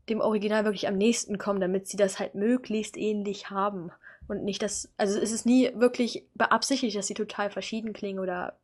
[0.07, 3.91] dem Original wirklich am nächsten kommen, damit sie das halt möglichst ähnlich haben
[4.27, 8.55] und nicht das, also es ist nie wirklich beabsichtigt, dass sie total verschieden klingen oder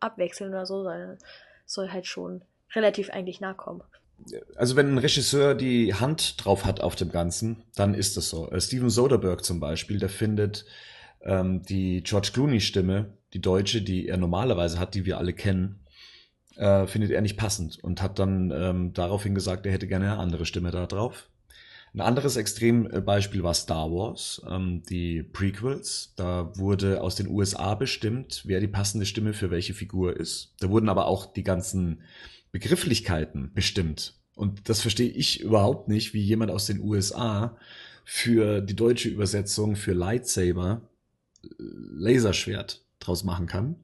[0.00, 1.18] abwechseln oder so, sondern
[1.66, 2.42] es soll halt schon
[2.74, 3.82] relativ eigentlich nahe kommen
[4.56, 8.50] also wenn ein Regisseur die Hand drauf hat auf dem Ganzen, dann ist das so.
[8.50, 10.64] Äh, Steven Soderbergh zum Beispiel, der findet
[11.22, 15.80] ähm, die George Clooney-Stimme, die deutsche, die er normalerweise hat, die wir alle kennen,
[16.56, 20.20] äh, findet er nicht passend und hat dann ähm, daraufhin gesagt, er hätte gerne eine
[20.20, 21.28] andere Stimme da drauf.
[21.92, 26.12] Ein anderes Extrembeispiel war Star Wars, ähm, die Prequels.
[26.16, 30.54] Da wurde aus den USA bestimmt, wer die passende Stimme für welche Figur ist.
[30.58, 32.02] Da wurden aber auch die ganzen
[32.54, 34.14] Begrifflichkeiten bestimmt.
[34.36, 37.56] Und das verstehe ich überhaupt nicht, wie jemand aus den USA
[38.04, 40.80] für die deutsche Übersetzung für Lightsaber
[41.42, 43.74] äh, Laserschwert draus machen kann.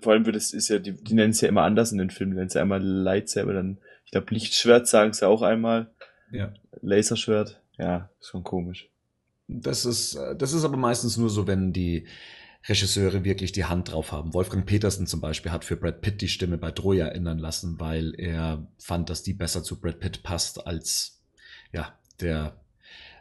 [0.00, 2.08] Vor allem wird es ist ja, die, die nennen es ja immer anders in den
[2.08, 5.90] Filmen, die nennen es ja einmal Lightsaber, dann, ich glaube, Lichtschwert sagen sie auch einmal.
[6.30, 6.54] Ja.
[6.80, 8.88] Laserschwert, ja, ist schon komisch.
[9.48, 12.06] Das ist, äh, das ist aber meistens nur so, wenn die
[12.68, 14.34] Regisseure wirklich die Hand drauf haben.
[14.34, 18.14] Wolfgang Petersen zum Beispiel hat für Brad Pitt die Stimme bei Troja ändern lassen, weil
[18.16, 21.20] er fand, dass die besser zu Brad Pitt passt als
[21.72, 22.60] ja der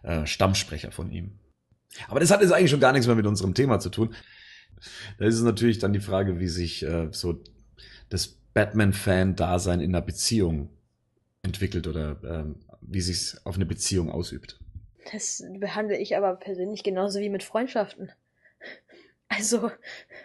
[0.04, 1.40] äh, Stammsprecher von ihm.
[2.08, 4.14] Aber das hat jetzt eigentlich schon gar nichts mehr mit unserem Thema zu tun.
[5.18, 7.42] Da ist es natürlich dann die Frage, wie sich äh, so
[8.10, 10.70] das Batman-Fan-Dasein in einer Beziehung
[11.44, 12.46] entwickelt oder äh,
[12.82, 14.60] wie sich auf eine Beziehung ausübt.
[15.12, 18.12] Das behandle ich aber persönlich genauso wie mit Freundschaften.
[19.32, 19.72] Also.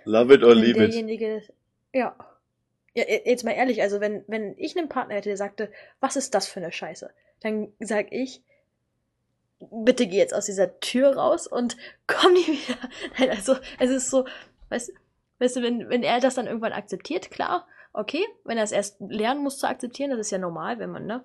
[0.05, 1.53] Love it or leave derjenige, it.
[1.93, 2.17] Ja.
[2.95, 3.05] ja.
[3.25, 5.71] Jetzt mal ehrlich, also wenn, wenn ich einen Partner hätte, der sagte,
[6.01, 7.11] was ist das für eine Scheiße?
[7.41, 8.43] Dann sag ich,
[9.61, 11.77] bitte geh jetzt aus dieser Tür raus und
[12.07, 12.79] komm nie wieder.
[13.19, 14.27] Nein, also, es ist so,
[14.71, 14.93] weißt,
[15.39, 19.01] weißt du, wenn, wenn er das dann irgendwann akzeptiert, klar, okay, wenn er es erst
[19.01, 21.25] lernen muss zu akzeptieren, das ist ja normal, wenn man, ne?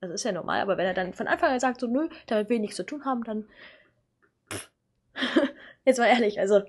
[0.00, 2.48] Das ist ja normal, aber wenn er dann von Anfang an sagt, so, nö, damit
[2.48, 3.48] will ich nichts zu tun haben, dann
[5.86, 6.62] Jetzt mal ehrlich, also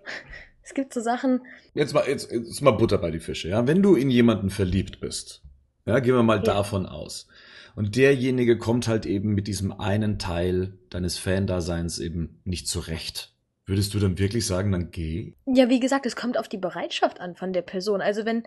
[0.63, 1.41] es gibt so Sachen.
[1.73, 3.67] Jetzt mal, jetzt, jetzt mal Butter bei die Fische, ja.
[3.67, 5.41] Wenn du in jemanden verliebt bist,
[5.85, 6.43] ja, gehen wir mal ja.
[6.43, 7.27] davon aus.
[7.75, 13.33] Und derjenige kommt halt eben mit diesem einen Teil deines Fan-Daseins eben nicht zurecht.
[13.65, 15.33] Würdest du dann wirklich sagen, dann geh?
[15.45, 18.01] Ja, wie gesagt, es kommt auf die Bereitschaft an von der Person.
[18.01, 18.43] Also wenn,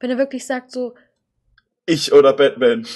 [0.00, 0.94] wenn er wirklich sagt so.
[1.86, 2.86] Ich oder Batman.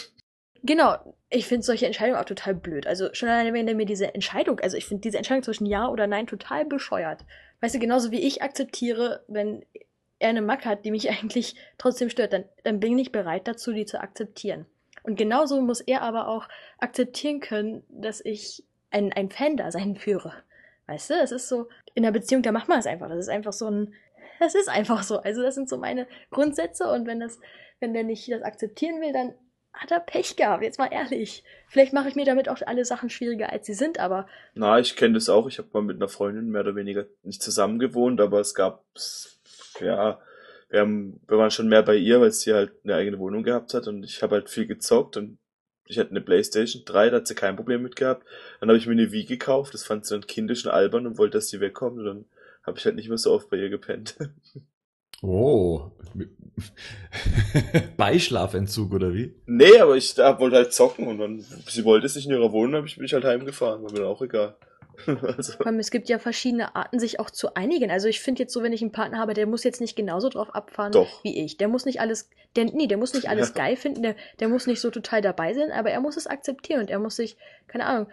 [0.62, 0.96] Genau,
[1.30, 2.86] ich finde solche Entscheidungen auch total blöd.
[2.86, 5.88] Also schon alleine, wenn er mir diese Entscheidung, also ich finde diese Entscheidung zwischen Ja
[5.88, 7.24] oder Nein total bescheuert.
[7.60, 9.64] Weißt du, genauso wie ich akzeptiere, wenn
[10.18, 13.72] er eine Macke hat, die mich eigentlich trotzdem stört, dann, dann bin ich bereit dazu,
[13.72, 14.66] die zu akzeptieren.
[15.04, 16.48] Und genauso muss er aber auch
[16.78, 20.32] akzeptieren können, dass ich ein, ein Fan-Dasein führe.
[20.86, 23.08] Weißt du, es ist so, in einer Beziehung, da macht man es einfach.
[23.08, 23.94] Das ist einfach so ein,
[24.40, 25.18] das ist einfach so.
[25.18, 27.38] Also das sind so meine Grundsätze und wenn das,
[27.80, 29.34] wenn der nicht das akzeptieren will, dann
[29.78, 31.44] hat er Pech gehabt, jetzt mal ehrlich.
[31.68, 34.26] Vielleicht mache ich mir damit auch alle Sachen schwieriger, als sie sind, aber.
[34.54, 35.46] Na, ich kenne das auch.
[35.46, 38.84] Ich habe mal mit einer Freundin mehr oder weniger nicht zusammen gewohnt, aber es gab,
[39.80, 40.20] ja,
[40.68, 43.72] wir, haben, wir waren schon mehr bei ihr, weil sie halt eine eigene Wohnung gehabt
[43.72, 45.38] hat und ich habe halt viel gezockt und
[45.86, 48.26] ich hatte eine Playstation 3, da hat sie kein Problem mit gehabt.
[48.60, 51.18] Dann habe ich mir eine Wii gekauft, das fand sie dann kindisch und albern und
[51.18, 52.24] wollte, dass sie wegkommt und dann
[52.64, 54.16] habe ich halt nicht mehr so oft bei ihr gepennt.
[55.22, 55.90] Oh.
[57.96, 59.34] Beischlafentzug oder wie?
[59.46, 62.76] Nee, aber ich da wollte halt zocken und dann, sie wollte sich in ihrer Wohnung,
[62.76, 64.56] habe ich mich halt heimgefahren, war mir dann auch egal.
[65.06, 65.52] also.
[65.78, 67.90] Es gibt ja verschiedene Arten, sich auch zu einigen.
[67.90, 70.28] Also ich finde jetzt so, wenn ich einen Partner habe, der muss jetzt nicht genauso
[70.28, 71.22] drauf abfahren Doch.
[71.22, 71.56] wie ich.
[71.56, 73.54] Der muss nicht alles, der, nee, der muss nicht alles ja.
[73.54, 76.80] geil finden, der, der muss nicht so total dabei sein, aber er muss es akzeptieren
[76.80, 77.36] und er muss sich,
[77.66, 78.08] keine Ahnung,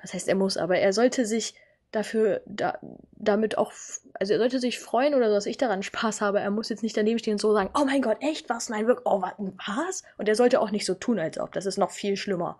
[0.00, 1.54] was heißt er muss, aber er sollte sich
[1.94, 2.78] dafür da,
[3.12, 3.72] damit auch,
[4.14, 6.40] also er sollte sich freuen oder so, dass ich daran Spaß habe.
[6.40, 8.68] Er muss jetzt nicht daneben stehen und so sagen, oh mein Gott, echt was?
[8.68, 10.02] Nein, wirklich, oh was?
[10.18, 11.52] Und er sollte auch nicht so tun, als ob.
[11.52, 12.58] Das ist noch viel schlimmer.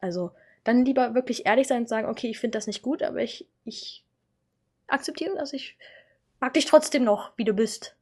[0.00, 0.32] Also
[0.64, 3.46] dann lieber wirklich ehrlich sein und sagen, okay, ich finde das nicht gut, aber ich,
[3.64, 4.04] ich
[4.86, 5.76] akzeptiere das, ich
[6.40, 7.96] mag dich trotzdem noch, wie du bist.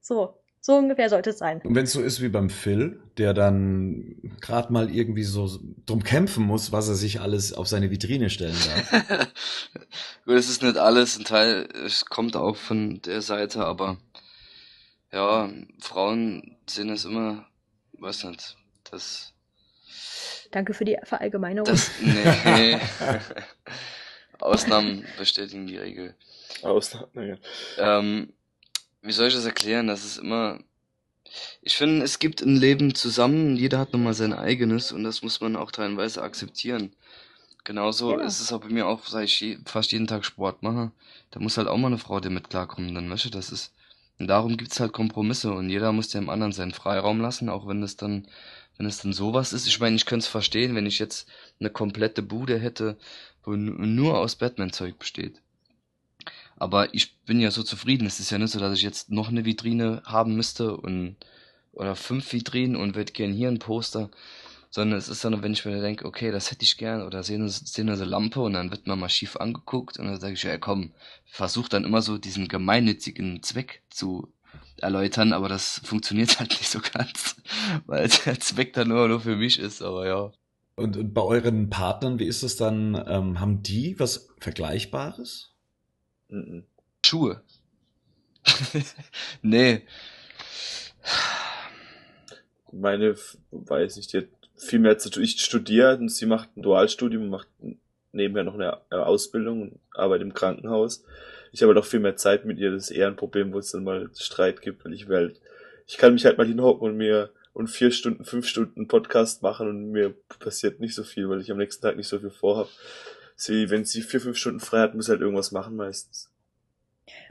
[0.00, 1.60] So, So ungefähr sollte es sein.
[1.62, 6.02] Und wenn es so ist wie beim Phil, der dann gerade mal irgendwie so drum
[6.02, 8.56] kämpfen muss, was er sich alles auf seine Vitrine stellen
[8.90, 9.28] darf.
[10.24, 13.98] Gut, es ist nicht alles, ein Teil, es kommt auch von der Seite, aber
[15.12, 15.48] ja,
[15.80, 17.46] Frauen sehen es immer,
[17.98, 18.56] weiß nicht,
[18.90, 19.32] das,
[20.50, 21.66] Danke für die Verallgemeinerung.
[21.66, 22.78] das, nee,
[24.40, 26.14] Ausnahmen bestätigen die Regel.
[26.62, 27.36] Ausnahme, naja.
[27.78, 28.32] Ähm,
[29.02, 29.86] wie soll ich das erklären?
[29.86, 30.60] Das ist immer.
[31.62, 35.40] Ich finde, es gibt ein Leben zusammen, jeder hat nochmal sein eigenes und das muss
[35.40, 36.94] man auch teilweise akzeptieren.
[37.64, 38.24] Genauso Genau.
[38.24, 40.92] ist es auch bei mir auch, seit ich je, fast jeden Tag Sport mache.
[41.30, 43.74] Da muss halt auch mal eine Frau, die mit klarkommen, dann weißt du, das ist.
[44.18, 47.82] Und darum gibt's halt Kompromisse und jeder muss dem anderen seinen Freiraum lassen, auch wenn
[47.82, 48.28] es dann,
[48.78, 49.66] wenn es dann sowas ist.
[49.68, 51.28] Ich meine, ich könnte es verstehen, wenn ich jetzt
[51.60, 52.98] eine komplette Bude hätte,
[53.44, 55.40] wo nur aus Batman-Zeug besteht.
[56.56, 58.06] Aber ich bin ja so zufrieden.
[58.06, 61.16] Es ist ja nicht so, dass ich jetzt noch eine Vitrine haben müsste und
[61.72, 64.10] oder fünf Vitrinen und würde gern hier ein Poster.
[64.70, 67.48] Sondern es ist dann, wenn ich mir denke, okay, das hätte ich gern, oder sehen
[67.48, 70.58] sehen eine Lampe und dann wird man mal schief angeguckt und dann sage ich, ja
[70.58, 70.92] komm,
[71.24, 74.30] versuch dann immer so diesen gemeinnützigen Zweck zu
[74.76, 77.36] erläutern, aber das funktioniert halt nicht so ganz,
[77.86, 80.32] weil der Zweck dann nur, nur für mich ist, aber ja.
[80.76, 82.94] Und, und bei euren Partnern, wie ist es dann?
[83.08, 85.56] Ähm, haben die was Vergleichbares?
[86.28, 86.64] Mhm.
[87.04, 87.42] Schuhe.
[89.42, 89.82] nee.
[92.72, 93.16] Meine,
[93.50, 94.26] weiß nicht, die hat
[94.56, 95.22] viel mehr zu tun.
[95.22, 97.48] Ich studiere und sie macht ein Dualstudium, macht
[98.12, 101.04] nebenher noch eine Ausbildung und arbeitet im Krankenhaus.
[101.52, 102.72] Ich habe halt auch viel mehr Zeit mit ihr.
[102.72, 105.40] Das ist eher ein Problem, wo es dann mal Streit gibt, weil ich will halt,
[105.86, 109.68] ich kann mich halt mal hinhocken und mir und vier Stunden, fünf Stunden Podcast machen
[109.68, 112.68] und mir passiert nicht so viel, weil ich am nächsten Tag nicht so viel vorhab.
[113.40, 116.28] Sie, wenn sie vier, fünf Stunden frei hat, muss halt irgendwas machen meistens.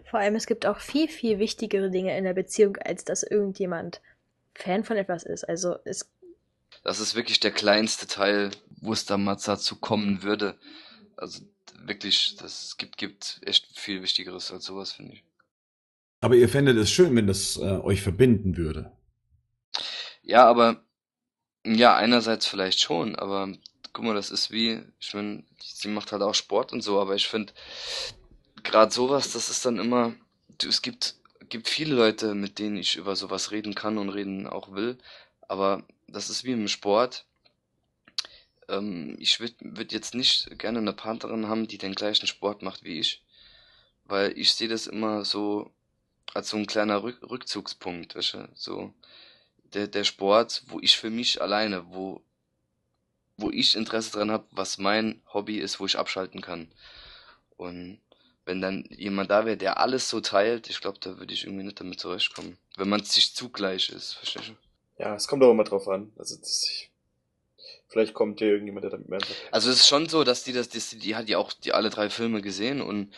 [0.09, 4.01] Vor allem, es gibt auch viel, viel wichtigere Dinge in der Beziehung, als dass irgendjemand
[4.55, 5.43] Fan von etwas ist.
[5.43, 6.09] Also es
[6.83, 10.55] Das ist wirklich der kleinste Teil, wo es dann mal dazu kommen würde.
[11.17, 11.41] Also
[11.83, 15.23] wirklich, das gibt, gibt echt viel Wichtigeres als sowas, finde ich.
[16.21, 18.93] Aber ihr fändet es schön, wenn das äh, euch verbinden würde.
[20.23, 20.85] Ja, aber
[21.65, 23.51] ja, einerseits vielleicht schon, aber
[23.97, 27.15] guck mal, das ist wie, ich meine, sie macht halt auch Sport und so, aber
[27.15, 27.51] ich finde,
[28.61, 30.13] gerade sowas, das ist dann immer,
[30.59, 31.15] du, es gibt,
[31.49, 34.99] gibt viele Leute, mit denen ich über sowas reden kann und reden auch will,
[35.47, 37.25] aber das ist wie im Sport.
[38.67, 42.83] Ähm, ich würde würd jetzt nicht gerne eine Partnerin haben, die den gleichen Sport macht
[42.83, 43.23] wie ich,
[44.05, 45.71] weil ich sehe das immer so
[46.35, 48.93] als so ein kleiner Rück Rückzugspunkt, weißt du, so
[49.73, 52.21] der, der Sport, wo ich für mich alleine, wo,
[53.37, 56.67] wo ich Interesse dran habe, was mein Hobby ist, wo ich abschalten kann.
[57.55, 57.99] Und
[58.45, 61.65] wenn dann jemand da wäre, der alles so teilt, ich glaube, da würde ich irgendwie
[61.65, 62.57] nicht damit zurechtkommen.
[62.77, 65.03] Wenn man sich zugleich ist, verstehst du?
[65.03, 66.11] Ja, es kommt auch immer drauf an.
[66.17, 66.91] Also das, ich,
[67.87, 69.19] vielleicht kommt ja irgendjemand, der damit mehr.
[69.51, 71.89] Also es ist schon so, dass die das, die, die hat ja auch die alle
[71.89, 73.13] drei Filme gesehen und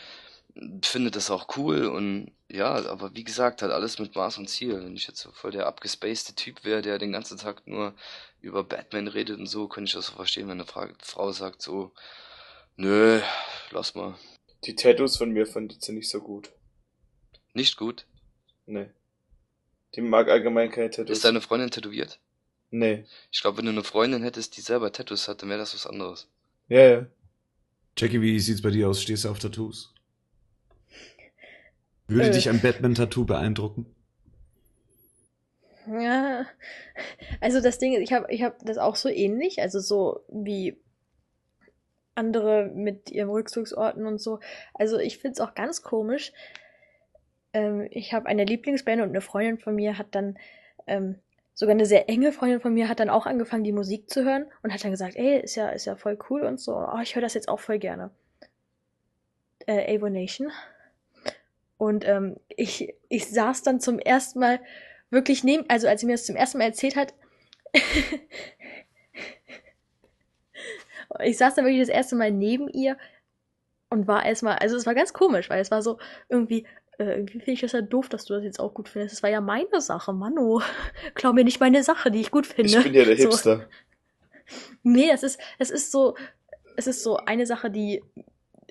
[0.82, 4.82] findet das auch cool und ja, aber wie gesagt, halt alles mit Maß und Ziel.
[4.82, 7.94] Wenn ich jetzt so voll der abgespacede Typ wäre, der den ganzen Tag nur
[8.40, 11.62] über Batman redet und so, könnte ich das so verstehen, wenn eine Fra Frau sagt
[11.62, 11.92] so,
[12.76, 13.20] nö,
[13.70, 14.16] lass mal.
[14.64, 16.50] Die Tattoos von mir fand sie nicht so gut.
[17.54, 18.06] Nicht gut.
[18.66, 18.88] Nee.
[19.94, 21.16] Die mag allgemein keine Tattoos.
[21.18, 22.20] Ist deine Freundin tätowiert?
[22.70, 23.04] Nee.
[23.32, 25.86] Ich glaube, wenn du eine Freundin hättest, die selber Tattoos hat, dann wäre das was
[25.86, 26.28] anderes.
[26.68, 27.06] Ja, ja.
[27.96, 29.02] Jackie, wie sieht's bei dir aus?
[29.02, 29.92] Stehst du auf Tattoos?
[32.06, 32.32] Würde Äh.
[32.32, 33.86] dich ein Batman-Tattoo beeindrucken?
[35.86, 36.46] Ja,
[37.40, 40.78] also das Ding ist, ich habe ich hab das auch so ähnlich, also so wie
[42.14, 44.40] andere mit ihren Rückzugsorten und so.
[44.74, 46.32] Also ich finde es auch ganz komisch.
[47.52, 50.38] Ähm, ich habe eine Lieblingsband und eine Freundin von mir hat dann,
[50.86, 51.16] ähm,
[51.54, 54.46] sogar eine sehr enge Freundin von mir hat dann auch angefangen, die Musik zu hören
[54.62, 56.74] und hat dann gesagt, ey, ist ja, ist ja voll cool und so.
[56.74, 58.10] Oh, ich höre das jetzt auch voll gerne.
[59.66, 60.50] Äh, Avo Nation.
[61.76, 64.60] Und ähm, ich, ich saß dann zum ersten Mal
[65.10, 67.14] wirklich neben, also als sie mir das zum ersten Mal erzählt hat,
[71.24, 72.96] ich saß dann wirklich das erste Mal neben ihr
[73.90, 76.66] und war erstmal, also es war ganz komisch, weil es war so irgendwie,
[76.98, 79.14] äh, irgendwie finde ich das ja doof, dass du das jetzt auch gut findest.
[79.14, 80.62] Es war ja meine Sache, Mano.
[81.14, 82.78] Klau mir nicht meine Sache, die ich gut finde.
[82.78, 83.30] Ich bin ja der So.
[83.30, 83.68] Hipster.
[84.82, 86.16] Nee, es ist, es ist so,
[86.76, 88.02] es ist so eine Sache, die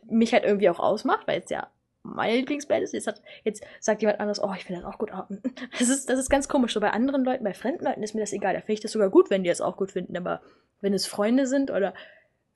[0.09, 1.69] mich halt irgendwie auch ausmacht, weil es ja
[2.15, 2.93] meine Lieblingsband ist.
[2.93, 5.11] Jetzt, hat, jetzt sagt jemand anderes, oh, ich finde das auch gut.
[5.79, 6.73] Das ist, das ist ganz komisch.
[6.73, 8.53] So bei anderen Leuten, bei fremden Leuten ist mir das egal.
[8.53, 10.17] Da finde ich das sogar gut, wenn die das auch gut finden.
[10.17, 10.41] Aber
[10.81, 11.93] wenn es Freunde sind oder,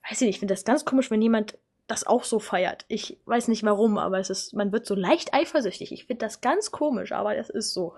[0.08, 2.84] weiß ich nicht, ich finde das ganz komisch, wenn jemand das auch so feiert.
[2.88, 5.92] Ich weiß nicht warum, aber es ist, man wird so leicht eifersüchtig.
[5.92, 7.94] Ich finde das ganz komisch, aber das ist so.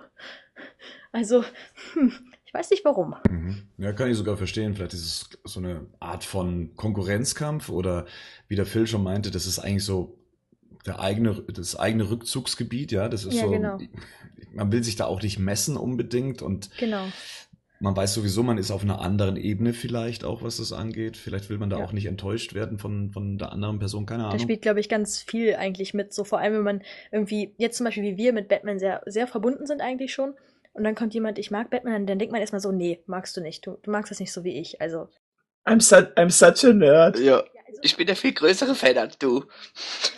[1.13, 1.45] Also,
[1.93, 2.13] hm,
[2.45, 3.15] ich weiß nicht warum.
[3.31, 3.69] Mhm.
[3.79, 4.75] Ja, kann ich sogar verstehen.
[4.75, 5.05] Vielleicht ist
[5.45, 8.07] es so eine Art von Konkurrenzkampf oder
[8.49, 10.19] wie der Phil schon meinte, das ist eigentlich so
[10.87, 13.09] der eigene, das eigene Rückzugsgebiet, ja.
[13.09, 13.79] Das ist Ja, so, genau.
[14.53, 17.07] man will sich da auch nicht messen unbedingt und Genau.
[17.81, 21.17] man weiß sowieso, man ist auf einer anderen Ebene vielleicht auch, was das angeht.
[21.17, 21.85] Vielleicht will man da Ja.
[21.85, 24.41] auch nicht enttäuscht werden von, von der anderen Person, keine Da Ahnung.
[24.41, 26.13] spielt, glaube ich, ganz viel eigentlich mit.
[26.15, 26.83] So vor allem, wenn man
[27.13, 30.35] irgendwie, jetzt zum Beispiel wie wir mit Batman sehr, sehr verbunden sind eigentlich schon.
[30.73, 33.37] Und dann kommt jemand, ich mag Batman, dann, dann denkt man erstmal so, nee, magst
[33.37, 33.67] du nicht.
[33.67, 34.81] Du, du magst das nicht so wie ich.
[34.81, 35.09] Also.
[35.67, 37.19] I'm, su I'm such a nerd.
[37.19, 39.45] Ja, also ich bin der viel größere Fan als du.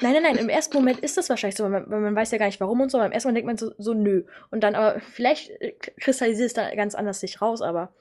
[0.00, 2.30] Nein, nein, nein, im ersten Moment ist das wahrscheinlich so, weil man, weil man weiß
[2.30, 4.24] ja gar nicht warum und so, aber im ersten Moment denkt man so, so nö.
[4.50, 7.92] Und dann aber, vielleicht äh, kristallisiert es da ganz anders sich raus, aber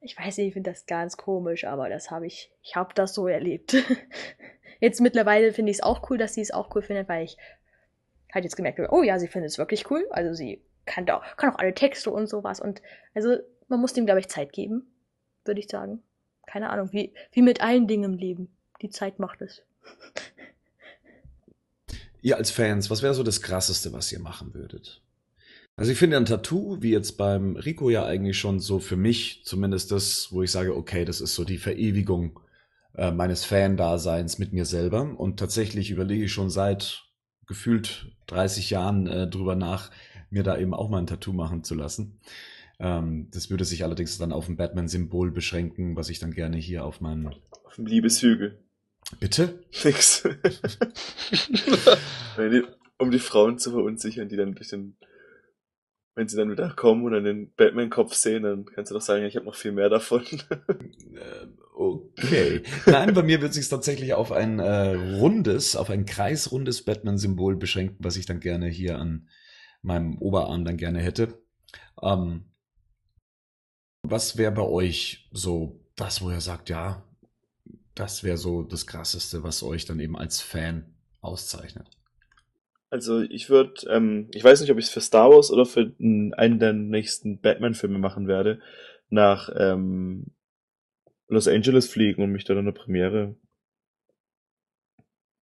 [0.00, 3.14] ich weiß nicht, ich finde das ganz komisch, aber das habe ich, ich habe das
[3.14, 3.76] so erlebt.
[4.80, 7.36] Jetzt mittlerweile finde ich es auch cool, dass sie es auch cool findet, weil ich
[8.32, 11.22] halt jetzt gemerkt habe, oh ja, sie findet es wirklich cool, also sie kann da,
[11.36, 12.82] kann auch alle Texte und sowas und
[13.14, 13.36] also
[13.68, 14.92] man muss dem, glaube ich, Zeit geben,
[15.44, 16.02] würde ich sagen.
[16.46, 18.53] Keine Ahnung, wie, wie mit allen Dingen im Leben.
[18.82, 19.62] Die Zeit macht es.
[22.22, 25.02] Ihr als Fans, was wäre so das Krasseste, was ihr machen würdet?
[25.76, 29.42] Also ich finde ein Tattoo, wie jetzt beim Rico ja eigentlich schon so für mich
[29.44, 32.40] zumindest das, wo ich sage, okay, das ist so die Verewigung
[32.94, 35.18] äh, meines Fan-Daseins mit mir selber.
[35.18, 37.04] Und tatsächlich überlege ich schon seit
[37.46, 39.90] gefühlt 30 Jahren äh, drüber nach,
[40.30, 42.20] mir da eben auch mal ein Tattoo machen zu lassen.
[42.78, 46.84] Ähm, das würde sich allerdings dann auf ein Batman-Symbol beschränken, was ich dann gerne hier
[46.84, 47.34] auf meinen...
[47.64, 48.63] Auf dem Liebeshügel.
[49.20, 49.64] Bitte?
[49.84, 50.24] Nix.
[52.96, 54.96] Um die Frauen zu verunsichern, die dann durch den,
[56.14, 59.24] wenn sie dann wieder kommen und dann den Batman-Kopf sehen, dann kannst du doch sagen,
[59.24, 60.24] ich habe noch viel mehr davon.
[61.14, 62.62] Äh, Okay.
[62.86, 67.96] Nein, bei mir wird sich tatsächlich auf ein äh, rundes, auf ein kreisrundes Batman-Symbol beschränken,
[67.98, 69.28] was ich dann gerne hier an
[69.82, 71.42] meinem Oberarm dann gerne hätte.
[72.00, 72.52] Ähm,
[74.02, 77.04] was wäre bei euch so das, wo ihr sagt, ja,
[77.94, 81.88] das wäre so das Krasseste, was euch dann eben als Fan auszeichnet?
[82.90, 85.92] Also ich würde, ähm, ich weiß nicht, ob ich es für Star Wars oder für
[85.98, 88.60] einen der nächsten Batman-Filme machen werde,
[89.10, 90.26] nach ähm,
[91.28, 93.34] Los Angeles fliegen und mich dann in der Premiere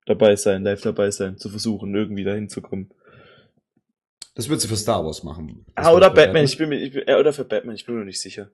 [0.07, 2.91] dabei sein, live dabei sein, zu versuchen, irgendwie dahin zu kommen.
[4.35, 5.67] Das würdest du für Star Wars machen.
[5.77, 7.85] Das Ah, oder für Batman, ich bin mir, ich bin, äh, oder für Batman, ich
[7.85, 8.51] bin mir noch nicht sicher.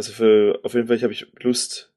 [0.00, 1.92] Also für, auf jeden Fall habe ich Lust.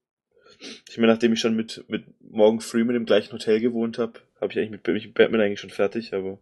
[0.89, 4.51] Ich meine, nachdem ich schon mit, mit Morgan Freeman im gleichen Hotel gewohnt habe, habe
[4.51, 6.38] ich eigentlich mit, mit Batman eigentlich schon fertig, aber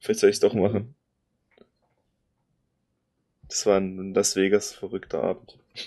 [0.00, 0.96] vielleicht soll ich es doch machen.
[3.46, 5.56] Das war ein Las Vegas verrückter Abend.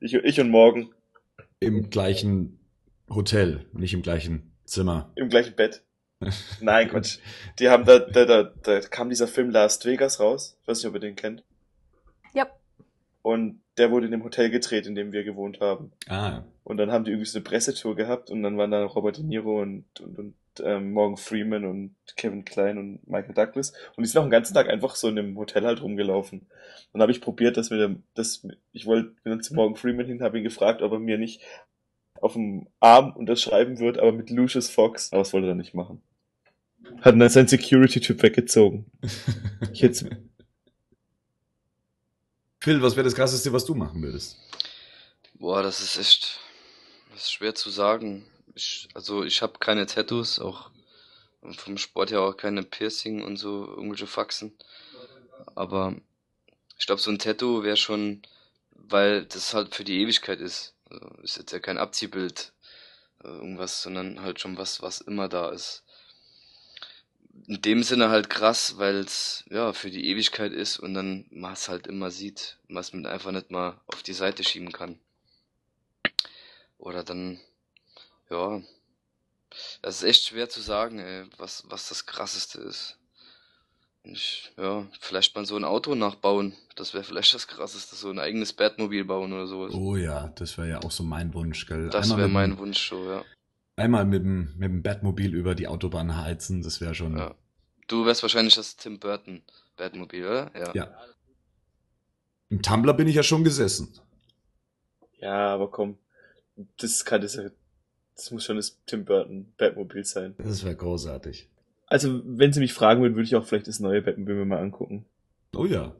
[0.00, 0.92] ich, ich und Morgan
[1.60, 2.58] Im gleichen
[3.08, 5.12] Hotel, nicht im gleichen Zimmer.
[5.14, 5.84] im gleichen Bett.
[6.60, 7.20] Nein, Quatsch.
[7.60, 10.58] Die haben da, da, da, da kam dieser Film Las Vegas raus.
[10.62, 11.44] Ich weiß nicht, ob ihr den kennt.
[12.34, 12.50] Ja.
[13.22, 15.92] Und der wurde in dem Hotel gedreht, in dem wir gewohnt haben.
[16.08, 19.18] Ah, Und dann haben die irgendwie so eine Pressetour gehabt und dann waren da Robert
[19.18, 23.72] De Niro und, und, und ähm, Morgan Freeman und Kevin Klein und Michael Douglas.
[23.96, 26.40] Und die sind auch den ganzen Tag einfach so in dem Hotel halt rumgelaufen.
[26.40, 26.48] Und
[26.92, 30.06] dann habe ich probiert, dass wir dem, das, ich wollte bin dann zu Morgan Freeman
[30.06, 31.40] hin, habe ihn gefragt, ob er mir nicht
[32.20, 35.12] auf dem Arm unterschreiben wird, aber mit Lucius Fox.
[35.12, 36.02] Aber das wollte er nicht machen.
[37.00, 38.86] Hat dann sein Security-Typ weggezogen.
[39.72, 40.04] Ich jetzt,
[42.62, 44.36] Phil, was wäre das Krasseste, was du machen würdest?
[45.34, 46.38] Boah, das ist echt,
[47.10, 48.24] das ist schwer zu sagen.
[48.54, 50.70] Ich, also ich habe keine Tattoos, auch
[51.56, 54.56] vom Sport her auch keine Piercing und so irgendwelche Faxen.
[55.56, 55.96] Aber
[56.78, 58.22] ich glaube, so ein Tattoo wäre schon,
[58.70, 60.76] weil das halt für die Ewigkeit ist.
[60.88, 62.52] Also ist jetzt ja kein Abziehbild,
[63.24, 65.82] äh, irgendwas, sondern halt schon was, was immer da ist.
[67.46, 71.54] In dem Sinne halt krass, weil es ja für die Ewigkeit ist und dann man
[71.54, 74.98] es halt immer sieht, was man einfach nicht mal auf die Seite schieben kann.
[76.78, 77.40] Oder dann,
[78.30, 78.60] ja,
[79.82, 82.98] das ist echt schwer zu sagen, ey, was, was das krasseste ist.
[84.04, 86.54] Ich, ja, vielleicht mal so ein Auto nachbauen.
[86.74, 89.72] Das wäre vielleicht das krasseste, so ein eigenes Batmobil bauen oder sowas.
[89.74, 91.88] Oh ja, das wäre ja auch so mein Wunsch, gell?
[91.88, 93.24] das wäre mein Wunsch schon, ja.
[93.76, 97.16] Einmal mit dem, mit dem Batmobil über die Autobahn heizen, das wäre schon.
[97.16, 97.34] ja.
[97.88, 99.42] Du wärst wahrscheinlich das Tim Burton
[99.76, 100.50] Batmobil, oder?
[100.54, 100.70] Ja.
[100.74, 100.94] Ja.
[102.48, 103.92] Im Tumblr bin ich ja schon gesessen.
[105.18, 105.98] ja, aber komm.
[106.78, 107.50] Das kann das ja,
[108.14, 110.34] das muss schon das Tim Burton Batmobil sein.
[110.38, 111.48] Das wäre großartig.
[111.86, 114.60] Also, wenn sie mich fragen würden, würde ich auch vielleicht das neue Batmobil mir mal
[114.60, 115.04] angucken.
[115.54, 115.94] Oh ja.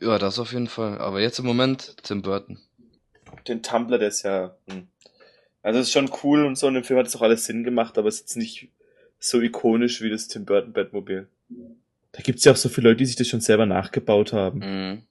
[0.00, 0.98] Ja, das auf jeden Fall.
[0.98, 2.58] Aber jetzt im Moment Tim Burton.
[3.48, 4.88] Den Tumblr, der ist ja, hm,
[5.62, 7.64] Also es ist schon cool und so, und im Film hat es auch alles Sinn
[7.64, 8.68] gemacht, aber es ist jetzt nicht
[9.18, 11.28] so ikonisch wie das Tim Burton Batmobil.
[12.12, 14.58] Da gibt's ja auch so viele Leute, die sich das schon selber nachgebaut haben.
[14.60, 15.02] Mhm.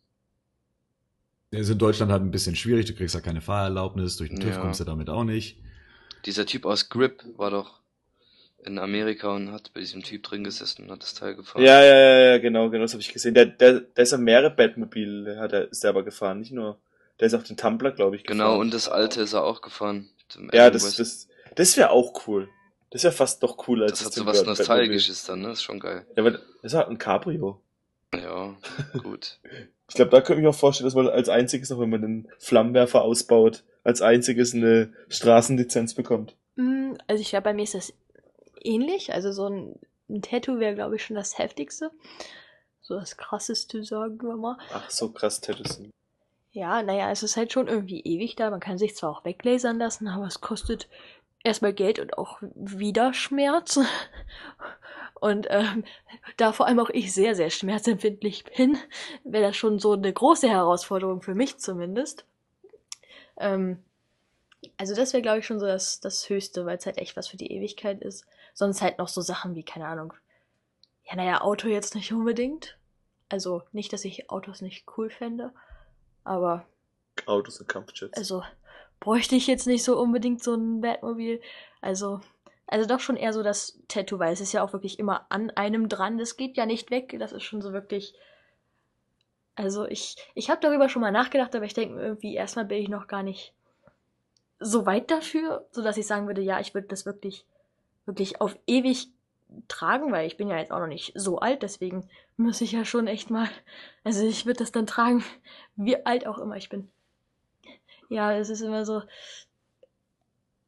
[1.51, 4.39] Der ist in Deutschland halt ein bisschen schwierig, du kriegst ja keine Fahrerlaubnis, durch den
[4.39, 4.61] TÜV Ja.
[4.61, 5.57] kommst du damit auch nicht.
[6.25, 7.79] Dieser Typ aus Grip war doch
[8.65, 11.63] in Amerika und hat bei diesem Typ drin gesessen und hat das Teil gefahren.
[11.63, 13.33] Ja, ja, ja, ja, genau, genau, das habe ich gesehen.
[13.33, 16.77] Der, der, der ist ja mehrere Batmobile, hat er selber gefahren, nicht nur.
[17.19, 18.37] Der ist auch den Tumblr, glaube ich, gefahren.
[18.39, 20.09] Genau, und das alte ist er auch gefahren.
[20.35, 22.49] Dem Ja, Adam das, das, das wäre auch cool.
[22.91, 24.43] Das wäre fast noch cooler als das hat Tim so was.
[24.43, 25.51] Nostalgisches dann, ne?
[25.51, 26.05] Ist schon geil.
[26.15, 27.61] Ja, aber das ist halt ein Cabrio.
[28.15, 28.55] Ja,
[29.03, 29.39] gut.
[29.87, 32.01] Ich glaube, da könnte ich mir auch vorstellen, dass man als einziges, noch wenn man
[32.01, 36.35] den Flammenwerfer ausbaut, als einziges eine Straßenlizenz bekommt.
[36.55, 37.93] Mm, Also ich glaube, bei mir ist das
[38.63, 39.13] ähnlich.
[39.13, 39.75] Also so ein,
[40.09, 41.91] ein Tattoo wäre, glaube ich, schon das heftigste.
[42.81, 44.57] So das krasseste, sagen wir mal.
[44.73, 45.81] Ach, so krass Tattoos.
[46.51, 48.49] Ja, naja, es ist halt schon irgendwie ewig da.
[48.49, 50.89] Man kann sich zwar auch weglasern lassen, aber es kostet
[51.43, 53.79] erstmal Geld und auch wieder Schmerz.
[55.21, 55.83] Und ähm,
[56.37, 58.77] da vor allem auch ich sehr, sehr schmerzempfindlich bin,
[59.25, 62.23] wäre das schon so eine große Herausforderung für mich zumindest.
[63.35, 63.83] Ähm,
[64.77, 67.27] also das wäre, glaube ich, schon so das, das Höchste, weil es halt echt was
[67.27, 68.25] für die Ewigkeit ist.
[68.53, 70.13] Sonst halt noch so Sachen wie, keine Ahnung.
[71.03, 72.77] Ja, naja, Auto jetzt nicht unbedingt.
[73.27, 75.51] Also nicht, dass ich Autos nicht cool fände.
[76.23, 76.65] Aber
[77.25, 78.17] Autos und Kampfjets.
[78.17, 78.43] also
[78.99, 81.41] bräuchte ich jetzt nicht so unbedingt so ein Batmobil.
[81.81, 82.21] Also,
[82.67, 85.49] also doch schon eher so das Tattoo, weil es ist ja auch wirklich immer an
[85.51, 86.17] einem dran.
[86.17, 87.15] Das geht ja nicht weg.
[87.19, 88.13] Das ist schon so wirklich.
[89.55, 92.81] Also ich, ich habe darüber schon mal nachgedacht, aber ich denke mir irgendwie, erstmal bin
[92.81, 93.53] ich noch gar nicht
[94.59, 97.45] so weit dafür, so dass ich sagen würde, ja, ich würde das wirklich,
[98.05, 99.09] wirklich auf ewig
[99.67, 102.07] tragen, weil ich bin ja jetzt auch noch nicht so alt, deswegen
[102.37, 103.49] muss ich ja schon echt mal,
[104.03, 105.23] also ich würde das dann tragen,
[105.75, 106.89] wie alt auch immer ich bin.
[108.09, 109.03] Ja, es ist immer so.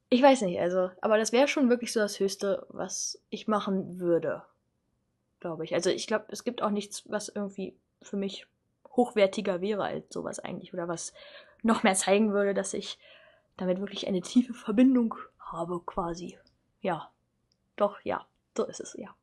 [0.10, 4.00] Ich weiß nicht, also, aber das wäre schon wirklich so das Höchste, was ich machen
[4.00, 4.44] würde.
[5.40, 5.74] Glaube ich.
[5.74, 8.46] Also ich glaube, es gibt auch nichts, was irgendwie für mich
[8.96, 10.74] hochwertiger wäre als sowas eigentlich.
[10.74, 11.14] Oder was
[11.64, 13.00] noch mehr zeigen würde, dass ich
[13.58, 16.38] damit wirklich eine tiefe Verbindung habe, quasi.
[16.82, 17.10] Ja.
[17.76, 18.26] Doch, ja.
[18.56, 19.16] So ist es, ja.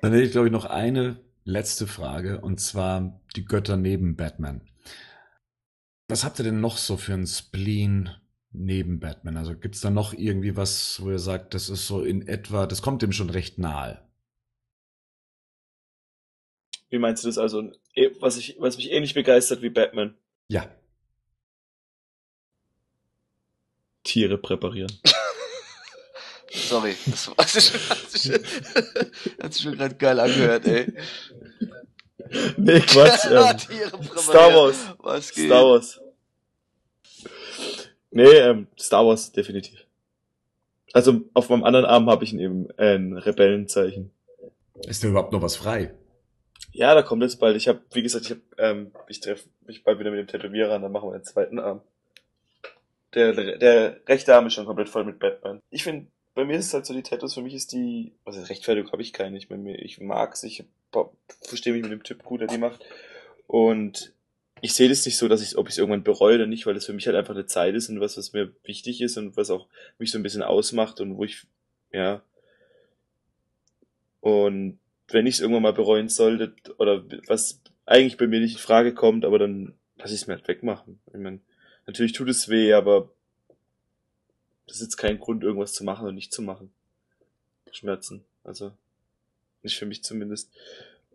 [0.00, 4.62] Dann hätte ich, glaube ich, noch eine letzte Frage, und zwar die Götter neben Batman.
[6.08, 8.10] Was habt ihr denn noch so für einen Spleen
[8.50, 9.36] neben Batman?
[9.36, 12.82] Also gibt's da noch irgendwie was, wo ihr sagt, das ist so in etwa, das
[12.82, 14.02] kommt dem schon recht nahe?
[16.90, 17.72] Wie meinst du das also?
[17.94, 20.16] Eh, Was, ich, was mich ähnlich begeistert wie Batman?
[20.48, 20.68] Ja.
[24.04, 24.92] Tiere präparieren.
[26.54, 27.80] Sorry, das war, hat sich schon,
[29.42, 30.92] hat sich, schon gerade geil angehört, ey.
[32.56, 33.26] nee, Quatsch.
[33.30, 34.02] Ähm.
[34.16, 34.94] Star Wars.
[34.98, 35.46] Was geht?
[35.46, 36.00] Star Wars.
[38.10, 39.84] Nee, ähm, Star Wars, definitiv.
[40.92, 44.12] Also auf meinem anderen Arm habe ich ein, eben äh, ein Rebellenzeichen.
[44.86, 45.92] Ist da überhaupt noch was frei?
[46.70, 47.56] Ja, da kommt jetzt bald.
[47.56, 50.76] Ich habe, wie gesagt, ich hab, ähm, ich treffe mich bald wieder mit dem Tätowierer
[50.76, 51.80] und dann machen wir den zweiten Arm.
[53.14, 55.60] Der, der rechte Arm ist schon komplett voll mit Batman.
[55.70, 58.42] Ich finde, bei mir ist es halt so, die Tattoos, für mich ist die, also
[58.42, 59.38] Rechtfertigung habe ich keine.
[59.38, 60.64] Ich, mir, ich mag's, ich
[61.42, 62.84] verstehe mich mit dem Typ gut, der die macht.
[63.46, 64.12] Und
[64.60, 66.74] ich sehe das nicht so, dass ich, ob ich es irgendwann bereue oder nicht, weil
[66.74, 69.36] das für mich halt einfach eine Zeit ist und was, was mir wichtig ist und
[69.36, 71.46] was auch mich so ein bisschen ausmacht und wo ich,
[71.92, 72.22] ja.
[74.20, 74.78] Und
[75.08, 78.94] wenn ich es irgendwann mal bereuen sollte, oder was eigentlich bei mir nicht in Frage
[78.94, 80.98] kommt, aber dann lass ich es mir halt wegmachen.
[81.08, 81.42] Ich mein,
[81.86, 83.10] natürlich tut es weh, aber
[84.66, 86.72] das ist jetzt kein Grund, irgendwas zu machen und nicht zu machen.
[87.72, 88.24] Schmerzen.
[88.44, 88.72] Also,
[89.62, 90.50] nicht für mich zumindest.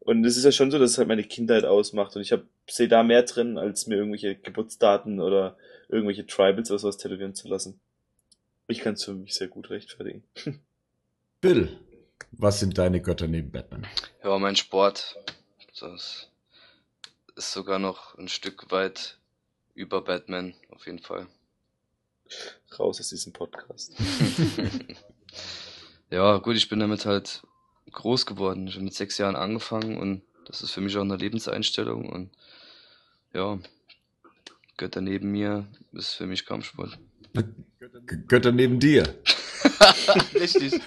[0.02, 2.44] Und es ist ja schon so, dass es halt meine Kindheit ausmacht und ich hab,
[2.68, 5.58] sehe da mehr drin, als mir irgendwelche Geburtsdaten oder
[5.88, 7.80] irgendwelche Tribals oder sowas tätowieren zu lassen.
[8.68, 10.24] Ich kann es für mich sehr gut rechtfertigen.
[11.42, 11.78] Bill,
[12.32, 13.88] was sind deine Götter neben Batman?
[14.24, 15.18] Ja, mein Sport.
[15.80, 16.30] Das
[17.36, 19.18] ist sogar noch ein Stück weit
[19.74, 21.28] über Batman, auf jeden Fall.
[22.78, 23.94] Raus aus diesem Podcast.
[26.12, 27.42] ja, gut, ich bin damit halt
[27.92, 28.68] groß geworden.
[28.68, 32.32] Ich habe mit sechs Jahren angefangen und das ist für mich auch eine Lebenseinstellung und
[33.34, 33.60] ja,
[34.78, 36.98] Götter neben mir ist für mich Kampfsport.
[38.28, 39.04] Götter neben dir.
[40.34, 40.82] Richtig.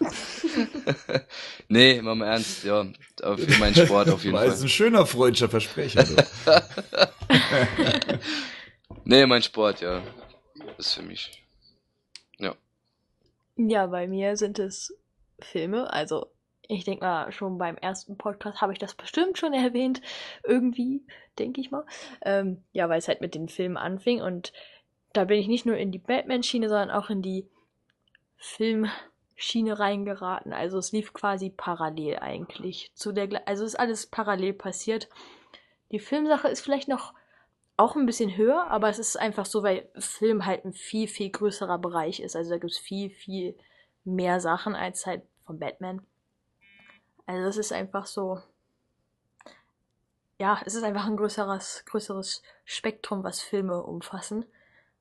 [1.68, 2.86] nee, mal im Ernst, ja,
[3.20, 4.64] für meinen Sport auf jeden War jetzt Fall.
[4.64, 6.04] ein schöner freundlicher Versprecher.
[9.04, 10.02] Nee, mein Sport, ja,
[10.78, 11.41] ist für mich.
[13.57, 13.87] Ja.
[13.87, 14.97] Bei mir sind es
[15.39, 15.93] Filme.
[15.93, 16.27] Also,
[16.69, 20.01] ich denke mal, schon beim ersten Podcast habe ich das bestimmt schon erwähnt.
[20.45, 21.03] Irgendwie,
[21.39, 21.85] denke ich mal.
[22.23, 24.53] Ähm, ja, weil es halt mit den Filmen anfing und
[25.12, 27.47] da bin ich nicht nur in die Batman-Schiene, sondern auch in die
[28.37, 30.53] Filmschiene reingeraten.
[30.53, 35.09] Also es lief quasi parallel eigentlich zu der, also ist alles parallel passiert.
[35.91, 37.12] Die Filmsache ist vielleicht noch
[37.82, 41.30] auch ein bisschen höher, aber es ist einfach so, weil Film halt ein viel, viel
[41.30, 42.36] größerer Bereich ist.
[42.36, 43.59] Also da gibt es viel, viel
[44.04, 46.06] mehr Sachen als halt von Batman.
[47.26, 48.40] Also es ist einfach so,
[50.38, 54.44] ja, es ist einfach ein größeres, größeres Spektrum, was Filme umfassen.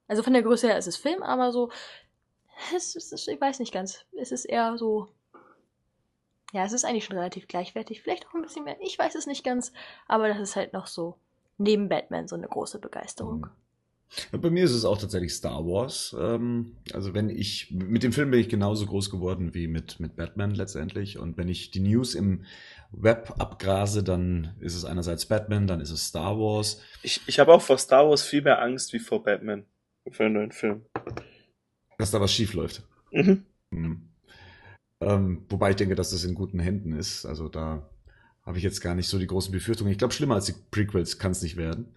[0.07, 1.71] Also von der Größe her ist es Film, aber so,
[2.75, 4.05] es ist, ich weiß nicht ganz.
[4.19, 5.07] Es ist eher so,
[6.51, 8.01] ja, es ist eigentlich schon relativ gleichwertig.
[8.01, 8.77] Vielleicht auch ein bisschen mehr.
[8.81, 9.71] Ich weiß es nicht ganz,
[10.07, 11.17] aber das ist halt noch so
[11.61, 13.47] neben Batman so eine große Begeisterung.
[14.31, 16.15] Ja, Bei mir ist es auch tatsächlich Star Wars.
[16.19, 20.15] Ähm, also wenn ich, mit dem Film bin ich genauso groß geworden wie mit, mit
[20.15, 21.17] Batman letztendlich.
[21.17, 22.43] Und wenn ich die News im
[22.91, 26.81] Web abgrase, dann ist es einerseits Batman, dann ist es Star Wars.
[27.03, 29.65] Ich, ich habe auch vor Star Wars viel mehr Angst wie vor Batman.
[30.09, 30.81] Für einen neuen Film.
[31.97, 32.83] Dass da was schief läuft.
[33.11, 33.45] Mhm.
[33.69, 34.09] Mhm.
[34.99, 37.25] Ähm, wobei ich denke, dass das in guten Händen ist.
[37.25, 37.89] Also da
[38.43, 39.91] habe ich jetzt gar nicht so die großen Befürchtungen.
[39.91, 41.87] Ich glaube, schlimmer als die Prequels kann es nicht werden.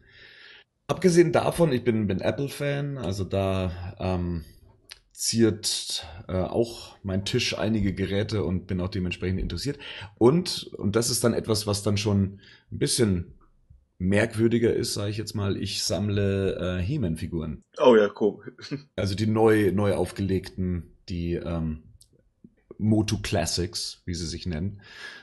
[0.87, 4.45] Abgesehen davon, ich bin, bin Apple-Fan, also da ähm,
[5.13, 9.79] ziert äh, auch mein Tisch einige Geräte und bin auch dementsprechend interessiert.
[10.19, 12.41] Und, und das ist dann etwas, was dann schon
[12.71, 13.35] ein bisschen
[13.99, 17.63] merkwürdiger ist, sage ich jetzt mal, ich sammle äh, He-Man-Figuren.
[17.79, 18.55] Oh ja, cool.
[18.97, 21.85] Also die neu, neu aufgelegten, die ähm,
[22.79, 24.81] Motu Classics, wie sie sich nennen.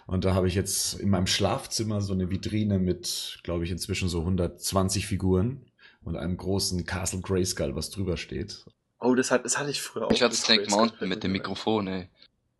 [0.07, 4.10] Und da habe ich jetzt in meinem Schlafzimmer so eine Vitrine mit, glaube ich, inzwischen
[4.10, 5.65] so 120 Figuren
[6.03, 8.65] und einem großen Castle Grayskull, was drüber steht.
[8.99, 10.11] Oh, das, hat, das hatte ich früher auch.
[10.11, 11.32] Ich hatte das Snake Mountain mit dem.
[11.32, 12.07] Mikrofon, ey.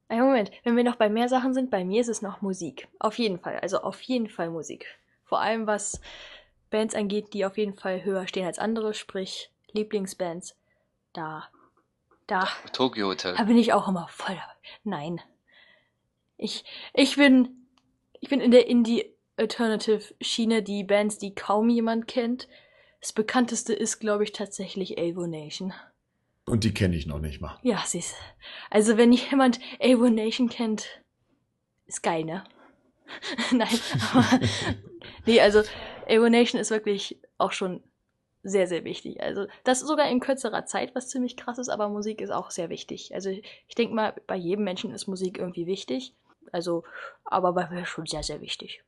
[0.08, 2.88] Ey, Moment, wenn wir noch bei mehr Sachen sind, bei mir ist es noch Musik.
[3.00, 4.86] Auf jeden Fall, also auf jeden Fall Musik.
[5.24, 6.02] Vor allem was
[6.70, 10.56] Bands angeht, die auf jeden Fall höher stehen als andere, sprich Lieblingsbands.
[11.14, 11.48] Da,
[12.32, 13.36] da, Tokyo Hotel.
[13.36, 14.52] da bin ich auch immer voll dabei.
[14.84, 15.22] Nein.
[16.38, 16.64] Ich,
[16.94, 17.68] ich bin,
[18.20, 22.48] ich bin in der Indie-Alternative-Schiene, die Bands, die kaum jemand kennt.
[23.02, 25.74] Das bekannteste ist, glaube ich, tatsächlich Avo Nation.
[26.46, 27.60] Und die kenne ich noch nicht mal.
[27.64, 28.16] Ja, siehst.
[28.70, 31.02] Also wenn jemand Avo Nation kennt,
[31.86, 32.44] ist geil, ne?
[33.52, 33.80] Nein,
[34.14, 34.40] aber
[35.26, 35.64] nee, also
[36.08, 37.84] Avo Nation ist wirklich auch schon
[38.44, 39.22] sehr, sehr wichtig.
[39.22, 42.70] Also das sogar in kürzerer Zeit, was ziemlich krass ist, aber Musik ist auch sehr
[42.70, 43.14] wichtig.
[43.14, 46.14] Also ich denke mal, bei jedem Menschen ist Musik irgendwie wichtig.
[46.52, 46.84] Also,
[47.24, 48.84] aber bei mir schon sehr, sehr wichtig.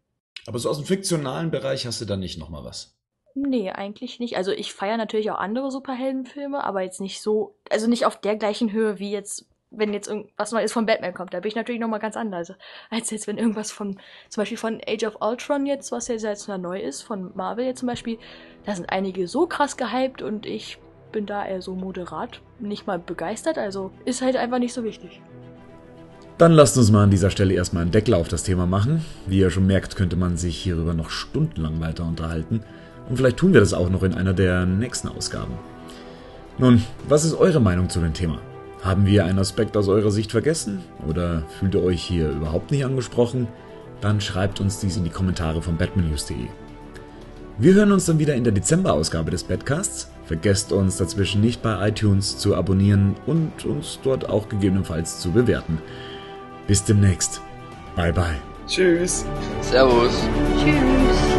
[0.48, 2.98] Aber so aus dem fiktionalen Bereich hast du da nicht noch mal was.
[3.36, 4.38] Nee, eigentlich nicht.
[4.38, 8.36] Also ich feiere natürlich auch andere Superheldenfilme, aber jetzt nicht so, also nicht auf der
[8.36, 11.34] gleichen Höhe wie jetzt, wenn jetzt irgendwas Neues von Batman kommt.
[11.34, 12.54] Da bin ich natürlich nochmal ganz anders.
[12.90, 16.48] Als jetzt, wenn irgendwas von, zum Beispiel von Age of Ultron jetzt, was ja jetzt
[16.48, 18.18] noch neu ist, von Marvel jetzt zum Beispiel,
[18.66, 20.78] da sind einige so krass gehypt und ich
[21.12, 25.22] bin da eher so moderat, nicht mal begeistert, also ist halt einfach nicht so wichtig.
[26.38, 29.06] Dann lasst uns mal an dieser Stelle erstmal einen Deckel auf das Thema machen.
[29.28, 32.64] Wie ihr schon merkt, könnte man sich hierüber noch stundenlang weiter unterhalten.
[33.08, 35.54] Und vielleicht tun wir das auch noch in einer der nächsten Ausgaben.
[36.58, 38.40] Nun, was ist eure Meinung zu dem Thema?
[38.84, 40.84] Haben wir einen Aspekt aus eurer Sicht vergessen?
[41.08, 43.48] Oder fühlt ihr euch hier überhaupt nicht angesprochen?
[44.02, 46.48] Dann schreibt uns dies in die Kommentare von batmannews.de.
[47.58, 50.12] Wir hören uns dann wieder in der Dezemberausgabe des Badcasts.
[50.26, 55.78] Vergesst uns dazwischen nicht bei iTunes zu abonnieren und uns dort auch gegebenenfalls zu bewerten.
[56.68, 57.42] Bis demnächst.
[57.96, 58.36] Bye bye.
[58.68, 59.26] Tschüss.
[59.62, 60.28] Servus.
[60.58, 61.33] Tschüss.